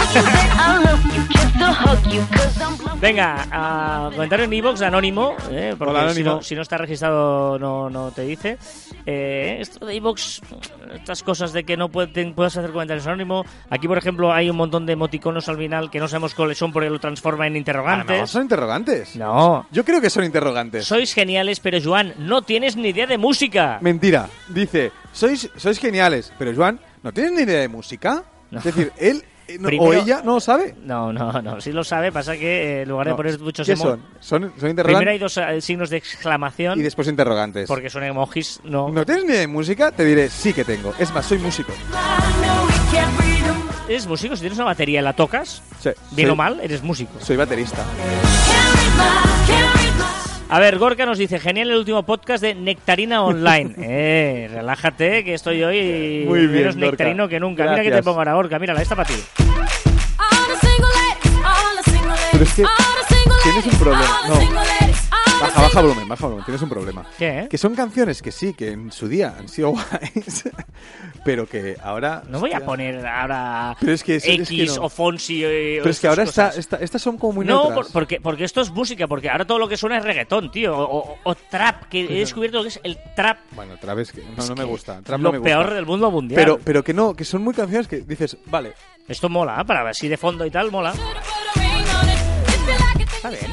Venga, 2.99 3.47
a 3.51 4.09
comentario 4.11 4.45
en 4.45 4.53
iVoox 4.53 4.81
anónimo, 4.81 5.35
eh, 5.51 5.75
porque 5.77 5.91
Hola, 5.91 6.01
Si, 6.01 6.19
Anónimo. 6.19 6.35
no, 6.35 6.41
si 6.43 6.55
no 6.55 6.61
está 6.61 6.77
registrado 6.77 7.57
no, 7.57 7.89
no 7.89 8.11
te 8.11 8.23
dice. 8.23 8.57
Eh, 9.05 9.57
esto 9.59 9.85
de 9.85 9.95
iVoox, 9.95 10.39
estas 10.93 11.23
cosas 11.23 11.53
de 11.53 11.63
que 11.63 11.77
no 11.77 11.89
pueden, 11.89 12.33
puedes 12.33 12.55
hacer 12.57 12.71
comentarios 12.71 13.07
anónimo. 13.07 13.43
Aquí, 13.69 13.87
por 13.87 13.97
ejemplo, 13.97 14.31
hay 14.33 14.49
un 14.49 14.57
montón 14.57 14.85
de 14.85 14.93
emoticonos 14.93 15.47
al 15.49 15.57
final 15.57 15.89
que 15.89 15.99
no 15.99 16.07
sabemos 16.07 16.35
cuáles 16.35 16.57
son 16.57 16.71
porque 16.71 16.89
lo 16.89 16.99
transforma 16.99 17.47
en 17.47 17.51
Ah, 17.51 17.53
no, 17.53 17.59
interrogantes. 17.59 18.29
son 18.29 18.43
interrogantes. 18.43 19.15
No. 19.15 19.65
Yo 19.71 19.83
creo 19.83 19.99
que 20.01 20.09
son 20.09 20.23
interrogantes. 20.23 20.85
Sois 20.85 21.13
geniales, 21.13 21.59
pero 21.59 21.79
Joan, 21.83 22.13
no 22.17 22.41
tienes 22.43 22.75
ni 22.75 22.89
idea 22.89 23.07
de 23.07 23.17
música. 23.17 23.79
Mentira. 23.81 24.27
Dice, 24.49 24.91
sois, 25.11 25.49
sois 25.57 25.79
geniales, 25.79 26.31
pero 26.37 26.53
Joan, 26.55 26.79
¿no 27.03 27.11
tienes 27.13 27.31
ni 27.33 27.41
idea 27.43 27.59
de 27.61 27.67
música? 27.67 28.23
No. 28.51 28.57
Es 28.59 28.63
decir, 28.65 28.91
él 28.97 29.23
eh, 29.47 29.57
no- 29.59 29.65
o 29.65 29.67
Primero- 29.67 29.93
ella 29.93 30.21
no 30.23 30.33
lo 30.35 30.39
sabe. 30.39 30.75
No, 30.83 31.11
no, 31.11 31.41
no. 31.41 31.59
Sí 31.61 31.71
lo 31.71 31.83
sabe, 31.83 32.11
pasa 32.11 32.33
que 32.37 32.79
eh, 32.79 32.81
en 32.83 32.89
lugar 32.89 33.07
de 33.07 33.11
No. 33.11 33.17
poner 33.17 33.39
muchos 33.39 33.65
¿Qué 33.67 33.73
emo- 33.75 33.81
son? 33.81 34.01
Son, 34.19 34.41
son 34.41 34.51
Primero 34.51 34.69
interrogantes 34.69 35.07
hay 35.09 35.19
dos 35.19 35.37
eh, 35.37 35.61
signos 35.61 35.89
de 35.89 35.97
exclamación 35.97 36.79
y 36.79 36.83
después 36.83 37.07
interrogantes. 37.07 37.67
porque 37.67 37.89
son 37.89 38.03
emojis, 38.03 38.59
no. 38.63 38.89
¿No 38.89 39.05
tienes 39.05 39.23
ni 39.25 39.31
idea 39.31 39.41
de 39.41 39.47
música? 39.47 39.91
Te 39.91 40.05
diré, 40.05 40.29
sí 40.29 40.53
que 40.53 40.63
tengo. 40.63 40.93
Es 40.99 41.13
más, 41.13 41.25
soy 41.25 41.37
músico. 41.39 41.73
¿Eres 43.87 44.07
músico? 44.07 44.35
Si 44.35 44.41
tienes 44.41 44.57
una 44.57 44.65
batería 44.67 45.01
y 45.01 45.03
la 45.03 45.13
tocas, 45.13 45.61
Sí, 45.81 45.89
bien 46.11 46.27
soy, 46.27 46.33
o 46.33 46.35
mal, 46.35 46.59
eres 46.61 46.81
músico. 46.81 47.11
Soy 47.19 47.35
baterista. 47.35 47.83
A 50.51 50.59
ver, 50.59 50.77
Gorka 50.77 51.05
nos 51.05 51.17
dice, 51.17 51.39
genial 51.39 51.69
el 51.69 51.77
último 51.77 52.03
podcast 52.03 52.43
de 52.43 52.53
Nectarina 52.53 53.23
Online. 53.23 53.73
eh, 53.77 54.49
relájate, 54.51 55.23
que 55.23 55.33
estoy 55.33 55.63
hoy 55.63 56.25
Muy 56.27 56.39
bien, 56.39 56.51
menos 56.51 56.75
Gorka. 56.75 56.87
nectarino 56.87 57.29
que 57.29 57.39
nunca. 57.39 57.63
Mira 57.69 57.81
que 57.81 57.89
te 57.91 58.03
pongo 58.03 58.19
ahora, 58.19 58.33
Gorka, 58.33 58.59
mírala, 58.59 58.81
esta 58.81 58.97
para 58.97 59.07
ti. 59.07 59.15
Pero 62.33 62.43
es 62.43 62.53
que 62.53 62.65
tienes 63.43 63.65
un 63.65 63.79
problema. 63.79 64.19
No. 64.27 64.80
Baja, 65.41 65.61
baja 65.61 65.81
volumen, 65.81 66.07
baja 66.07 66.23
volumen. 66.25 66.45
Tienes 66.45 66.61
un 66.61 66.69
problema. 66.69 67.05
¿Qué? 67.17 67.47
Que 67.49 67.57
son 67.57 67.75
canciones 67.75 68.21
que 68.21 68.31
sí, 68.31 68.53
que 68.53 68.71
en 68.71 68.91
su 68.91 69.07
día 69.07 69.35
han 69.37 69.47
sido 69.47 69.69
guays, 69.71 70.43
pero 71.25 71.47
que 71.47 71.77
ahora... 71.83 72.23
No 72.29 72.39
voy 72.39 72.53
a 72.53 72.59
poner 72.63 73.05
ahora 73.05 73.75
Pero 73.79 73.91
es 73.93 74.03
que- 74.03 74.15
es- 74.17 74.25
X 74.27 74.41
es 74.41 74.49
que 74.49 74.65
no. 74.79 74.85
o 74.85 74.89
Fonsi 74.89 75.43
eh, 75.43 75.79
o 75.79 75.83
Pero 75.83 75.91
es 75.91 75.99
que 75.99 76.07
ahora 76.07 76.23
está, 76.23 76.49
está- 76.49 76.77
estas 76.77 77.01
son 77.01 77.17
como 77.17 77.33
muy 77.33 77.45
No, 77.45 77.73
por- 77.73 77.91
porque, 77.91 78.21
porque 78.21 78.43
esto 78.43 78.61
es 78.61 78.69
música, 78.71 79.07
porque 79.07 79.29
ahora 79.29 79.45
todo 79.45 79.59
lo 79.59 79.67
que 79.67 79.77
suena 79.77 79.97
es 79.97 80.03
reggaetón, 80.03 80.51
tío, 80.51 80.77
o, 80.77 80.99
o- 81.11 81.17
o 81.23 81.35
trap, 81.35 81.85
que 81.89 82.01
he 82.01 82.19
descubierto 82.19 82.57
lo 82.57 82.63
que 82.63 82.69
es 82.69 82.79
el 82.83 82.97
trap. 83.15 83.39
Bueno, 83.51 83.73
otra 83.73 83.93
vez 83.93 84.11
que 84.11 84.21
no, 84.23 84.41
Es 84.43 84.49
no 84.49 84.55
me 84.55 84.63
gusta. 84.63 85.01
Trap 85.01 85.19
lo 85.19 85.23
no 85.23 85.31
me 85.33 85.37
gusta. 85.39 85.49
peor 85.49 85.73
del 85.73 85.85
mundo 85.85 86.11
mundial. 86.11 86.39
Pero, 86.39 86.59
pero 86.63 86.83
que 86.83 86.93
no, 86.93 87.13
que 87.15 87.25
son 87.25 87.41
muy 87.43 87.53
canciones 87.53 87.87
que 87.87 88.01
dices, 88.01 88.37
vale, 88.45 88.73
Esto 89.07 89.27
mola, 89.29 89.59
¿eh? 89.61 89.65
para 89.65 89.83
ver 89.83 89.95
si 89.95 90.07
de 90.07 90.17
fondo 90.17 90.45
y 90.45 90.51
tal, 90.51 90.71
mola. 90.71 90.93
Está 93.15 93.29
bien. 93.29 93.51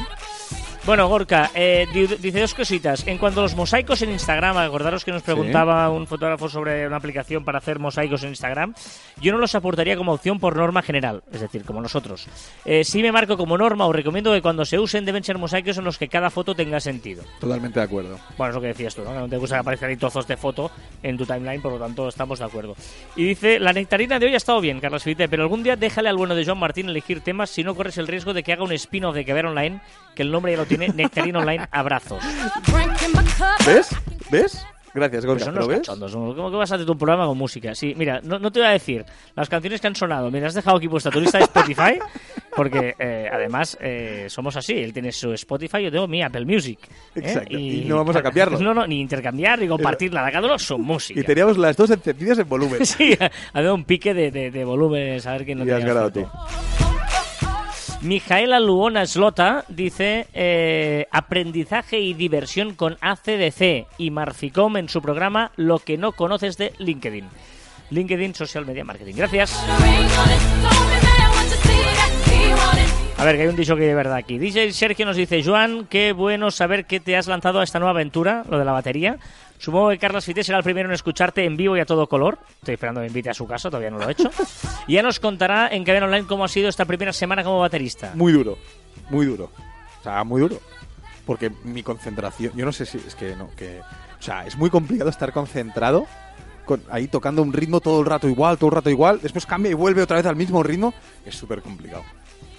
Bueno, 0.89 1.07
Gorka, 1.07 1.51
eh, 1.53 1.85
di- 1.93 2.07
dice 2.07 2.41
dos 2.41 2.55
cositas. 2.55 3.05
En 3.05 3.19
cuanto 3.19 3.41
a 3.41 3.43
los 3.43 3.53
mosaicos 3.55 4.01
en 4.01 4.09
Instagram, 4.09 4.57
acordaros 4.57 5.05
que 5.05 5.11
nos 5.11 5.21
preguntaba 5.21 5.87
un 5.91 6.07
fotógrafo 6.07 6.49
sobre 6.49 6.87
una 6.87 6.95
aplicación 6.97 7.45
para 7.45 7.59
hacer 7.59 7.77
mosaicos 7.77 8.23
en 8.23 8.29
Instagram. 8.29 8.73
Yo 9.21 9.31
no 9.31 9.37
los 9.37 9.53
aportaría 9.53 9.95
como 9.95 10.13
opción 10.13 10.39
por 10.39 10.55
norma 10.55 10.81
general, 10.81 11.21
es 11.31 11.41
decir, 11.41 11.63
como 11.63 11.79
nosotros. 11.79 12.25
Eh, 12.65 12.83
sí 12.83 13.03
me 13.03 13.11
marco 13.11 13.37
como 13.37 13.55
norma 13.55 13.85
o 13.85 13.93
recomiendo 13.93 14.33
que 14.33 14.41
cuando 14.41 14.65
se 14.65 14.79
usen 14.79 15.05
deben 15.05 15.23
ser 15.23 15.37
mosaicos 15.37 15.77
en 15.77 15.83
los 15.85 15.99
que 15.99 16.07
cada 16.07 16.31
foto 16.31 16.55
tenga 16.55 16.79
sentido. 16.79 17.21
totalmente 17.39 17.79
de 17.79 17.85
acuerdo. 17.85 18.17
Bueno, 18.35 18.49
es 18.49 18.55
lo 18.55 18.61
que 18.61 18.67
decías 18.69 18.95
tú, 18.95 19.03
¿no? 19.03 19.11
Que 19.13 19.19
no 19.19 19.29
te 19.29 19.37
gusta 19.37 19.57
que 19.57 19.59
aparezcan 19.59 19.91
ahí 19.91 19.95
trozos 19.97 20.27
de 20.27 20.37
foto 20.37 20.71
en 21.03 21.17
tu 21.19 21.25
timeline, 21.27 21.61
por 21.61 21.73
lo 21.73 21.77
tanto 21.77 22.07
estamos 22.07 22.39
de 22.39 22.45
acuerdo. 22.45 22.75
Y 23.15 23.25
dice, 23.25 23.59
la 23.59 23.73
nectarina 23.73 24.17
de 24.17 24.25
hoy 24.25 24.33
ha 24.33 24.37
estado 24.37 24.59
bien, 24.59 24.79
Carlos 24.79 25.03
Felipe, 25.03 25.29
pero 25.29 25.43
algún 25.43 25.61
día 25.61 25.75
déjale 25.75 26.09
al 26.09 26.17
bueno 26.17 26.33
de 26.33 26.43
Joan 26.43 26.57
Martín 26.57 26.89
elegir 26.89 27.21
temas 27.21 27.51
si 27.51 27.63
no 27.63 27.75
corres 27.75 27.99
el 27.99 28.07
riesgo 28.07 28.33
de 28.33 28.41
que 28.41 28.53
haga 28.53 28.63
un 28.63 28.71
spin-off 28.71 29.13
de 29.13 29.23
Caber 29.23 29.45
Online, 29.45 29.81
que 30.15 30.23
el 30.23 30.31
nombre 30.31 30.51
ya 30.53 30.57
lo 30.57 30.65
tiene, 30.65 30.78
Nectarina 30.87 31.39
Online 31.39 31.67
Abrazos. 31.71 32.23
¿Ves? 33.65 33.89
¿Ves? 34.31 34.65
Gracias, 34.93 35.25
Gorka. 35.25 35.45
son. 35.85 36.35
¿cómo 36.35 36.51
que 36.51 36.57
vas 36.57 36.71
a 36.71 36.75
hacer 36.75 36.89
un 36.89 36.97
programa 36.97 37.25
con 37.25 37.37
música? 37.37 37.75
Sí, 37.75 37.93
mira, 37.95 38.21
no, 38.23 38.39
no 38.39 38.51
te 38.51 38.59
voy 38.59 38.69
a 38.69 38.71
decir 38.71 39.05
las 39.35 39.49
canciones 39.49 39.79
que 39.79 39.87
han 39.87 39.95
sonado, 39.95 40.31
me 40.31 40.39
las 40.39 40.49
has 40.49 40.55
dejado 40.55 40.77
aquí 40.77 40.87
puesta 40.87 41.11
tu 41.11 41.19
lista 41.19 41.37
de 41.37 41.43
Spotify, 41.45 41.99
porque 42.55 42.95
eh, 42.97 43.29
además 43.31 43.77
eh, 43.81 44.25
somos 44.29 44.55
así, 44.55 44.73
él 44.73 44.93
tiene 44.93 45.11
su 45.11 45.31
Spotify, 45.33 45.83
yo 45.83 45.91
tengo 45.91 46.07
mi 46.07 46.23
Apple 46.23 46.45
Music. 46.45 46.79
¿eh? 47.15 47.19
Exacto, 47.19 47.57
y 47.57 47.85
no 47.85 47.97
vamos 47.97 48.15
a 48.15 48.23
cambiarlo. 48.23 48.59
No, 48.59 48.73
no, 48.73 48.87
ni 48.87 48.99
intercambiar, 48.99 49.59
ni 49.59 49.67
compartir 49.67 50.11
nada, 50.11 50.31
cada 50.31 50.47
uno 50.47 50.57
su 50.57 50.77
música. 50.77 51.19
Y 51.19 51.23
teníamos 51.23 51.57
las 51.57 51.77
dos 51.77 51.89
encendidas 51.91 52.39
en 52.39 52.49
volumen. 52.49 52.79
Sí, 52.89 53.15
había 53.53 53.71
un 53.71 53.83
pique 53.83 54.13
de, 54.13 54.31
de, 54.31 54.49
de 54.49 54.65
volúmenes, 54.65 55.25
a 55.27 55.33
ver 55.33 55.45
quién 55.45 55.59
no 55.59 55.65
y 55.65 55.69
has 55.69 55.85
ganado 55.85 56.11
tú. 56.11 56.27
Mijaela 58.01 58.61
Luona 58.61 59.05
Slota 59.05 59.65
dice 59.67 60.27
eh, 60.33 61.05
aprendizaje 61.11 61.99
y 61.99 62.13
diversión 62.13 62.73
con 62.75 62.97
ACDC 63.01 63.87
y 63.97 64.09
Marficom 64.11 64.77
en 64.77 64.87
su 64.87 65.01
programa 65.01 65.51
Lo 65.57 65.79
que 65.79 65.97
no 65.97 66.13
conoces 66.13 66.57
de 66.57 66.71
LinkedIn. 66.77 67.27
LinkedIn 67.89 68.35
Social 68.35 68.65
Media 68.65 68.85
Marketing. 68.85 69.15
Gracias. 69.15 69.61
A 73.17 73.25
ver, 73.25 73.35
que 73.35 73.41
hay 73.41 73.47
un 73.49 73.57
dicho 73.57 73.75
que 73.75 73.81
de 73.81 73.93
verdad 73.93 74.15
aquí. 74.15 74.37
DJ 74.37 74.71
Sergio 74.71 75.05
nos 75.05 75.17
dice, 75.17 75.43
Joan, 75.43 75.85
qué 75.87 76.13
bueno 76.13 76.51
saber 76.51 76.85
que 76.85 77.01
te 77.01 77.17
has 77.17 77.27
lanzado 77.27 77.59
a 77.59 77.65
esta 77.65 77.79
nueva 77.79 77.91
aventura, 77.91 78.45
lo 78.49 78.57
de 78.57 78.63
la 78.63 78.71
batería. 78.71 79.17
Supongo 79.59 79.89
que 79.89 79.99
Carlos 79.99 80.23
Fité 80.23 80.41
será 80.41 80.57
el 80.57 80.63
primero 80.63 80.87
en 80.87 80.95
escucharte 80.95 81.43
en 81.43 81.57
vivo 81.57 81.75
y 81.75 81.81
a 81.81 81.85
todo 81.85 82.07
color. 82.07 82.39
Estoy 82.59 82.75
esperando 82.75 83.01
que 83.01 83.03
me 83.03 83.07
invite 83.07 83.29
a 83.29 83.33
su 83.33 83.45
casa, 83.45 83.69
todavía 83.69 83.91
no 83.91 83.99
lo 83.99 84.07
he 84.07 84.13
hecho. 84.13 84.31
Y 84.87 84.93
ya 84.95 85.03
nos 85.03 85.19
contará 85.19 85.67
en 85.67 85.83
Cadena 85.83 86.05
Online 86.05 86.25
cómo 86.25 86.45
ha 86.45 86.47
sido 86.47 86.69
esta 86.69 86.85
primera 86.85 87.11
semana 87.11 87.43
como 87.43 87.59
baterista. 87.59 88.13
Muy 88.15 88.31
duro, 88.31 88.57
muy 89.09 89.25
duro. 89.25 89.51
O 89.99 90.03
sea, 90.03 90.23
muy 90.23 90.39
duro. 90.39 90.59
Porque 91.25 91.51
mi 91.65 91.83
concentración, 91.83 92.53
yo 92.55 92.65
no 92.65 92.71
sé 92.71 92.85
si 92.85 92.97
es 92.97 93.15
que 93.15 93.35
no, 93.35 93.51
que. 93.55 93.81
O 94.17 94.21
sea, 94.21 94.47
es 94.47 94.57
muy 94.57 94.69
complicado 94.69 95.09
estar 95.09 95.31
concentrado 95.33 96.07
con, 96.65 96.81
ahí 96.89 97.07
tocando 97.07 97.41
un 97.41 97.51
ritmo 97.51 97.81
todo 97.81 97.99
el 97.99 98.05
rato 98.05 98.29
igual, 98.29 98.57
todo 98.57 98.69
el 98.69 98.75
rato 98.75 98.89
igual, 98.89 99.19
después 99.21 99.45
cambia 99.45 99.71
y 99.71 99.73
vuelve 99.73 100.01
otra 100.01 100.17
vez 100.17 100.25
al 100.25 100.37
mismo 100.37 100.63
ritmo. 100.63 100.93
Es 101.25 101.35
súper 101.35 101.61
complicado. 101.61 102.03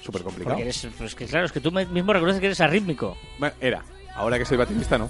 Súper 0.02 0.22
complicado. 0.22 0.56
Porque 0.56 0.68
eres, 0.68 0.86
pues 0.98 1.14
que 1.14 1.26
claro, 1.26 1.46
es 1.46 1.52
que 1.52 1.60
tú 1.60 1.72
mismo 1.72 2.12
reconoces 2.12 2.40
que 2.40 2.46
eres 2.46 2.60
arrítmico. 2.60 3.16
Bueno, 3.38 3.54
era. 3.60 3.82
Ahora 4.14 4.38
que 4.38 4.44
soy 4.44 4.56
baterista, 4.56 4.98
no. 4.98 5.08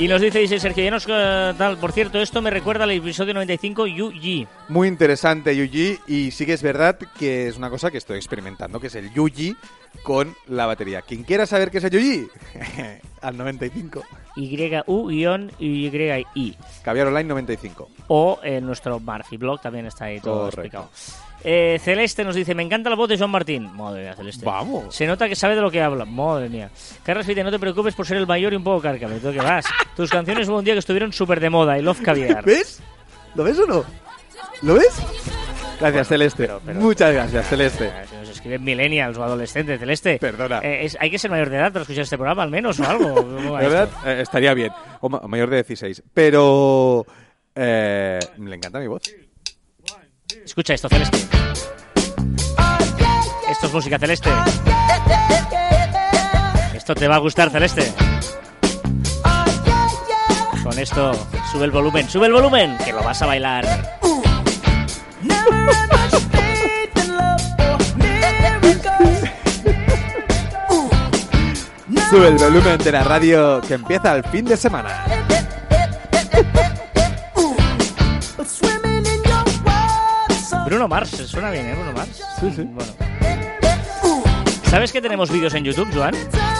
Y 0.00 0.08
nos 0.08 0.22
dice, 0.22 0.38
dice 0.38 0.58
Sergio, 0.58 0.82
ya 0.82 0.90
nos 0.90 1.04
eh, 1.06 1.52
tal, 1.58 1.76
por 1.76 1.92
cierto, 1.92 2.18
esto 2.22 2.40
me 2.40 2.48
recuerda 2.48 2.84
al 2.84 2.90
episodio 2.90 3.34
95 3.34 3.86
Yuji. 3.86 4.48
Muy 4.68 4.88
interesante 4.88 5.54
Yuji 5.54 5.98
y 6.06 6.30
sí 6.30 6.46
que 6.46 6.54
es 6.54 6.62
verdad 6.62 6.96
que 7.18 7.48
es 7.48 7.58
una 7.58 7.68
cosa 7.68 7.90
que 7.90 7.98
estoy 7.98 8.16
experimentando, 8.16 8.80
que 8.80 8.86
es 8.86 8.94
el 8.94 9.12
Yuji 9.12 9.54
con 10.02 10.34
la 10.48 10.64
batería. 10.64 11.02
Quien 11.02 11.22
quiera 11.22 11.44
saber 11.44 11.70
qué 11.70 11.78
es 11.78 11.84
el 11.84 11.90
Yuji, 11.90 12.28
al 13.20 13.36
95. 13.36 14.02
Y-U-Y-I. 15.58 16.56
Caviar 16.82 17.06
Online 17.08 17.28
95. 17.28 17.88
O 18.08 18.38
en 18.42 18.66
nuestro 18.66 18.98
Marfi 19.00 19.36
blog 19.36 19.60
también 19.60 19.86
está 19.86 20.06
ahí 20.06 20.20
todo 20.20 20.50
Correcto. 20.50 20.60
explicado. 20.60 20.90
Eh, 21.42 21.78
Celeste 21.82 22.22
nos 22.22 22.34
dice, 22.34 22.54
me 22.54 22.62
encanta 22.62 22.90
la 22.90 22.96
voz 22.96 23.08
de 23.08 23.16
Joan 23.16 23.30
Martín. 23.30 23.74
Madre 23.74 24.02
mía, 24.02 24.14
Celeste. 24.14 24.44
Vamos. 24.44 24.94
Se 24.94 25.06
nota 25.06 25.28
que 25.28 25.34
sabe 25.36 25.54
de 25.54 25.62
lo 25.62 25.70
que 25.70 25.80
habla. 25.80 26.04
Madre 26.04 26.48
mía. 26.50 26.70
Carlos 27.02 27.24
Fite, 27.26 27.42
no 27.42 27.50
te 27.50 27.58
preocupes 27.58 27.94
por 27.94 28.06
ser 28.06 28.18
el 28.18 28.26
mayor 28.26 28.52
y 28.52 28.56
un 28.56 28.64
poco 28.64 28.82
cárcamo. 28.82 29.16
¿Tú 29.16 29.32
qué 29.32 29.38
vas? 29.38 29.64
Tus 29.96 30.10
canciones 30.10 30.48
hubo 30.48 30.58
un 30.58 30.64
día 30.64 30.74
que 30.74 30.80
estuvieron 30.80 31.12
súper 31.12 31.40
de 31.40 31.48
moda. 31.50 31.78
I 31.78 31.82
love 31.82 32.00
caviar. 32.02 32.44
¿Ves? 32.44 32.80
¿Lo 33.34 33.44
ves 33.44 33.58
o 33.58 33.66
no? 33.66 33.84
¿Lo 34.62 34.74
ves? 34.74 35.00
Gracias, 35.80 36.08
Celeste. 36.08 36.42
pero- 36.44 36.60
pero- 36.64 36.80
Muchas 36.80 37.12
gracias, 37.12 37.48
Celeste. 37.48 37.90
Si 38.10 38.16
nos 38.16 38.28
escriben 38.28 38.62
millennials 38.62 39.16
o 39.18 39.24
adolescentes, 39.24 39.80
Celeste. 39.80 40.18
Perdona. 40.18 40.60
Eh, 40.62 40.84
es- 40.84 40.96
hay 41.00 41.10
que 41.10 41.18
ser 41.18 41.30
mayor 41.30 41.48
de 41.50 41.56
edad 41.56 41.72
para 41.72 41.82
escuchar 41.82 42.02
este 42.02 42.16
programa, 42.18 42.42
al 42.42 42.50
menos, 42.50 42.78
o 42.80 42.84
algo. 42.88 43.14
¿Cómo 43.14 43.52
va 43.52 43.60
De 43.60 43.68
verdad, 43.68 43.88
eh, 44.06 44.20
estaría 44.22 44.52
bien. 44.54 44.70
O 45.00 45.08
ma- 45.08 45.20
mayor 45.26 45.48
de 45.50 45.56
16. 45.56 46.02
Pero... 46.14 47.04
eh, 47.54 48.18
le 48.38 48.54
encanta 48.56 48.78
mi 48.78 48.86
voz. 48.86 49.02
Escucha 50.44 50.74
esto, 50.74 50.88
Celeste. 50.88 51.18
Esto 53.50 53.66
es 53.66 53.72
música 53.72 53.98
celeste. 53.98 54.30
Esto 56.74 56.94
te 56.94 57.08
va 57.08 57.16
a 57.16 57.18
gustar, 57.18 57.50
Celeste. 57.50 57.92
Con 60.62 60.78
esto, 60.78 61.12
sube 61.50 61.64
el 61.64 61.70
volumen, 61.72 62.08
sube 62.08 62.26
el 62.26 62.32
volumen, 62.32 62.76
que 62.84 62.92
lo 62.92 63.02
vas 63.02 63.20
a 63.22 63.26
bailar. 63.26 63.99
Sube 72.10 72.26
el 72.26 72.38
volumen 72.38 72.78
de 72.78 72.90
la 72.90 73.04
radio 73.04 73.60
que 73.60 73.74
empieza 73.74 74.16
el 74.16 74.24
fin 74.24 74.44
de 74.44 74.56
semana. 74.56 75.04
Bruno 80.66 80.88
Mars, 80.88 81.10
suena 81.10 81.50
bien, 81.50 81.66
¿eh? 81.66 81.74
Bruno 81.74 81.92
Mars. 81.92 82.22
Sí, 82.40 82.50
sí. 82.54 82.62
Bueno. 82.62 82.92
¿Sabes 84.64 84.92
que 84.92 85.00
tenemos 85.00 85.30
vídeos 85.30 85.54
en 85.54 85.64
YouTube, 85.64 85.88
Joan? 85.92 86.14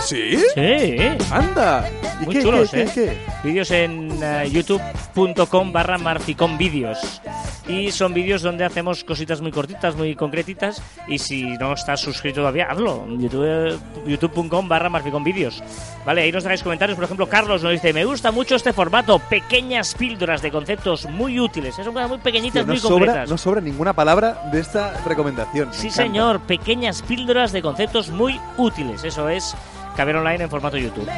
¿Sí? 0.04 0.36
Sí. 0.54 0.96
Anda. 1.30 1.88
Muy 2.20 2.34
qué, 2.34 2.42
chulos, 2.42 2.70
qué, 2.70 2.82
¿eh? 2.82 2.90
Qué, 2.92 3.18
vídeos 3.44 3.70
en 3.70 4.10
eh, 4.22 4.44
uh, 4.46 4.50
youtube.com 4.50 5.72
barra 5.72 5.96
marficón 5.96 6.58
vídeos. 6.58 7.22
Y 7.70 7.92
son 7.92 8.12
vídeos 8.12 8.42
donde 8.42 8.64
hacemos 8.64 9.04
cositas 9.04 9.40
muy 9.40 9.52
cortitas, 9.52 9.94
muy 9.94 10.14
concretitas. 10.16 10.82
Y 11.06 11.18
si 11.18 11.42
no 11.58 11.72
estás 11.72 12.00
suscrito 12.00 12.40
todavía, 12.40 12.66
hazlo. 12.70 13.06
YouTube- 13.06 13.78
youtube.com 14.06 14.68
barra 14.68 14.88
marficom 14.88 15.22
vídeos. 15.22 15.62
Vale, 16.04 16.22
ahí 16.22 16.32
nos 16.32 16.42
dejáis 16.42 16.62
comentarios. 16.62 16.96
Por 16.96 17.04
ejemplo, 17.04 17.28
Carlos 17.28 17.62
nos 17.62 17.72
dice, 17.72 17.92
me 17.92 18.04
gusta 18.04 18.30
mucho 18.32 18.56
este 18.56 18.72
formato. 18.72 19.18
Pequeñas 19.18 19.94
píldoras 19.94 20.42
de 20.42 20.50
conceptos 20.50 21.06
muy 21.06 21.38
útiles. 21.38 21.74
Son 21.76 21.92
cosas 21.92 22.08
muy 22.08 22.18
pequeñitas, 22.18 22.62
Que 22.62 22.66
no, 22.66 22.72
muy 22.72 22.78
sobra, 22.80 22.94
concretas. 23.06 23.30
no 23.30 23.38
sobra 23.38 23.60
ninguna 23.60 23.92
palabra 23.92 24.48
de 24.52 24.60
esta 24.60 25.00
recomendación. 25.06 25.68
me 25.68 25.74
Sí, 25.74 25.86
encanta. 25.88 26.02
señor, 26.02 26.40
pequeñas 26.40 27.02
píldoras 27.02 27.52
de 27.52 27.62
conceptos 27.62 28.08
muy 28.10 28.40
útiles. 28.56 29.04
Eso 29.04 29.28
es 29.28 29.54
Caber 29.96 30.16
Online 30.16 30.44
en 30.44 30.50
formato 30.50 30.76
YouTube. 30.76 31.08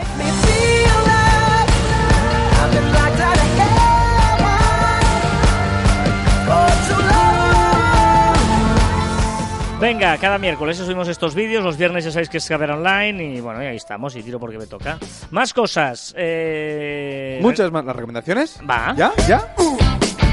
Venga, 9.83 10.17
cada 10.19 10.39
miércoles 10.39 10.77
subimos 10.77 11.09
estos 11.09 11.35
vídeos, 11.35 11.65
los 11.65 11.77
viernes 11.77 12.05
ya 12.05 12.13
sabéis 12.13 12.29
que 12.29 12.39
es 12.39 12.47
Caber 12.47 12.71
Online 12.71 13.35
y 13.35 13.41
bueno, 13.41 13.59
ahí 13.59 13.75
estamos 13.75 14.15
y 14.15 14.23
tiro 14.23 14.39
porque 14.39 14.57
me 14.57 14.69
toca. 14.69 14.97
Más 15.33 15.53
cosas. 15.53 16.15
Eh... 16.17 17.41
Muchas 17.43 17.73
más. 17.73 17.85
¿Las 17.85 17.97
recomendaciones? 17.97 18.61
Va. 18.61 18.95
¿Ya? 18.97 19.13
¿Ya? 19.27 19.53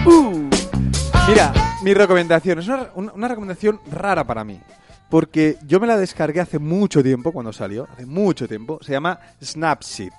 Uh. 0.05 0.47
Mira, 1.27 1.51
mi 1.81 1.95
recomendación 1.95 2.59
es 2.59 2.67
una, 2.67 3.27
recomendación 3.27 3.79
rara 3.91 4.23
para 4.23 4.43
mí. 4.43 4.61
Porque 5.09 5.57
yo 5.65 5.79
me 5.79 5.87
la 5.87 5.97
descargué 5.97 6.41
hace 6.41 6.59
mucho 6.59 7.01
tiempo, 7.01 7.31
cuando 7.31 7.51
salió, 7.51 7.87
hace 7.91 8.05
mucho 8.05 8.47
tiempo. 8.47 8.77
Se 8.83 8.91
llama 8.91 9.19
Snapseed. 9.43 10.13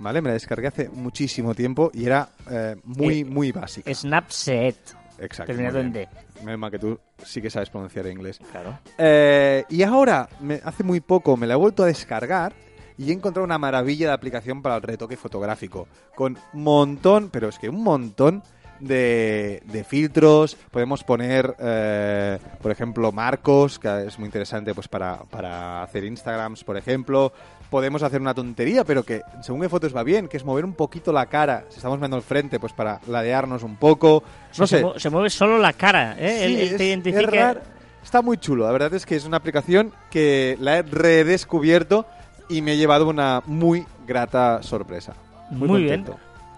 ¿Vale? 0.00 0.20
Me 0.20 0.30
la 0.30 0.34
descargué 0.34 0.66
hace 0.66 0.88
muchísimo 0.88 1.54
tiempo 1.54 1.92
y 1.94 2.04
era 2.04 2.30
eh, 2.50 2.74
muy, 2.82 3.20
Eh, 3.20 3.24
muy 3.24 3.52
básica. 3.52 3.94
Snapchat. 3.94 4.74
Exacto. 5.20 5.52
terminado 5.52 5.78
en 5.78 5.92
bien. 5.92 6.08
Menos 6.44 6.58
mal 6.60 6.70
que 6.70 6.78
tú 6.78 6.98
sí 7.24 7.40
que 7.42 7.50
sabes 7.50 7.70
pronunciar 7.70 8.06
inglés. 8.06 8.38
Claro. 8.50 8.78
Eh, 8.98 9.64
y 9.68 9.82
ahora, 9.82 10.28
me- 10.40 10.60
hace 10.64 10.82
muy 10.84 11.00
poco, 11.00 11.36
me 11.36 11.46
la 11.46 11.54
he 11.54 11.56
vuelto 11.56 11.82
a 11.82 11.86
descargar 11.86 12.52
y 12.98 13.10
he 13.10 13.12
encontrado 13.12 13.44
una 13.44 13.58
maravilla 13.58 14.08
de 14.08 14.12
aplicación 14.14 14.62
para 14.62 14.76
el 14.76 14.82
retoque 14.82 15.16
fotográfico. 15.16 15.86
Con 16.14 16.38
montón, 16.52 17.28
pero 17.30 17.48
es 17.48 17.58
que 17.58 17.68
un 17.68 17.82
montón 17.82 18.42
de, 18.80 19.62
de 19.64 19.84
filtros. 19.84 20.56
Podemos 20.70 21.02
poner, 21.04 21.54
eh, 21.58 22.38
por 22.62 22.70
ejemplo, 22.70 23.12
marcos, 23.12 23.78
que 23.78 24.06
es 24.06 24.18
muy 24.18 24.26
interesante 24.26 24.74
pues 24.74 24.88
para, 24.88 25.18
para 25.30 25.82
hacer 25.82 26.04
Instagrams, 26.04 26.64
por 26.64 26.76
ejemplo. 26.76 27.32
Podemos 27.70 28.02
hacer 28.04 28.20
una 28.20 28.32
tontería, 28.32 28.84
pero 28.84 29.02
que 29.02 29.22
según 29.42 29.60
qué 29.60 29.68
fotos 29.68 29.94
va 29.94 30.04
bien, 30.04 30.28
que 30.28 30.36
es 30.36 30.44
mover 30.44 30.64
un 30.64 30.72
poquito 30.74 31.12
la 31.12 31.26
cara. 31.26 31.64
Si 31.68 31.76
estamos 31.78 31.98
viendo 31.98 32.16
el 32.16 32.22
frente, 32.22 32.60
pues 32.60 32.72
para 32.72 33.00
ladearnos 33.08 33.64
un 33.64 33.74
poco. 33.76 34.22
No 34.56 34.66
sé. 34.68 34.82
mu- 34.84 34.98
se 34.98 35.10
mueve 35.10 35.30
solo 35.30 35.58
la 35.58 35.72
cara, 35.72 36.14
¿eh? 36.18 36.38
Sí, 36.38 36.44
él 36.44 36.60
es- 36.60 36.68
te 36.70 36.74
es 36.76 36.80
identifica. 36.82 37.30
raro. 37.30 37.60
Está 38.04 38.22
muy 38.22 38.38
chulo. 38.38 38.66
La 38.66 38.70
verdad 38.72 38.94
es 38.94 39.04
que 39.04 39.16
es 39.16 39.24
una 39.24 39.38
aplicación 39.38 39.92
que 40.12 40.56
la 40.60 40.78
he 40.78 40.82
redescubierto 40.82 42.06
y 42.48 42.62
me 42.62 42.74
he 42.74 42.76
llevado 42.76 43.08
una 43.08 43.42
muy 43.46 43.84
grata 44.06 44.62
sorpresa. 44.62 45.14
Muy, 45.50 45.68
Muy 45.68 45.82
bien. 45.82 46.04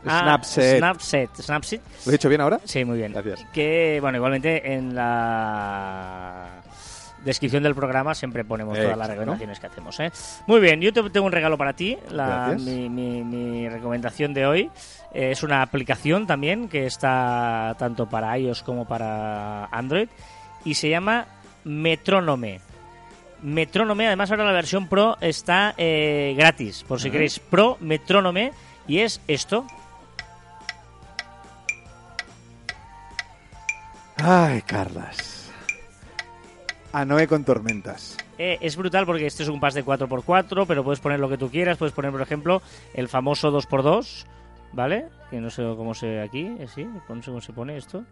Ah, 0.07 0.21
Snapchat. 0.43 0.79
Snapchat. 0.79 1.37
Snapchat. 1.41 1.81
¿Lo 2.07 2.11
he 2.11 2.13
dicho 2.13 2.29
bien 2.29 2.41
ahora? 2.41 2.61
Sí, 2.65 2.85
muy 2.85 2.99
bien. 2.99 3.13
Gracias. 3.13 3.45
Que, 3.53 3.99
bueno, 4.01 4.17
igualmente 4.19 4.75
en 4.75 4.95
la 4.95 6.63
descripción 7.25 7.63
del 7.65 7.75
programa 7.75 8.15
siempre 8.15 8.45
ponemos 8.45 8.79
todas 8.79 8.97
las 8.97 9.09
recomendaciones 9.09 9.59
que 9.61 9.67
hacemos. 9.67 9.99
¿eh? 10.01 10.11
Muy 10.47 10.61
bien, 10.61 10.81
yo 10.81 10.93
te 10.93 11.03
tengo 11.11 11.27
un 11.27 11.33
regalo 11.33 11.59
para 11.59 11.73
ti. 11.73 11.99
La- 12.11 12.49
Gracias. 12.51 12.63
mi, 12.63 12.89
mi- 12.89 13.25
mi 13.25 13.69
recomendación 13.69 14.33
de 14.35 14.47
hoy 14.47 14.71
eh, 15.13 15.33
es 15.33 15.43
una 15.43 15.63
aplicación 15.63 16.27
también 16.27 16.69
que 16.69 16.87
está 16.87 17.75
tanto 17.79 18.09
para 18.09 18.39
iOS 18.39 18.63
como 18.63 18.87
para 18.87 19.65
Android 19.67 20.09
y 20.65 20.75
se 20.75 20.89
llama 20.89 21.27
Metrónome. 21.65 22.61
Metrónome, 23.43 24.07
además 24.07 24.31
ahora 24.31 24.45
la 24.45 24.53
versión 24.53 24.89
Pro 24.89 25.17
está 25.21 25.75
eh, 25.77 26.35
gratis, 26.37 26.85
por 26.87 27.01
si 27.01 27.11
queréis. 27.11 27.39
Pro 27.39 27.77
Metrónome 27.81 28.53
y 28.87 28.99
es 29.01 29.21
esto. 29.29 29.65
Ay, 34.23 34.63
Carlas. 34.63 35.51
A 36.93 37.05
Noé 37.05 37.27
con 37.29 37.45
tormentas. 37.45 38.17
Eh, 38.39 38.59
es 38.61 38.77
brutal 38.77 39.05
porque 39.05 39.27
este 39.27 39.43
es 39.43 39.49
un 39.49 39.61
pass 39.61 39.75
de 39.75 39.85
4x4, 39.85 40.65
pero 40.67 40.85
puedes 40.85 41.01
poner 41.01 41.21
lo 41.21 41.29
que 41.29 41.37
tú 41.39 41.51
quieras. 41.51 41.77
Puedes 41.77 41.93
poner, 41.95 42.11
por 42.11 42.23
ejemplo, 42.23 42.63
el 42.95 43.09
famoso 43.09 43.51
2x2, 43.53 44.25
¿vale? 44.73 45.07
Que 45.31 45.41
no 45.41 45.51
sé 45.51 45.63
cómo 45.77 45.95
se 45.95 46.07
ve 46.07 46.23
aquí, 46.23 46.47
eh, 46.59 46.67
¿sí? 46.73 46.85
No 46.85 47.23
sé 47.23 47.31
cómo 47.31 47.41
se 47.41 47.53
pone 47.53 47.77
esto. 47.77 48.05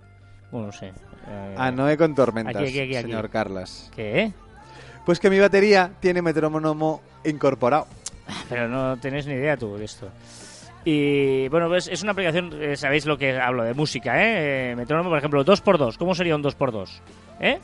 Bueno, 0.51 0.67
no 0.69 0.73
sé. 0.73 0.93
Eh, 1.29 1.55
A 1.57 1.71
Noé 1.71 1.97
con 1.97 2.15
tormentas, 2.15 2.57
Aquí, 2.57 2.67
aquí, 2.67 2.81
aquí, 2.81 2.97
aquí. 2.97 3.03
señor 3.07 3.31
Carlas. 3.31 3.91
¿Qué? 3.95 4.33
Pues 5.05 5.19
que 5.21 5.31
mi 5.31 5.39
batería 5.39 5.91
tiene 6.01 6.23
metrónomo 6.23 7.01
incorporado. 7.25 7.87
Pero 8.49 8.69
no 8.69 8.97
tenés 8.99 9.27
ni 9.27 9.35
idea 9.35 9.57
tú 9.57 9.77
de 9.77 9.85
esto. 9.85 10.09
Y 10.89 11.49
bueno, 11.49 11.67
pues 11.67 11.89
es 11.89 12.05
una 12.05 12.13
aplicación, 12.13 12.53
eh, 12.63 12.77
sabéis 12.77 13.07
lo 13.07 13.19
que 13.19 13.37
hablo 13.37 13.65
de 13.65 13.75
música, 13.75 14.23
¿eh? 14.23 14.71
Eh, 14.71 14.77
Metrónomo, 14.77 15.09
por 15.11 15.19
ejemplo, 15.19 15.45
2x2. 15.45 15.97
¿Cómo 15.99 16.15
sería 16.15 16.37
un 16.37 16.45
2x2? 16.45 17.01
¿Eh? 17.41 17.59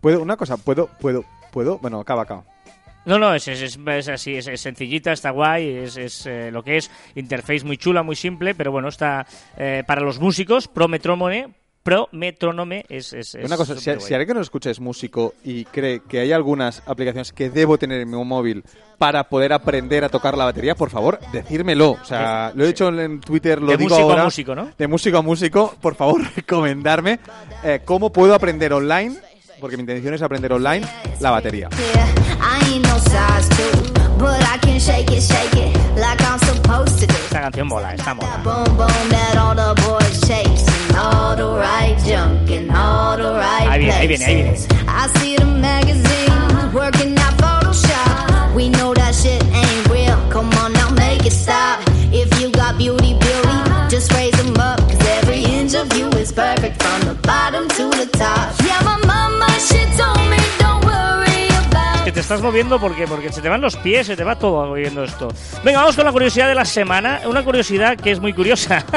¿Puedo? 0.00 0.22
Una 0.22 0.36
cosa, 0.36 0.56
¿puedo? 0.56 0.88
¿Puedo? 1.00 1.24
¿Puedo? 1.52 1.78
Bueno, 1.78 2.00
acaba, 2.00 2.22
acaba. 2.22 2.44
No, 3.04 3.18
no, 3.18 3.34
es, 3.34 3.48
es, 3.48 3.62
es- 3.62 4.08
así, 4.08 4.36
es, 4.36 4.46
es 4.46 4.60
sencillita, 4.60 5.12
está 5.12 5.30
guay, 5.30 5.68
es, 5.68 5.96
es, 5.96 6.26
eh, 6.26 6.50
lo 6.50 6.62
que 6.62 6.76
es, 6.76 6.90
interface 7.14 7.64
muy 7.64 7.76
chula, 7.78 8.02
muy 8.02 8.14
simple, 8.16 8.54
pero 8.54 8.72
bueno, 8.72 8.88
está 8.88 9.26
eh, 9.56 9.82
para 9.86 10.02
los 10.02 10.18
músicos, 10.20 10.68
Pro 10.68 10.86
Metrónome, 10.86 11.48
Pro 11.82 12.08
Metrónome 12.12 12.84
es, 12.90 13.12
es, 13.14 13.34
es 13.34 13.44
Una 13.44 13.56
cosa, 13.56 13.74
si, 13.76 13.90
alguien 13.90 14.26
que 14.26 14.34
nos 14.34 14.42
escucha 14.42 14.70
es 14.70 14.80
músico 14.80 15.34
y 15.42 15.64
cree 15.64 16.00
que 16.00 16.20
hay 16.20 16.32
algunas 16.32 16.82
aplicaciones 16.86 17.32
que 17.32 17.48
debo 17.48 17.78
tener 17.78 18.02
en 18.02 18.10
mi 18.10 18.22
móvil 18.22 18.64
para 18.98 19.28
poder 19.28 19.54
aprender 19.54 20.04
a 20.04 20.10
tocar 20.10 20.36
la 20.36 20.44
batería, 20.44 20.74
por 20.74 20.90
favor, 20.90 21.18
decírmelo. 21.32 21.92
O 21.92 22.04
sea, 22.04 22.52
lo 22.54 22.64
he 22.64 22.66
dicho 22.68 22.88
en 22.88 23.20
Twitter, 23.20 23.62
lo 23.62 23.70
De 23.70 23.78
digo 23.78 23.96
músico 23.96 24.12
a 24.12 24.24
músico, 24.24 24.54
¿no? 24.54 24.70
De 24.76 24.88
músico 24.88 25.18
a 25.18 25.22
músico, 25.22 25.74
por 25.80 25.94
favor, 25.94 26.20
recomendarme 26.36 27.18
eh, 27.64 27.80
cómo 27.84 28.12
puedo 28.12 28.34
aprender 28.34 28.74
online, 28.74 29.16
porque 29.58 29.78
mi 29.78 29.80
intención 29.80 30.12
es 30.12 30.20
aprender 30.20 30.52
online, 30.52 30.86
la 31.20 31.30
batería. 31.30 31.70
No. 31.70 31.78
Esta 37.24 37.40
canción 37.40 37.68
mola, 37.68 37.94
está 37.94 38.14
mola. 38.14 38.42
All 40.96 40.96
the 40.96 40.96
boys 40.96 40.96
chasing, 40.96 40.96
all 40.96 41.36
the 41.36 41.48
right 41.58 41.96
junk 42.06 42.50
in 42.50 42.70
all 42.70 43.16
the 43.16 43.32
right 43.32 43.68
Ahí 43.68 43.78
viene, 43.80 43.92
ahí 43.94 44.06
viene, 44.08 44.24
ahí 44.24 44.34
viene. 44.34 44.50
places. 44.50 44.68
I 44.88 45.06
see 45.18 45.36
the 45.36 45.46
magazines 45.46 46.74
working 46.74 47.16
out 47.18 47.34
Photoshop. 47.38 48.54
We 48.54 48.68
know 48.68 48.94
that 48.94 49.14
shit 49.14 49.42
ain't 49.44 49.88
real. 49.88 50.16
Come 50.30 50.50
on 50.62 50.72
now, 50.72 50.90
make 50.90 51.24
it 51.26 51.32
stop. 51.32 51.80
If 52.12 52.28
you 52.40 52.50
got 52.50 52.76
beauty, 52.78 53.14
beauty, 53.14 53.56
just 53.88 54.12
raise 54.12 54.38
'em 54.40 54.56
up. 54.58 54.78
Cause 54.80 55.06
every 55.18 55.42
inch 55.44 55.74
of 55.74 55.86
you 55.96 56.08
is 56.22 56.32
perfect 56.32 56.82
from 56.82 57.00
the 57.08 57.14
bottom 57.22 57.68
to 57.68 57.84
the 58.00 58.06
top. 58.18 58.52
Yeah, 58.66 58.80
my 58.84 58.98
mama, 59.06 59.48
she 59.68 59.80
told 59.98 60.20
me 60.30 60.38
don't 60.58 60.84
worry 60.84 61.29
Que 62.10 62.14
te 62.14 62.20
estás 62.22 62.42
moviendo 62.42 62.80
porque 62.80 63.06
porque 63.06 63.30
se 63.30 63.40
te 63.40 63.48
van 63.48 63.60
los 63.60 63.76
pies, 63.76 64.08
se 64.08 64.16
te 64.16 64.24
va 64.24 64.34
todo 64.36 64.68
oyendo 64.68 65.04
esto. 65.04 65.28
Venga, 65.62 65.78
vamos 65.78 65.94
con 65.94 66.04
la 66.04 66.10
curiosidad 66.10 66.48
de 66.48 66.56
la 66.56 66.64
semana. 66.64 67.20
Una 67.26 67.44
curiosidad 67.44 67.96
que 67.96 68.10
es 68.10 68.18
muy 68.18 68.32
curiosa. 68.32 68.84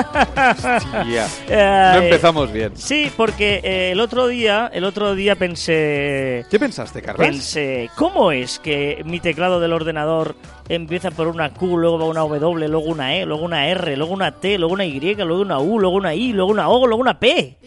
Eh, 1.48 1.92
No 1.96 2.02
empezamos 2.02 2.52
bien. 2.52 2.76
Sí, 2.76 3.12
porque 3.16 3.62
eh, 3.64 3.92
el 3.92 4.00
otro 4.00 4.26
día, 4.26 4.72
el 4.74 4.84
otro 4.84 5.14
día 5.14 5.36
pensé, 5.36 6.46
¿Qué 6.50 6.58
pensaste, 6.60 7.04
Carlos? 7.04 7.28
pensé, 7.28 7.90
¿cómo 7.96 8.32
es 8.32 8.58
que 8.58 9.04
mi 9.06 9.20
teclado 9.20 9.60
del 9.60 9.74
ordenador 9.74 10.36
empieza 10.68 11.12
por 11.12 11.28
una 11.28 11.54
Q, 11.54 11.78
luego 11.78 12.00
va 12.00 12.06
una 12.06 12.22
W, 12.22 12.68
luego 12.68 12.86
una 12.86 13.16
E, 13.16 13.26
luego 13.26 13.44
una 13.44 13.68
R, 13.68 13.96
luego 13.96 14.14
una 14.14 14.32
T, 14.32 14.58
luego 14.58 14.74
una 14.74 14.86
Y, 14.86 15.00
luego 15.00 15.42
una 15.42 15.60
U, 15.60 15.80
luego 15.80 15.98
una 15.98 16.16
I, 16.16 16.34
luego 16.34 16.52
una 16.52 16.68
O, 16.70 16.88
luego 16.88 17.02
una 17.02 17.20
P? 17.20 17.58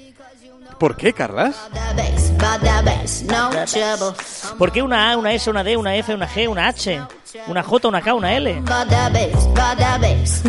¿Por 0.78 0.96
qué, 0.96 1.12
Carlas? 1.12 1.70
¿Por 4.58 4.72
qué 4.72 4.82
una 4.82 5.12
A, 5.12 5.16
una 5.16 5.32
S, 5.32 5.50
una 5.50 5.64
D, 5.64 5.76
una 5.76 5.96
F, 5.96 6.14
una 6.14 6.28
G, 6.28 6.48
una 6.48 6.68
H? 6.68 7.02
Una 7.48 7.62
J, 7.62 7.88
una 7.88 8.00
K, 8.02 8.14
una 8.14 8.36
L. 8.36 8.62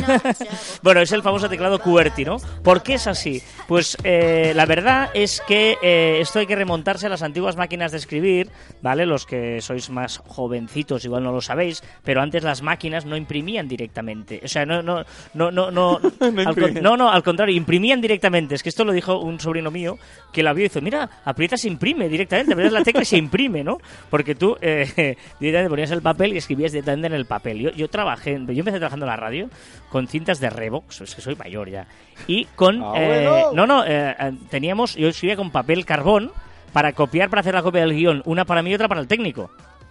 Bueno, 0.81 1.01
es 1.01 1.11
el 1.11 1.21
famoso 1.21 1.49
teclado 1.49 1.79
QWERTY, 1.79 2.25
¿no? 2.25 2.37
¿Por 2.63 2.83
qué 2.83 2.95
es 2.95 3.07
así? 3.07 3.41
Pues 3.67 3.97
eh, 4.03 4.53
la 4.55 4.65
verdad 4.65 5.09
es 5.13 5.41
que 5.47 5.77
eh, 5.81 6.19
esto 6.21 6.39
hay 6.39 6.45
que 6.47 6.55
remontarse 6.55 7.05
a 7.07 7.09
las 7.09 7.21
antiguas 7.23 7.55
máquinas 7.55 7.91
de 7.91 7.97
escribir, 7.97 8.49
¿vale? 8.81 9.05
Los 9.05 9.25
que 9.25 9.61
sois 9.61 9.89
más 9.89 10.19
jovencitos 10.27 11.03
igual 11.05 11.23
no 11.23 11.31
lo 11.31 11.41
sabéis, 11.41 11.83
pero 12.03 12.21
antes 12.21 12.43
las 12.43 12.61
máquinas 12.61 13.05
no 13.05 13.17
imprimían 13.17 13.67
directamente. 13.67 14.41
O 14.43 14.47
sea, 14.47 14.65
no, 14.65 14.81
no, 14.81 15.03
no, 15.33 15.51
no, 15.51 15.71
no, 15.71 15.99
al, 16.19 16.55
con- 16.55 16.73
no, 16.75 16.97
no, 16.97 17.11
al 17.11 17.23
contrario, 17.23 17.55
imprimían 17.55 18.01
directamente. 18.01 18.55
Es 18.55 18.63
que 18.63 18.69
esto 18.69 18.85
lo 18.85 18.91
dijo 18.93 19.19
un 19.19 19.39
sobrino 19.39 19.71
mío 19.71 19.97
que 20.31 20.43
la 20.43 20.53
vio 20.53 20.65
y 20.65 20.67
dice, 20.69 20.81
mira, 20.81 21.09
aprietas 21.25 21.63
e 21.65 21.67
imprime 21.67 22.09
directamente, 22.09 22.53
aprietas 22.53 22.73
la 22.73 22.83
tecla 22.83 23.01
y 23.01 23.05
se 23.05 23.17
imprime, 23.17 23.63
¿no? 23.63 23.77
Porque 24.09 24.35
tú 24.35 24.57
eh, 24.61 25.15
directamente 25.39 25.69
ponías 25.69 25.91
el 25.91 26.01
papel 26.01 26.33
y 26.33 26.37
escribías 26.37 26.71
directamente 26.77 27.07
en 27.07 27.13
el 27.13 27.25
papel. 27.25 27.59
Yo, 27.59 27.71
yo 27.71 27.89
trabajé, 27.89 28.33
yo 28.33 28.59
empecé 28.59 28.77
trabajando 28.79 29.05
en 29.05 29.09
la 29.11 29.17
radio 29.17 29.49
con 29.89 30.07
cintas 30.07 30.39
de 30.39 30.49
Revox, 30.49 31.01
es 31.01 31.15
que 31.15 31.21
soy 31.21 31.35
mayor 31.35 31.69
ya, 31.69 31.87
y 32.27 32.45
con... 32.55 32.81
Ah, 32.83 32.93
eh, 32.95 33.27
bueno. 33.27 33.51
no, 33.53 33.67
no, 33.67 33.85
eh, 33.85 34.15
eh, 34.19 34.31
teníamos, 34.49 34.95
yo 34.95 35.07
escribía 35.07 35.35
con 35.35 35.51
papel 35.51 35.85
carbón 35.85 36.31
para 36.73 36.93
copiar, 36.93 37.29
para 37.29 37.39
hacer 37.41 37.53
la 37.55 37.63
copia 37.63 37.81
del 37.81 37.93
guion, 37.93 38.21
una 38.25 38.45
para 38.45 38.61
mí 38.61 38.71
y 38.71 38.75
otra 38.75 38.87
para 38.87 39.01
el 39.01 39.07
técnico. 39.07 39.49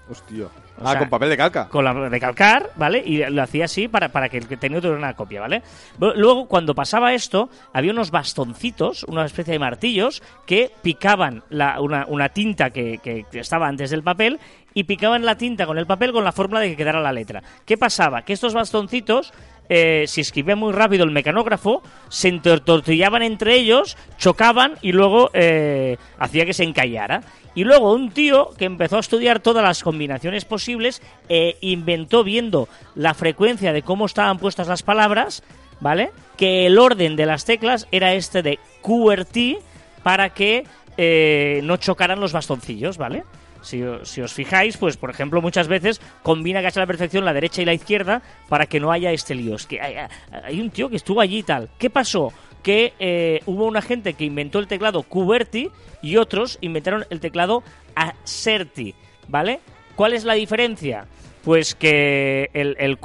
Hostia. 0.09 0.45
O 0.45 0.51
ah, 0.84 0.91
sea, 0.91 0.99
con 1.01 1.09
papel 1.09 1.30
de 1.30 1.37
calca. 1.37 1.68
Con 1.68 1.84
la 1.84 1.93
de 2.09 2.20
calcar, 2.20 2.70
¿vale? 2.76 3.03
Y 3.05 3.24
lo 3.28 3.43
hacía 3.43 3.64
así 3.64 3.89
para, 3.89 4.11
para 4.11 4.28
que 4.28 4.39
el 4.39 4.47
técnico 4.47 4.82
tuviera 4.82 4.99
una 4.99 5.14
copia, 5.14 5.41
¿vale? 5.41 5.62
Luego, 5.99 6.47
cuando 6.47 6.76
pasaba 6.76 7.12
esto, 7.12 7.49
había 7.72 7.91
unos 7.91 8.12
bastoncitos, 8.12 9.03
una 9.05 9.24
especie 9.24 9.53
de 9.55 9.59
martillos, 9.59 10.22
que 10.47 10.70
picaban 10.82 11.43
la- 11.49 11.80
una, 11.80 12.05
una 12.07 12.28
tinta 12.28 12.70
que, 12.70 12.99
que- 12.99 13.24
que 13.32 13.41
estaba 13.41 13.66
antes 13.66 13.91
del 13.91 14.05
papel 14.05 14.39
y 14.77 14.85
picaban 14.85 15.24
la 15.24 15.39
tinta 15.39 15.64
con 15.64 15.79
el 15.79 15.87
papel 15.87 16.12
con 16.12 16.22
la 16.22 16.33
fórmula 16.33 16.61
de 16.61 16.68
que 16.68 16.77
quedara 16.77 17.01
la 17.01 17.11
letra. 17.11 17.43
¿Qué 17.64 17.79
pasaba? 17.79 18.20
Que 18.22 18.35
estos 18.35 18.53
bastoncitos, 18.53 19.33
eh, 19.70 20.05
si 20.07 20.20
escribía 20.20 20.55
muy 20.55 20.70
rápido 20.74 21.03
el 21.05 21.12
mecanógrafo, 21.12 21.83
se 22.11 22.29
entortillaban 22.29 23.22
entre 23.22 23.55
ellos, 23.55 23.97
chocaban 24.18 24.74
y 24.83 24.93
luego 24.93 25.31
eh, 25.33 25.97
hacía 26.18 26.45
que 26.45 26.53
se 26.53 26.64
encallara. 26.64 27.22
Y 27.55 27.64
luego 27.64 27.95
un 27.95 28.11
tío 28.11 28.51
que 28.59 28.66
empezó 28.66 28.99
a 28.99 29.01
estudiar 29.01 29.41
todas 29.41 29.64
las 29.64 29.83
combinaciones 29.83 30.45
posibles 30.45 31.01
e 31.31 31.57
inventó 31.62 32.22
viendo 32.22 32.68
la 32.95 33.14
frecuencia 33.14 33.72
de 33.72 33.81
cómo 33.81 34.05
estaban 34.05 34.39
puestas 34.39 34.68
las 34.68 34.83
palabras, 34.83 35.43
¿vale? 35.81 36.11
Que 36.37 36.66
el 36.66 36.79
orden 36.79 37.16
de 37.16 37.24
las 37.24 37.47
teclas 37.47 37.89
era 37.93 38.12
este 38.12 38.43
de 38.43 38.59
QWERTY 38.83 39.57
para 40.03 40.35
que 40.35 40.64
eh, 40.99 41.61
no 41.64 41.79
chocaran 41.79 42.20
los 42.20 42.35
bastoncillos, 42.35 42.99
¿vale? 42.99 43.24
Si, 43.67 43.83
os 44.23 44.33
fijáis, 44.33 44.77
pues 44.77 44.97
por 44.97 45.11
ejemplo, 45.11 45.43
muchas 45.43 45.67
veces 45.67 46.01
combina 46.23 46.62
casi 46.62 46.79
a 46.79 46.83
la 46.83 46.87
perfección 46.87 47.25
la 47.25 47.33
derecha 47.33 47.62
y 47.62 47.64
la 47.64 47.75
izquierda 47.75 48.23
para 48.49 48.67
que 48.67 48.79
no 48.79 48.93
haya 48.93 49.11
este 49.11 49.35
lío. 49.35 49.57
Es 49.57 49.67
que 49.67 49.81
hay, 49.81 50.61
un 50.61 50.71
tío 50.71 50.89
que 50.89 50.97
estuvo 50.97 51.21
allí 51.21 51.39
y 51.39 51.43
tal. 51.43 51.69
¿Qué 51.79 51.91
pasó? 51.91 52.33
Que 52.62 52.95
eh, 52.99 53.41
hubo 53.47 53.67
una 53.67 53.83
gente 53.83 54.14
que 54.14 54.25
inventó 54.25 54.59
el 54.61 54.69
teclado 54.69 55.03
QWERTY 55.03 55.71
y 56.03 56.17
otros 56.17 56.59
inventaron 56.61 57.05
el 57.11 57.21
teclado 57.21 57.62
ASERTY, 57.97 58.95
¿vale? 59.29 59.61
¿Cuál 59.97 60.12
es 60.12 60.25
la 60.25 60.35
diferencia? 60.35 61.07
Pues 61.45 61.75
que 61.75 62.51
el, 62.55 62.77
el 62.79 62.99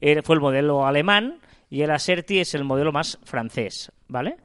era- 0.00 0.22
fue 0.22 0.34
el 0.34 0.40
modelo 0.40 0.86
alemán 0.86 1.38
y 1.68 1.82
el 1.82 1.90
ASERTY 1.90 2.40
es 2.40 2.54
el 2.54 2.64
modelo 2.64 2.92
más 2.92 3.18
francés, 3.24 3.90
¿vale? 4.08 4.36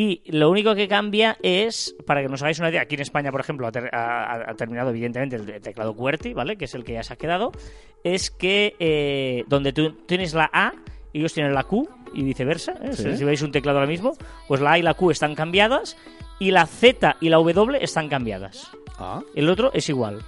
Y 0.00 0.22
lo 0.30 0.48
único 0.48 0.76
que 0.76 0.86
cambia 0.86 1.36
es, 1.42 1.96
para 2.06 2.22
que 2.22 2.28
nos 2.28 2.40
hagáis 2.42 2.60
una 2.60 2.70
idea, 2.70 2.82
aquí 2.82 2.94
en 2.94 3.00
España, 3.00 3.32
por 3.32 3.40
ejemplo, 3.40 3.66
ha, 3.66 3.72
ter- 3.72 3.92
ha- 3.92 4.48
ha 4.50 4.54
terminado 4.54 4.90
evidentemente 4.90 5.34
el 5.34 5.60
teclado 5.60 5.92
QWERTY, 5.96 6.34
¿vale? 6.34 6.56
Que 6.56 6.66
es 6.66 6.74
el 6.74 6.84
que 6.84 6.92
ya 6.92 7.02
se 7.02 7.14
ha 7.14 7.16
quedado. 7.16 7.50
Es 8.04 8.30
que 8.30 8.76
eh, 8.78 9.42
donde 9.48 9.72
tú 9.72 9.90
tienes 10.06 10.34
la 10.34 10.48
A, 10.52 10.72
ellos 11.12 11.32
tienen 11.34 11.52
la 11.52 11.64
Q 11.64 11.88
y 12.14 12.22
viceversa. 12.22 12.74
¿eh? 12.80 12.92
Sí. 12.92 13.16
Si 13.16 13.24
veis 13.24 13.42
un 13.42 13.50
teclado 13.50 13.78
ahora 13.78 13.90
mismo, 13.90 14.12
pues 14.46 14.60
la 14.60 14.72
A 14.74 14.78
y 14.78 14.82
la 14.82 14.94
Q 14.94 15.10
están 15.10 15.34
cambiadas 15.34 15.96
y 16.38 16.52
la 16.52 16.66
Z 16.66 17.16
y 17.20 17.28
la 17.28 17.38
W 17.38 17.78
están 17.82 18.08
cambiadas. 18.08 18.70
Ah. 19.00 19.22
El 19.34 19.48
otro 19.50 19.72
es 19.74 19.88
igual, 19.88 20.22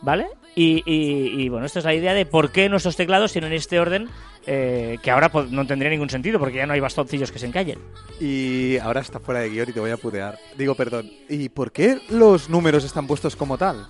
¿vale? 0.00 0.28
Y, 0.56 0.82
y- 0.90 1.42
y, 1.42 1.48
bueno, 1.50 1.66
esta 1.66 1.80
es 1.80 1.84
la 1.84 1.94
idea 1.94 2.14
de 2.14 2.24
por 2.24 2.52
qué 2.52 2.70
nuestros 2.70 2.96
teclados 2.96 3.32
tienen 3.32 3.52
este 3.52 3.78
orden 3.80 4.08
eh, 4.52 4.98
que 5.00 5.12
ahora 5.12 5.30
pues, 5.30 5.48
no 5.52 5.64
tendría 5.64 5.88
ningún 5.92 6.10
sentido 6.10 6.40
porque 6.40 6.56
ya 6.56 6.66
no 6.66 6.72
hay 6.72 6.80
bastoncillos 6.80 7.30
que 7.30 7.38
se 7.38 7.46
encallen. 7.46 7.78
Y 8.18 8.78
ahora 8.78 9.00
está 9.00 9.20
fuera 9.20 9.38
de 9.38 9.48
guion 9.48 9.70
y 9.70 9.72
te 9.72 9.78
voy 9.78 9.92
a 9.92 9.96
putear. 9.96 10.40
Digo, 10.58 10.74
perdón. 10.74 11.08
¿Y 11.28 11.50
por 11.50 11.70
qué 11.70 12.00
los 12.08 12.50
números 12.50 12.82
están 12.82 13.06
puestos 13.06 13.36
como 13.36 13.56
tal? 13.56 13.86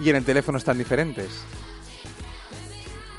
Y 0.00 0.10
en 0.10 0.16
el 0.16 0.24
teléfono 0.24 0.58
están 0.58 0.78
diferentes. 0.78 1.28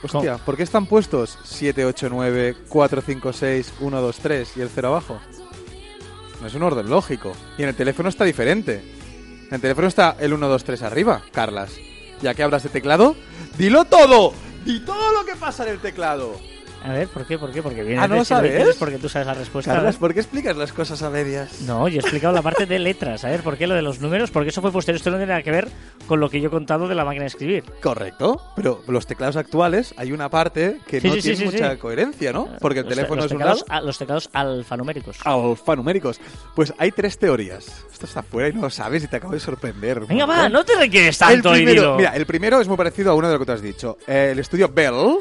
Hostia, 0.03 0.37
¿por 0.37 0.57
qué 0.57 0.63
están 0.63 0.85
puestos 0.85 1.39
7, 1.45 1.85
8, 1.85 2.09
9, 2.11 2.55
4, 2.67 3.01
5, 3.01 3.31
6, 3.31 3.73
1, 3.79 4.01
2, 4.01 4.19
3 4.19 4.57
y 4.57 4.61
el 4.61 4.69
0 4.69 4.87
abajo? 4.89 5.21
No 6.41 6.47
es 6.47 6.55
un 6.55 6.63
orden 6.63 6.89
lógico. 6.89 7.31
Y 7.57 7.63
en 7.63 7.69
el 7.69 7.75
teléfono 7.75 8.09
está 8.09 8.25
diferente. 8.25 8.83
En 9.47 9.53
el 9.53 9.61
teléfono 9.61 9.87
está 9.87 10.17
el 10.19 10.33
1, 10.33 10.45
2, 10.45 10.63
3 10.65 10.81
arriba, 10.81 11.21
Carlas. 11.31 11.71
Ya 12.21 12.33
que 12.33 12.43
hablas 12.43 12.63
de 12.63 12.69
teclado, 12.69 13.15
¡dilo 13.57 13.85
todo! 13.85 14.33
¡Di 14.65 14.81
todo 14.81 15.13
lo 15.13 15.23
que 15.23 15.37
pasa 15.37 15.63
en 15.63 15.69
el 15.69 15.79
teclado! 15.79 16.54
A 16.85 16.93
ver, 16.93 17.07
¿por 17.07 17.25
qué? 17.25 17.39
¿Por 17.39 17.51
qué? 17.51 17.63
Porque 17.63 17.81
viene 17.83 17.99
Ah, 17.99 18.07
¿no 18.07 18.17
lo 18.17 18.23
sabes? 18.25 18.67
Es 18.67 18.75
porque 18.75 18.97
tú 18.99 19.09
sabes 19.09 19.25
la 19.25 19.33
respuesta. 19.33 19.73
Carlas, 19.73 19.95
¿eh? 19.95 19.97
¿por 19.99 20.13
qué 20.13 20.19
explicas 20.19 20.55
las 20.55 20.71
cosas 20.71 21.01
a 21.01 21.09
medias? 21.09 21.61
No, 21.61 21.87
yo 21.87 21.95
he 21.97 21.99
explicado 21.99 22.31
la 22.33 22.43
parte 22.43 22.67
de 22.67 22.77
letras. 22.77 23.25
A 23.25 23.29
ver, 23.29 23.41
¿por 23.41 23.57
qué 23.57 23.65
lo 23.65 23.73
de 23.73 23.81
los 23.81 23.99
números? 24.01 24.29
Porque 24.29 24.49
eso 24.49 24.61
fue 24.61 24.71
posterior. 24.71 24.97
Esto 24.97 25.09
no 25.09 25.17
tiene 25.17 25.31
nada 25.31 25.41
que 25.41 25.49
ver 25.49 25.67
con 26.07 26.19
lo 26.19 26.29
que 26.29 26.39
yo 26.39 26.47
he 26.49 26.51
contado 26.51 26.87
de 26.87 26.93
la 26.93 27.03
máquina 27.03 27.23
de 27.23 27.27
escribir. 27.29 27.63
Correcto, 27.81 28.39
pero 28.55 28.83
los 28.87 29.07
teclados 29.07 29.35
actuales 29.35 29.95
hay 29.97 30.11
una 30.11 30.29
parte 30.29 30.77
que 30.85 31.01
Sí, 31.01 31.07
no 31.07 31.13
sí, 31.15 31.21
tiene 31.21 31.37
sí, 31.37 31.45
mucha 31.45 31.77
coherencia, 31.79 32.31
¿no? 32.31 32.49
Porque 32.61 32.79
el 32.79 32.85
Los 32.85 32.89
te- 32.93 32.95
teléfono 32.97 33.15
los 33.21 33.25
es 33.25 33.31
un 33.31 33.37
teclados, 33.39 33.65
lado, 33.67 33.79
a- 33.81 33.85
los 33.85 33.97
teclados 33.97 34.29
alfanuméricos. 34.33 35.17
alfanuméricos. 35.23 36.19
Pues 36.55 36.71
hay 36.77 36.91
tres 36.91 37.17
teorías. 37.17 37.65
Esto 37.91 38.05
está 38.05 38.21
fuera 38.21 38.49
y 38.49 38.53
no 38.53 38.61
lo 38.61 38.69
sabes 38.69 39.03
y 39.03 39.07
te 39.07 39.15
acabo 39.15 39.33
de 39.33 39.39
sorprender. 39.39 40.01
Venga, 40.05 40.25
va, 40.27 40.49
no 40.49 40.63
te 40.63 40.75
requieres 40.75 41.19
el 41.21 41.27
tanto, 41.27 41.51
primero, 41.51 41.71
Irilo. 41.71 41.95
mira, 41.97 42.15
el 42.15 42.25
primero 42.27 42.59
es 42.61 42.67
muy 42.67 42.77
parecido 42.77 43.11
a 43.11 43.15
uno 43.15 43.27
de 43.27 43.33
lo 43.33 43.39
que 43.39 43.45
tú 43.45 43.51
has 43.53 43.61
dicho. 43.61 43.97
Eh, 44.05 44.29
el 44.33 44.39
estudio 44.39 44.69
Bell, 44.69 45.17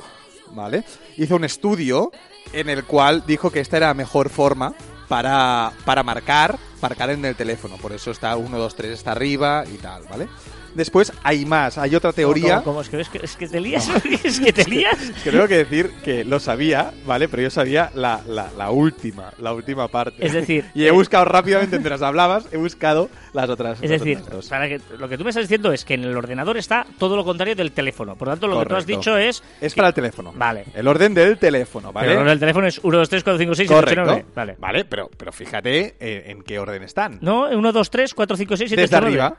¿vale? 0.52 0.84
Hizo 1.16 1.36
un 1.36 1.44
estudio 1.44 2.10
en 2.52 2.68
el 2.68 2.84
cual 2.84 3.24
dijo 3.26 3.50
que 3.50 3.60
esta 3.60 3.76
era 3.76 3.88
la 3.88 3.94
mejor 3.94 4.28
forma 4.28 4.74
para, 5.08 5.72
para 5.84 6.02
marcar, 6.02 6.58
marcar 6.84 7.08
en 7.08 7.24
el 7.24 7.34
teléfono. 7.34 7.78
Por 7.78 7.92
eso 7.92 8.10
está 8.10 8.36
1, 8.36 8.58
2, 8.58 8.76
3 8.76 8.92
está 8.92 9.12
arriba 9.12 9.64
y 9.72 9.78
tal, 9.78 10.02
¿vale? 10.10 10.28
Después 10.74 11.12
hay 11.22 11.46
más, 11.46 11.78
hay 11.78 11.94
otra 11.94 12.12
teoría. 12.12 12.56
¿Cómo, 12.56 12.64
cómo? 12.64 12.80
Es, 12.80 12.88
que, 12.88 13.00
es, 13.00 13.08
que, 13.08 13.18
es 13.22 13.36
que 13.36 13.46
te 13.46 13.60
lías, 13.60 13.88
es 14.24 14.40
que 14.40 14.52
te 14.52 14.64
lías. 14.64 15.00
Es 15.00 15.22
que 15.22 15.30
tengo 15.30 15.46
que 15.46 15.58
decir 15.58 15.90
que 16.04 16.24
lo 16.24 16.40
sabía, 16.40 16.92
¿vale? 17.06 17.28
Pero 17.28 17.44
yo 17.44 17.50
sabía 17.50 17.90
la, 17.94 18.20
la, 18.26 18.50
la 18.58 18.70
última, 18.70 19.32
la 19.38 19.52
última 19.52 19.86
parte. 19.86 20.26
Es 20.26 20.32
decir, 20.32 20.64
y 20.74 20.84
he 20.84 20.88
eh, 20.88 20.90
buscado 20.90 21.24
rápidamente 21.26 21.76
mientras 21.76 22.02
hablabas, 22.02 22.48
he 22.50 22.56
buscado 22.56 23.08
las 23.32 23.48
otras. 23.48 23.80
Es 23.82 23.90
las 23.90 24.00
decir, 24.00 24.18
otras 24.18 24.48
para 24.48 24.68
que, 24.68 24.80
lo 24.98 25.08
que 25.08 25.16
tú 25.16 25.22
me 25.22 25.30
estás 25.30 25.44
diciendo 25.44 25.72
es 25.72 25.84
que 25.84 25.94
en 25.94 26.04
el 26.04 26.16
ordenador 26.16 26.56
está 26.56 26.84
todo 26.98 27.14
lo 27.16 27.24
contrario 27.24 27.54
del 27.54 27.70
teléfono. 27.70 28.16
Por 28.16 28.28
lo 28.28 28.32
tanto, 28.32 28.48
lo 28.48 28.58
que 28.58 28.66
tú 28.66 28.74
has 28.74 28.84
Correcto. 28.84 28.98
dicho 29.00 29.16
es... 29.16 29.44
Es 29.60 29.74
para 29.74 29.88
el 29.88 29.94
teléfono. 29.94 30.32
Vale. 30.34 30.64
El 30.74 30.88
orden 30.88 31.14
del 31.14 31.38
teléfono, 31.38 31.92
¿vale? 31.92 32.08
Pero 32.08 32.28
el 32.30 32.40
teléfono 32.40 32.66
es 32.66 32.80
1, 32.82 32.98
2, 32.98 33.08
3, 33.08 33.22
4, 33.22 33.38
5, 33.38 33.54
6, 33.54 33.68
7, 33.68 33.74
8, 33.74 34.02
Correcto. 34.02 34.28
9. 34.34 34.56
Vale. 34.58 34.84
pero, 34.86 35.08
pero 35.16 35.30
fíjate 35.30 35.94
en, 36.00 36.30
en 36.32 36.42
qué 36.42 36.58
orden 36.58 36.73
están. 36.82 37.18
No, 37.20 37.48
1, 37.48 37.72
2, 37.72 37.90
3, 37.90 38.14
4, 38.14 38.36
5, 38.36 38.56
6, 38.56 38.68
7, 38.70 38.82
Desde 38.82 38.96
8, 38.96 39.04
9. 39.06 39.22
arriba. 39.22 39.36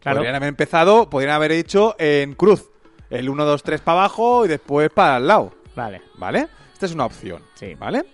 Claro. 0.00 0.16
Podrían 0.18 0.34
haber 0.36 0.48
empezado, 0.48 1.10
podrían 1.10 1.34
haber 1.34 1.52
hecho 1.52 1.94
en 1.98 2.34
cruz. 2.34 2.70
El 3.10 3.28
1, 3.28 3.44
2, 3.44 3.62
3 3.62 3.80
para 3.80 3.98
abajo 4.00 4.44
y 4.44 4.48
después 4.48 4.88
para 4.90 5.16
al 5.16 5.26
lado. 5.26 5.52
Vale. 5.74 6.02
¿Vale? 6.16 6.46
Esta 6.72 6.86
es 6.86 6.92
una 6.94 7.06
opción. 7.06 7.42
Sí. 7.54 7.74
¿Vale? 7.74 8.04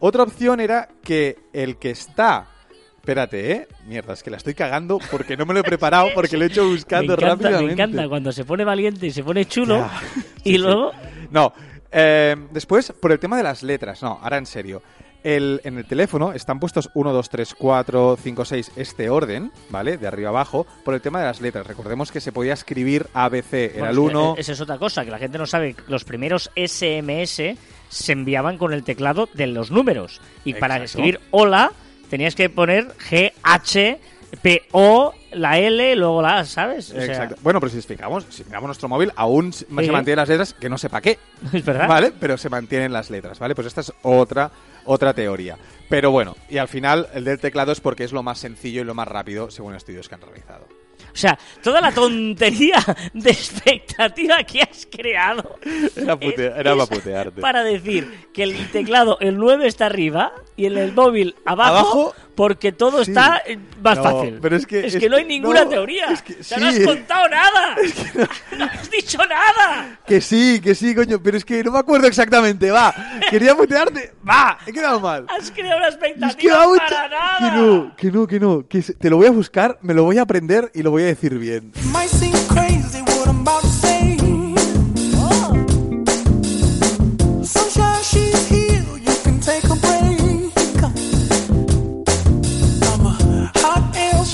Otra 0.00 0.22
opción 0.22 0.60
era 0.60 0.88
que 1.02 1.36
el 1.52 1.76
que 1.76 1.90
está. 1.90 2.48
Espérate, 2.96 3.52
¿eh? 3.52 3.68
Mierda, 3.86 4.12
es 4.12 4.22
que 4.22 4.30
la 4.30 4.36
estoy 4.36 4.54
cagando 4.54 4.98
porque 5.10 5.36
no 5.36 5.46
me 5.46 5.54
lo 5.54 5.60
he 5.60 5.62
preparado, 5.62 6.08
porque 6.14 6.36
lo 6.36 6.44
he 6.44 6.48
hecho 6.48 6.64
Me 6.66 6.70
buscando 6.72 7.14
encanta, 7.14 7.26
me 7.36 7.42
rápidamente. 7.50 7.72
encanta 7.72 8.08
cuando 8.08 8.32
se 8.32 8.44
pone 8.44 8.64
valiente 8.64 9.06
y 9.06 9.10
se 9.10 9.22
pone 9.24 9.44
chulo 9.46 9.76
Ya. 9.78 9.90
y 10.44 10.50
Sí, 10.50 10.52
sí. 10.52 10.58
luego... 10.58 10.92
No. 11.30 11.52
eh, 11.90 12.36
después, 12.50 12.92
por 13.00 13.12
el 13.12 13.18
tema 13.18 13.36
de 13.36 13.42
las 13.44 13.62
letras. 13.62 14.02
No, 14.02 14.18
ahora 14.22 14.36
en 14.38 14.46
serio. 14.46 14.82
El, 15.24 15.60
en 15.64 15.78
el 15.78 15.84
teléfono 15.84 16.32
están 16.32 16.60
puestos 16.60 16.90
1, 16.94 17.12
2, 17.12 17.28
3, 17.28 17.54
4, 17.58 18.18
5, 18.22 18.44
6, 18.44 18.72
este 18.76 19.10
orden, 19.10 19.50
¿vale? 19.70 19.98
De 19.98 20.06
arriba 20.06 20.28
abajo, 20.28 20.66
por 20.84 20.94
el 20.94 21.00
tema 21.00 21.18
de 21.20 21.26
las 21.26 21.40
letras. 21.40 21.66
Recordemos 21.66 22.12
que 22.12 22.20
se 22.20 22.30
podía 22.32 22.52
escribir 22.52 23.06
ABC, 23.14 23.52
era 23.74 23.90
Bueno, 23.90 23.90
el 23.90 23.90
es 23.90 23.94
que, 23.96 24.00
1. 24.00 24.34
eh, 24.36 24.40
Esa 24.40 24.52
es 24.52 24.60
otra 24.60 24.78
cosa, 24.78 25.04
que 25.04 25.10
la 25.10 25.18
gente 25.18 25.38
no 25.38 25.46
sabe. 25.46 25.74
Los 25.88 26.04
primeros 26.04 26.50
SMS 26.56 27.56
se 27.88 28.12
enviaban 28.12 28.58
con 28.58 28.72
el 28.72 28.84
teclado 28.84 29.28
de 29.34 29.48
los 29.48 29.70
números. 29.70 30.20
Y 30.44 30.54
para 30.54 30.82
escribir 30.82 31.20
hola 31.30 31.72
tenías 32.10 32.34
que 32.34 32.48
poner 32.48 32.88
G, 33.10 33.32
H, 33.42 34.00
P, 34.42 34.62
O, 34.72 35.14
la 35.32 35.58
L, 35.58 35.96
luego 35.96 36.22
la 36.22 36.38
A, 36.38 36.44
¿sabes? 36.44 36.90
O 36.90 36.94
sea, 36.94 37.04
Exacto. 37.04 37.36
Bueno, 37.42 37.60
pero 37.60 37.70
si 37.70 37.82
fijamos, 37.82 38.24
si 38.30 38.44
miramos 38.44 38.68
nuestro 38.68 38.88
móvil, 38.88 39.12
aún 39.16 39.52
se 39.52 39.66
mantienen 39.68 40.16
las 40.16 40.28
letras, 40.28 40.54
que 40.54 40.68
no 40.68 40.78
sé 40.78 40.88
para 40.88 41.02
qué. 41.02 41.18
es 41.52 41.64
verdad. 41.64 41.88
¿Vale? 41.88 42.12
Pero 42.18 42.36
se 42.36 42.48
mantienen 42.48 42.92
las 42.92 43.10
letras, 43.10 43.38
¿vale? 43.38 43.54
Pues 43.54 43.66
esta 43.66 43.80
es 43.80 43.92
otra, 44.02 44.50
otra 44.84 45.14
teoría. 45.14 45.56
Pero 45.88 46.10
bueno, 46.10 46.36
y 46.48 46.58
al 46.58 46.68
final 46.68 47.08
el 47.14 47.24
del 47.24 47.38
teclado 47.38 47.72
es 47.72 47.80
porque 47.80 48.04
es 48.04 48.12
lo 48.12 48.22
más 48.22 48.38
sencillo 48.38 48.82
y 48.82 48.84
lo 48.84 48.94
más 48.94 49.08
rápido 49.08 49.50
según 49.50 49.74
estudios 49.74 50.08
que 50.08 50.14
han 50.14 50.20
realizado. 50.20 50.66
O 51.12 51.20
sea, 51.20 51.38
toda 51.62 51.80
la 51.80 51.90
tontería 51.90 52.76
de 53.12 53.30
expectativa 53.30 54.44
que 54.44 54.62
has 54.62 54.86
creado. 54.90 55.58
Era 55.96 56.76
para 56.76 56.86
putearte. 56.86 57.40
Para 57.40 57.64
decir 57.64 58.28
que 58.32 58.44
el 58.44 58.70
teclado, 58.70 59.18
el 59.20 59.36
9 59.36 59.66
está 59.66 59.86
arriba 59.86 60.32
y 60.56 60.66
en 60.66 60.76
el 60.76 60.92
móvil 60.92 61.34
abajo, 61.44 61.68
Abajo, 61.78 62.14
porque 62.38 62.70
todo 62.70 63.04
sí. 63.04 63.10
está 63.10 63.42
más 63.82 63.96
No, 63.98 64.02
fácil. 64.04 64.38
pero 64.40 64.54
es 64.56 64.64
que- 64.64 64.86
es 64.86 64.94
es 64.94 65.00
que 65.00 65.08
no 65.08 65.16
hay 65.16 65.24
que- 65.24 65.28
ninguna 65.28 65.64
no, 65.64 65.70
teoría. 65.70 66.06
es 66.12 66.22
que 66.22 66.42
sea, 66.44 66.58
no 66.58 66.68
has 66.68 66.76
sí. 66.76 66.84
contado 66.84 67.28
nada. 67.28 67.76
no 68.56 68.64
has 68.64 68.90
dicho 68.90 69.18
nada. 69.18 69.98
Que 70.06 70.20
sí, 70.20 70.60
que 70.62 70.76
sí, 70.76 70.94
coño, 70.94 71.20
pero 71.20 71.36
es 71.36 71.44
que 71.44 71.64
no 71.64 71.72
me 71.72 71.80
acuerdo 71.80 72.06
exactamente, 72.06 72.70
va. 72.70 72.94
Quería 73.28 73.56
putearte, 73.56 74.12
va, 74.26 74.56
he 74.64 74.72
quedado 74.72 75.00
mal. 75.00 75.26
Has 75.28 75.50
creado 75.50 75.78
una 75.78 75.88
Es 75.88 75.96
que 75.96 76.06
expectativa 76.06 76.64
para 76.78 77.08
nada. 77.08 77.38
Que 77.38 77.56
no, 77.60 77.96
que 77.96 78.10
no, 78.12 78.26
que 78.28 78.40
no. 78.40 78.68
Que 78.68 78.82
te 78.82 79.10
lo 79.10 79.16
voy 79.16 79.26
a 79.26 79.30
buscar, 79.32 79.76
me 79.82 79.92
lo 79.92 80.04
voy 80.04 80.18
a 80.18 80.22
aprender 80.22 80.70
y 80.74 80.82
lo 80.84 80.92
voy 80.92 81.02
a 81.02 81.06
decir 81.06 81.36
bien. 81.38 81.72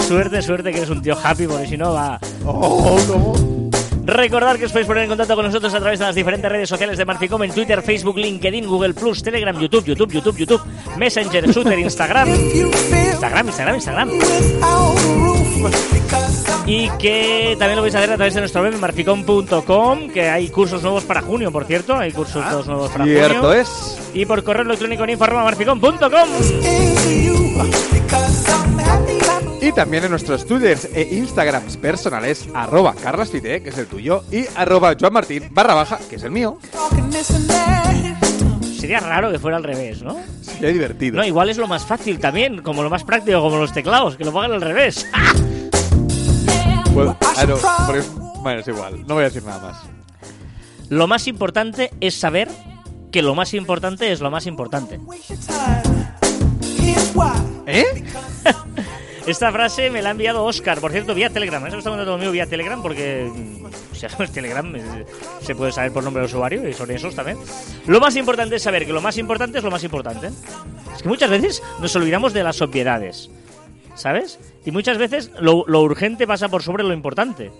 Suerte, 0.06 0.42
suerte 0.42 0.70
que 0.70 0.78
eres 0.78 0.90
un 0.90 1.02
tío 1.02 1.16
happy, 1.22 1.46
porque 1.46 1.66
si 1.66 1.76
no 1.76 1.92
va. 1.92 2.18
Oh, 2.44 2.98
¿cómo? 3.06 3.54
Recordad 4.06 4.56
que 4.56 4.66
os 4.66 4.72
podéis 4.72 4.86
poner 4.86 5.04
en 5.04 5.08
contacto 5.08 5.34
con 5.34 5.46
nosotros 5.46 5.72
a 5.72 5.80
través 5.80 5.98
de 5.98 6.04
las 6.04 6.14
diferentes 6.14 6.50
redes 6.50 6.68
sociales 6.68 6.98
de 6.98 7.06
Marficom 7.06 7.42
en 7.42 7.52
Twitter, 7.52 7.80
Facebook, 7.80 8.18
LinkedIn, 8.18 8.66
Google 8.66 8.92
Plus, 8.92 9.22
Telegram, 9.22 9.58
YouTube, 9.58 9.86
YouTube, 9.86 10.12
YouTube, 10.12 10.36
YouTube, 10.36 10.60
Messenger, 10.98 11.50
Twitter, 11.50 11.78
Instagram, 11.78 12.28
Instagram, 12.28 13.46
Instagram, 13.46 13.74
Instagram. 13.76 14.10
Y 16.66 16.90
que 16.98 17.56
también 17.58 17.76
lo 17.76 17.82
vais 17.82 17.94
a 17.94 17.98
hacer 17.98 18.12
a 18.12 18.16
través 18.16 18.34
de 18.34 18.40
nuestro 18.40 18.62
web 18.62 18.78
marficom.com, 18.78 20.10
que 20.10 20.28
hay 20.28 20.48
cursos 20.48 20.82
nuevos 20.82 21.04
para 21.04 21.22
junio, 21.22 21.50
por 21.50 21.64
cierto, 21.64 21.96
hay 21.96 22.12
cursos 22.12 22.46
todos 22.46 22.66
nuevos 22.66 22.90
para 22.90 23.06
Cierto 23.06 23.34
junio. 23.36 23.52
es. 23.54 23.98
Y 24.12 24.26
por 24.26 24.44
correo 24.44 24.64
electrónico 24.64 25.04
en 25.04 25.10
info 25.10 25.24
también 29.74 30.04
en 30.04 30.10
nuestros 30.10 30.46
twitters 30.46 30.88
e 30.94 31.02
instagrams 31.16 31.76
personales, 31.76 32.48
arroba 32.54 32.94
carlasfite, 32.94 33.62
que 33.62 33.68
es 33.70 33.78
el 33.78 33.86
tuyo, 33.86 34.24
y 34.30 34.44
arroba 34.54 34.94
joanmartin 34.98 35.48
barra 35.52 35.74
baja, 35.74 35.98
que 36.08 36.16
es 36.16 36.22
el 36.22 36.30
mío. 36.30 36.58
Sería 38.78 39.00
raro 39.00 39.32
que 39.32 39.38
fuera 39.38 39.56
al 39.56 39.64
revés, 39.64 40.02
¿no? 40.02 40.16
Sería 40.42 40.70
divertido. 40.70 41.16
No, 41.16 41.24
igual 41.24 41.48
es 41.50 41.56
lo 41.56 41.66
más 41.66 41.84
fácil 41.84 42.18
también, 42.20 42.62
como 42.62 42.82
lo 42.82 42.90
más 42.90 43.02
práctico, 43.04 43.40
como 43.40 43.56
los 43.56 43.72
teclados, 43.72 44.16
que 44.16 44.24
lo 44.24 44.32
pongan 44.32 44.52
al 44.52 44.60
revés. 44.60 45.06
Bueno, 46.92 47.16
ah, 47.22 47.44
porque- 47.86 48.02
bueno, 48.42 48.60
es 48.60 48.68
igual, 48.68 49.06
no 49.06 49.14
voy 49.14 49.22
a 49.22 49.26
decir 49.28 49.42
nada 49.42 49.60
más. 49.60 49.82
Lo 50.90 51.06
más 51.06 51.26
importante 51.26 51.90
es 52.00 52.14
saber 52.14 52.48
que 53.10 53.22
lo 53.22 53.34
más 53.34 53.54
importante 53.54 54.12
es 54.12 54.20
lo 54.20 54.30
más 54.30 54.46
importante. 54.46 55.00
¿Eh? 57.66 58.04
Esta 59.26 59.50
frase 59.50 59.88
me 59.90 60.02
la 60.02 60.10
ha 60.10 60.12
enviado 60.12 60.44
Oscar, 60.44 60.80
por 60.80 60.92
cierto, 60.92 61.14
vía 61.14 61.30
Telegram. 61.30 61.66
Eso 61.66 61.78
está 61.78 61.88
contando 61.88 62.12
conmigo 62.12 62.30
vía 62.32 62.46
Telegram 62.46 62.82
porque, 62.82 63.30
mm, 63.34 63.64
o 63.64 63.94
sea, 63.94 64.10
es 64.18 64.32
Telegram, 64.32 64.74
eh, 64.76 65.06
se 65.40 65.54
puede 65.54 65.72
saber 65.72 65.92
por 65.92 66.04
nombre 66.04 66.20
de 66.20 66.26
usuario 66.26 66.68
y 66.68 66.74
son 66.74 66.90
esos 66.90 67.14
también. 67.14 67.38
Lo 67.86 68.00
más 68.00 68.16
importante 68.16 68.56
es 68.56 68.62
saber 68.62 68.84
que 68.84 68.92
lo 68.92 69.00
más 69.00 69.16
importante 69.16 69.58
es 69.58 69.64
lo 69.64 69.70
más 69.70 69.82
importante. 69.82 70.28
Es 70.94 71.02
que 71.02 71.08
muchas 71.08 71.30
veces 71.30 71.62
nos 71.80 71.96
olvidamos 71.96 72.34
de 72.34 72.44
las 72.44 72.60
obviedades, 72.60 73.30
¿sabes? 73.94 74.38
Y 74.66 74.70
muchas 74.72 74.98
veces 74.98 75.30
lo, 75.40 75.64
lo 75.68 75.80
urgente 75.80 76.26
pasa 76.26 76.48
por 76.48 76.62
sobre 76.62 76.84
lo 76.84 76.92
importante. 76.92 77.50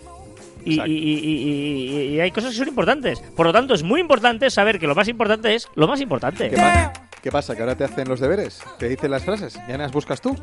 Y, 0.66 0.80
y- 0.80 0.84
y- 0.84 1.18
y- 1.18 1.90
y- 2.12 2.14
y 2.16 2.20
hay 2.20 2.30
cosas 2.30 2.52
que 2.52 2.56
son 2.58 2.68
importantes. 2.68 3.20
Por 3.36 3.44
lo 3.46 3.52
tanto, 3.52 3.74
es 3.74 3.82
muy 3.82 4.00
importante 4.00 4.48
saber 4.50 4.78
que 4.78 4.86
lo 4.86 4.94
más 4.94 5.08
importante 5.08 5.54
es 5.54 5.68
lo 5.74 5.86
más 5.86 6.00
importante. 6.00 6.48
¿Qué, 6.50 6.56
pa- 6.56 6.92
¿Qué 7.24 7.32
pasa? 7.32 7.56
¿Que 7.56 7.62
ahora 7.62 7.74
te 7.74 7.84
hacen 7.84 8.06
los 8.06 8.20
deberes? 8.20 8.60
¿Te 8.78 8.86
dicen 8.86 9.10
las 9.10 9.24
frases? 9.24 9.58
¿Ya 9.66 9.78
las 9.78 9.90
buscas 9.92 10.20
tú? 10.20 10.36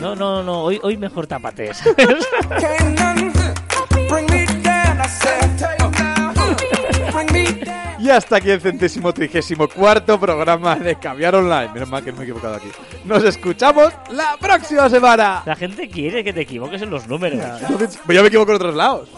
No, 0.00 0.16
no, 0.16 0.42
no, 0.42 0.62
hoy, 0.62 0.80
hoy 0.82 0.96
mejor 0.96 1.28
down. 1.28 1.40
Y 8.00 8.10
hasta 8.10 8.36
aquí 8.38 8.50
el 8.50 8.60
centésimo 8.60 9.14
trigésimo 9.14 9.68
cuarto 9.68 10.18
programa 10.18 10.74
de 10.74 10.96
Caviar 10.96 11.36
Online. 11.36 11.68
Menos 11.72 11.88
mal 11.88 12.02
que 12.02 12.10
no 12.10 12.16
me 12.16 12.24
he 12.24 12.26
equivocado 12.26 12.56
aquí. 12.56 12.68
Nos 13.04 13.22
escuchamos 13.22 13.92
la 14.10 14.36
próxima 14.40 14.90
semana. 14.90 15.44
La 15.46 15.54
gente 15.54 15.88
quiere 15.88 16.24
que 16.24 16.32
te 16.32 16.40
equivoques 16.40 16.82
en 16.82 16.90
los 16.90 17.06
números. 17.06 17.38
Pues 17.78 18.16
yo 18.16 18.22
me 18.22 18.26
equivoco 18.26 18.50
en 18.50 18.56
otros 18.56 18.74
lados. 18.74 19.08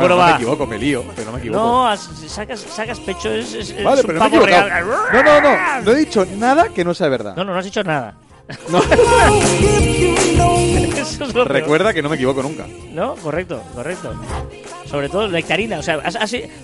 Bueno, 0.00 0.14
no 0.16 0.20
va. 0.20 0.28
me 0.30 0.34
equivoco, 0.36 0.66
me 0.66 0.78
lío, 0.78 1.04
pero 1.14 1.26
no 1.26 1.32
me 1.32 1.38
equivoco. 1.38 1.60
No, 1.62 1.96
sacas, 1.96 2.60
sacas 2.60 3.00
pecho, 3.00 3.30
es, 3.30 3.54
es- 3.54 3.70
es 3.70 3.84
vale, 3.84 4.00
un 4.00 4.06
pero 4.06 4.18
no 4.18 4.28
me 4.30 4.46
real. 4.46 4.70
No, 5.12 5.22
no, 5.22 5.40
no. 5.40 5.82
No 5.84 5.90
he 5.92 5.96
dicho 5.96 6.26
nada 6.36 6.68
que 6.68 6.84
no 6.84 6.94
sea 6.94 7.08
verdad. 7.08 7.34
No, 7.36 7.44
no, 7.44 7.52
no 7.52 7.58
has 7.58 7.64
dicho 7.64 7.82
nada. 7.82 8.14
No. 8.70 8.78
If 8.78 10.00
you 10.00 10.34
know 10.36 10.56
Eso 10.96 11.24
es 11.24 11.34
lo 11.34 11.44
peor. 11.44 11.52
Recuerda 11.52 11.92
que 11.92 12.02
no 12.02 12.08
me 12.08 12.14
equivoco 12.16 12.42
nunca. 12.42 12.64
No, 12.92 13.14
correcto, 13.16 13.62
correcto. 13.74 14.14
Sobre 14.86 15.10
todo 15.10 15.28
nectarina, 15.28 15.78
o 15.78 15.82
sea, 15.82 16.00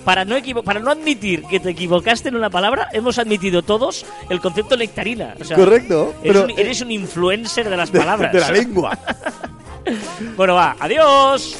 para 0.03 0.25
no 0.25 0.35
para 0.63 0.79
no 0.79 0.89
admitir 0.89 1.43
que 1.43 1.59
te 1.59 1.69
equivocaste 1.69 2.29
en 2.29 2.35
una 2.37 2.49
palabra, 2.49 2.87
hemos 2.91 3.19
admitido 3.19 3.61
todos 3.61 4.03
el 4.29 4.41
concepto 4.41 4.75
nectarina. 4.75 5.35
O 5.39 5.43
sea, 5.43 5.55
Correcto, 5.57 6.15
Eres, 6.23 6.33
pero- 6.41 6.45
un, 6.53 6.59
eres 6.59 6.81
un 6.81 6.89
influencer 6.91 7.69
de 7.69 7.77
las 7.77 7.91
De, 7.91 7.99
palabras. 7.99 8.33
de 8.33 8.39
la 8.39 8.51
lengua. 8.51 8.97
Bueno, 10.35 10.55
va, 10.55 10.75
adiós. 10.79 11.55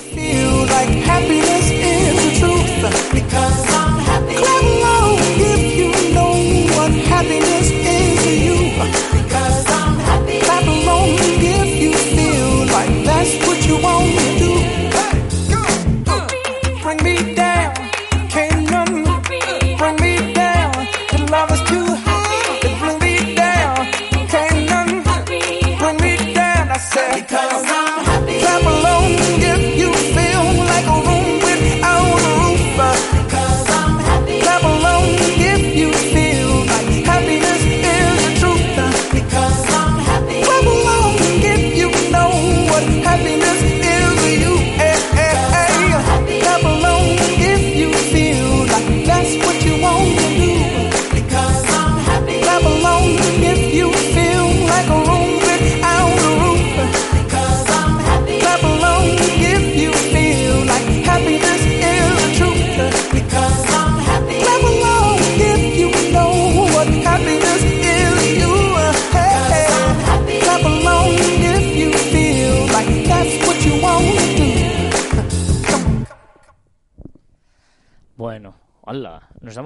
Like 0.69 0.89
happiness 0.89 1.69
is 1.71 2.15
the 2.23 2.31
truth. 2.39 3.11
Because 3.13 3.64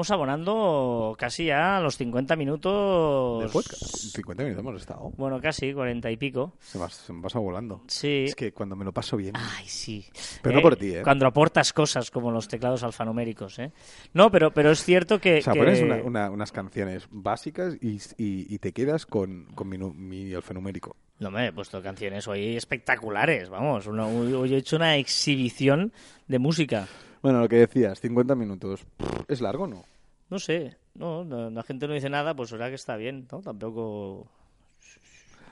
estamos 0.01 0.11
abonando 0.11 1.13
casi 1.19 1.45
ya 1.47 1.75
a 1.77 1.81
los 1.81 1.97
50 1.97 2.35
minutos. 2.37 3.43
De 3.43 3.49
podcast. 3.49 3.83
50 3.83 4.43
minutos 4.43 4.61
hemos 4.65 4.81
estado. 4.81 5.11
Bueno, 5.17 5.41
casi, 5.41 5.73
40 5.73 6.09
y 6.11 6.15
pico. 6.15 6.53
Se 6.61 6.79
me, 6.79 6.89
se 6.89 7.11
me 7.11 7.21
pasa 7.21 7.39
volando. 7.39 7.81
Sí. 7.87 8.23
Es 8.27 8.35
que 8.35 8.53
cuando 8.53 8.77
me 8.77 8.85
lo 8.85 8.93
paso 8.93 9.17
bien. 9.17 9.33
Ay, 9.35 9.65
sí. 9.67 10.05
Pero 10.41 10.55
no 10.55 10.61
por 10.61 10.77
ti, 10.77 10.91
¿eh? 10.95 11.01
Cuando 11.03 11.27
aportas 11.27 11.73
cosas 11.73 12.11
como 12.11 12.31
los 12.31 12.47
teclados 12.47 12.81
alfanuméricos, 12.83 13.59
¿eh? 13.59 13.73
No, 14.13 14.31
pero, 14.31 14.51
pero 14.53 14.71
es 14.71 14.81
cierto 14.83 15.19
que... 15.19 15.39
O 15.39 15.41
sea, 15.41 15.51
que- 15.51 15.59
pones 15.59 15.81
una- 15.81 15.97
una- 15.97 16.29
unas 16.31 16.53
canciones 16.53 17.07
básicas 17.11 17.75
y, 17.81 17.97
y- 18.17 18.53
y 18.53 18.57
te 18.59 18.71
quedas 18.71 19.05
con, 19.05 19.47
con 19.53 19.67
mi, 19.67 19.77
mi 19.77 20.33
alfanumérico. 20.33 20.95
No 21.19 21.29
me 21.29 21.47
he 21.47 21.51
puesto 21.51 21.81
canciones 21.83 22.25
hoy 22.29 22.55
espectaculares, 22.55 23.49
vamos. 23.49 23.85
hoy 23.87 24.53
he 24.53 24.57
hecho 24.57 24.77
una 24.77 24.95
exhibición 24.95 25.91
de 26.29 26.39
música. 26.39 26.87
Bueno, 27.21 27.39
lo 27.41 27.49
que 27.49 27.57
decías, 27.57 27.99
50 27.99 28.35
minutos. 28.35 28.85
¿Es 29.27 29.41
largo 29.41 29.63
o 29.65 29.67
no? 29.67 29.83
No 30.29 30.39
sé, 30.39 30.77
no, 30.93 31.23
no, 31.23 31.49
la 31.49 31.63
gente 31.63 31.87
no 31.87 31.93
dice 31.93 32.09
nada, 32.09 32.35
pues 32.35 32.49
será 32.49 32.69
que 32.69 32.75
está 32.75 32.95
bien, 32.95 33.27
¿no? 33.31 33.41
Tampoco... 33.41 34.29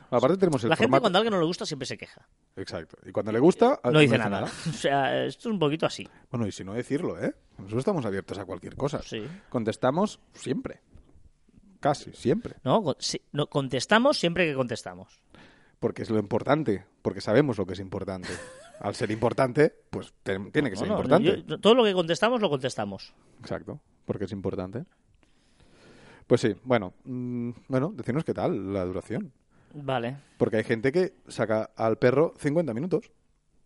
Aparte 0.09 0.37
tenemos 0.37 0.63
el 0.63 0.69
La 0.69 0.75
gente 0.77 0.85
formato. 0.85 1.01
cuando 1.01 1.17
a 1.17 1.19
alguien 1.19 1.33
no 1.33 1.39
le 1.39 1.45
gusta 1.45 1.65
siempre 1.65 1.85
se 1.85 1.97
queja. 1.97 2.25
Exacto. 2.55 2.95
Y 3.05 3.11
cuando 3.11 3.31
le 3.33 3.39
gusta, 3.39 3.77
No 3.91 3.99
dice 3.99 4.17
nada. 4.17 4.43
O 4.69 4.71
sea, 4.71 5.25
esto 5.25 5.49
es 5.49 5.53
un 5.53 5.59
poquito 5.59 5.85
así. 5.85 6.07
Bueno, 6.31 6.47
y 6.47 6.51
si 6.53 6.63
no 6.63 6.73
decirlo, 6.73 7.21
¿eh? 7.21 7.35
Nosotros 7.57 7.79
estamos 7.79 8.05
abiertos 8.05 8.37
a 8.37 8.45
cualquier 8.45 8.75
cosa. 8.77 9.01
Sí. 9.01 9.27
Contestamos 9.49 10.21
siempre. 10.33 10.79
Casi, 11.81 12.13
siempre. 12.13 12.55
¿No? 12.63 12.81
Con- 12.81 12.95
no, 13.33 13.47
contestamos 13.47 14.17
siempre 14.17 14.45
que 14.47 14.55
contestamos. 14.55 15.19
Porque 15.79 16.03
es 16.03 16.09
lo 16.09 16.19
importante. 16.19 16.85
Porque 17.01 17.19
sabemos 17.19 17.57
lo 17.57 17.65
que 17.65 17.73
es 17.73 17.79
importante. 17.81 18.29
Al 18.79 18.95
ser 18.95 19.11
importante, 19.11 19.73
pues 19.89 20.13
te- 20.23 20.39
tiene 20.51 20.69
que 20.69 20.75
ser 20.75 20.87
No, 20.87 20.95
importante. 20.95 21.43
yo- 21.47 21.59
todo 21.59 21.73
lo 21.75 21.83
que 21.83 21.93
contestamos 21.93 22.41
lo 22.41 22.49
contestamos. 22.49 23.13
Exacto. 23.39 23.79
Porque 24.05 24.25
es 24.25 24.31
importante. 24.31 24.85
Pues 26.27 26.41
sí, 26.41 26.55
bueno. 26.63 26.93
mm, 27.05 27.51
bueno, 27.67 27.91
decirnos 27.95 28.23
qué 28.23 28.33
tal 28.33 28.73
la 28.73 28.85
duración. 28.85 29.31
Vale. 29.73 30.17
Porque 30.37 30.57
hay 30.57 30.63
gente 30.63 30.91
que 30.91 31.13
saca 31.27 31.71
al 31.75 31.97
perro 31.97 32.33
50 32.37 32.73
minutos. 32.73 33.11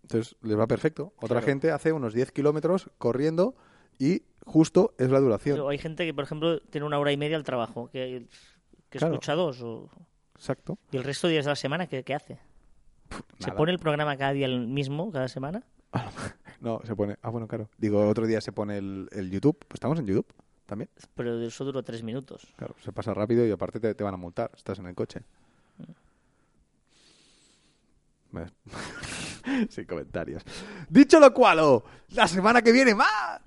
Entonces 0.03 0.36
les 0.41 0.57
va 0.57 0.68
perfecto. 0.68 1.14
Otra 1.18 1.39
Claro. 1.39 1.45
gente 1.45 1.72
hace 1.72 1.91
unos 1.93 2.14
10 2.14 2.32
kilómetros 2.32 2.89
corriendo 2.97 3.55
y 3.97 4.24
justo 4.45 4.93
es 4.97 5.09
la 5.09 5.20
duración. 5.20 5.55
Pero 5.55 5.70
hay 5.70 5.78
gente 5.78 6.05
que, 6.05 6.14
por 6.14 6.24
ejemplo, 6.24 6.59
tiene 6.59 6.86
una 6.88 6.99
hora 6.99 7.12
y 7.12 7.18
media 7.18 7.38
al 7.38 7.43
trabajo, 7.43 7.89
que, 7.91 8.26
que 8.89 8.99
Claro. 8.99 9.14
escucha 9.16 9.34
dos. 9.36 9.62
o- 9.62 9.89
Exacto. 10.36 10.78
¿Y 10.91 10.97
el 10.97 11.03
resto 11.03 11.28
de 11.28 11.34
días 11.34 11.45
de 11.45 11.51
la 11.51 11.55
semana 11.55 11.88
qué, 11.88 12.03
qué 12.03 12.16
hace? 12.16 12.39
¿Se 13.39 13.47
nada. 13.47 13.57
pone 13.57 13.72
el 13.72 13.80
programa 13.80 14.18
cada 14.18 14.34
día 14.34 14.45
el 14.45 14.68
mismo, 14.68 15.12
cada 15.12 15.28
semana? 15.28 15.64
No, 16.62 16.80
se 16.84 16.95
pone. 16.95 17.18
Ah, 17.24 17.30
bueno, 17.32 17.47
claro. 17.47 17.72
Digo, 17.80 18.07
otro 18.07 18.28
día 18.28 18.39
se 18.39 18.51
pone 18.51 18.78
el, 18.78 19.09
el 19.14 19.32
YouTube. 19.32 19.57
Pues 19.68 19.78
estamos 19.78 19.97
en 19.97 20.05
YouTube 20.05 20.28
también. 20.68 20.91
Pero 21.16 21.41
eso 21.41 21.66
duró 21.66 21.82
tres 21.82 22.03
minutos. 22.03 22.47
Claro, 22.55 22.76
se 22.84 22.91
pasa 22.91 23.16
rápido 23.16 23.47
y 23.47 23.49
aparte 23.51 23.80
te, 23.80 23.95
te 23.95 24.03
van 24.03 24.14
a 24.14 24.18
multar. 24.18 24.51
Estás 24.55 24.78
en 24.78 24.86
el 24.86 24.93
coche. 24.93 25.22
Ve. 28.32 28.45
Sin 29.70 29.86
comentarios. 29.86 30.43
Dicho 30.88 31.20
lo 31.20 31.34
cual, 31.34 31.59
oh, 31.62 31.84
la 32.09 32.28
semana 32.28 32.62
que 32.62 32.72
viene 32.72 32.93
más. 32.93 33.41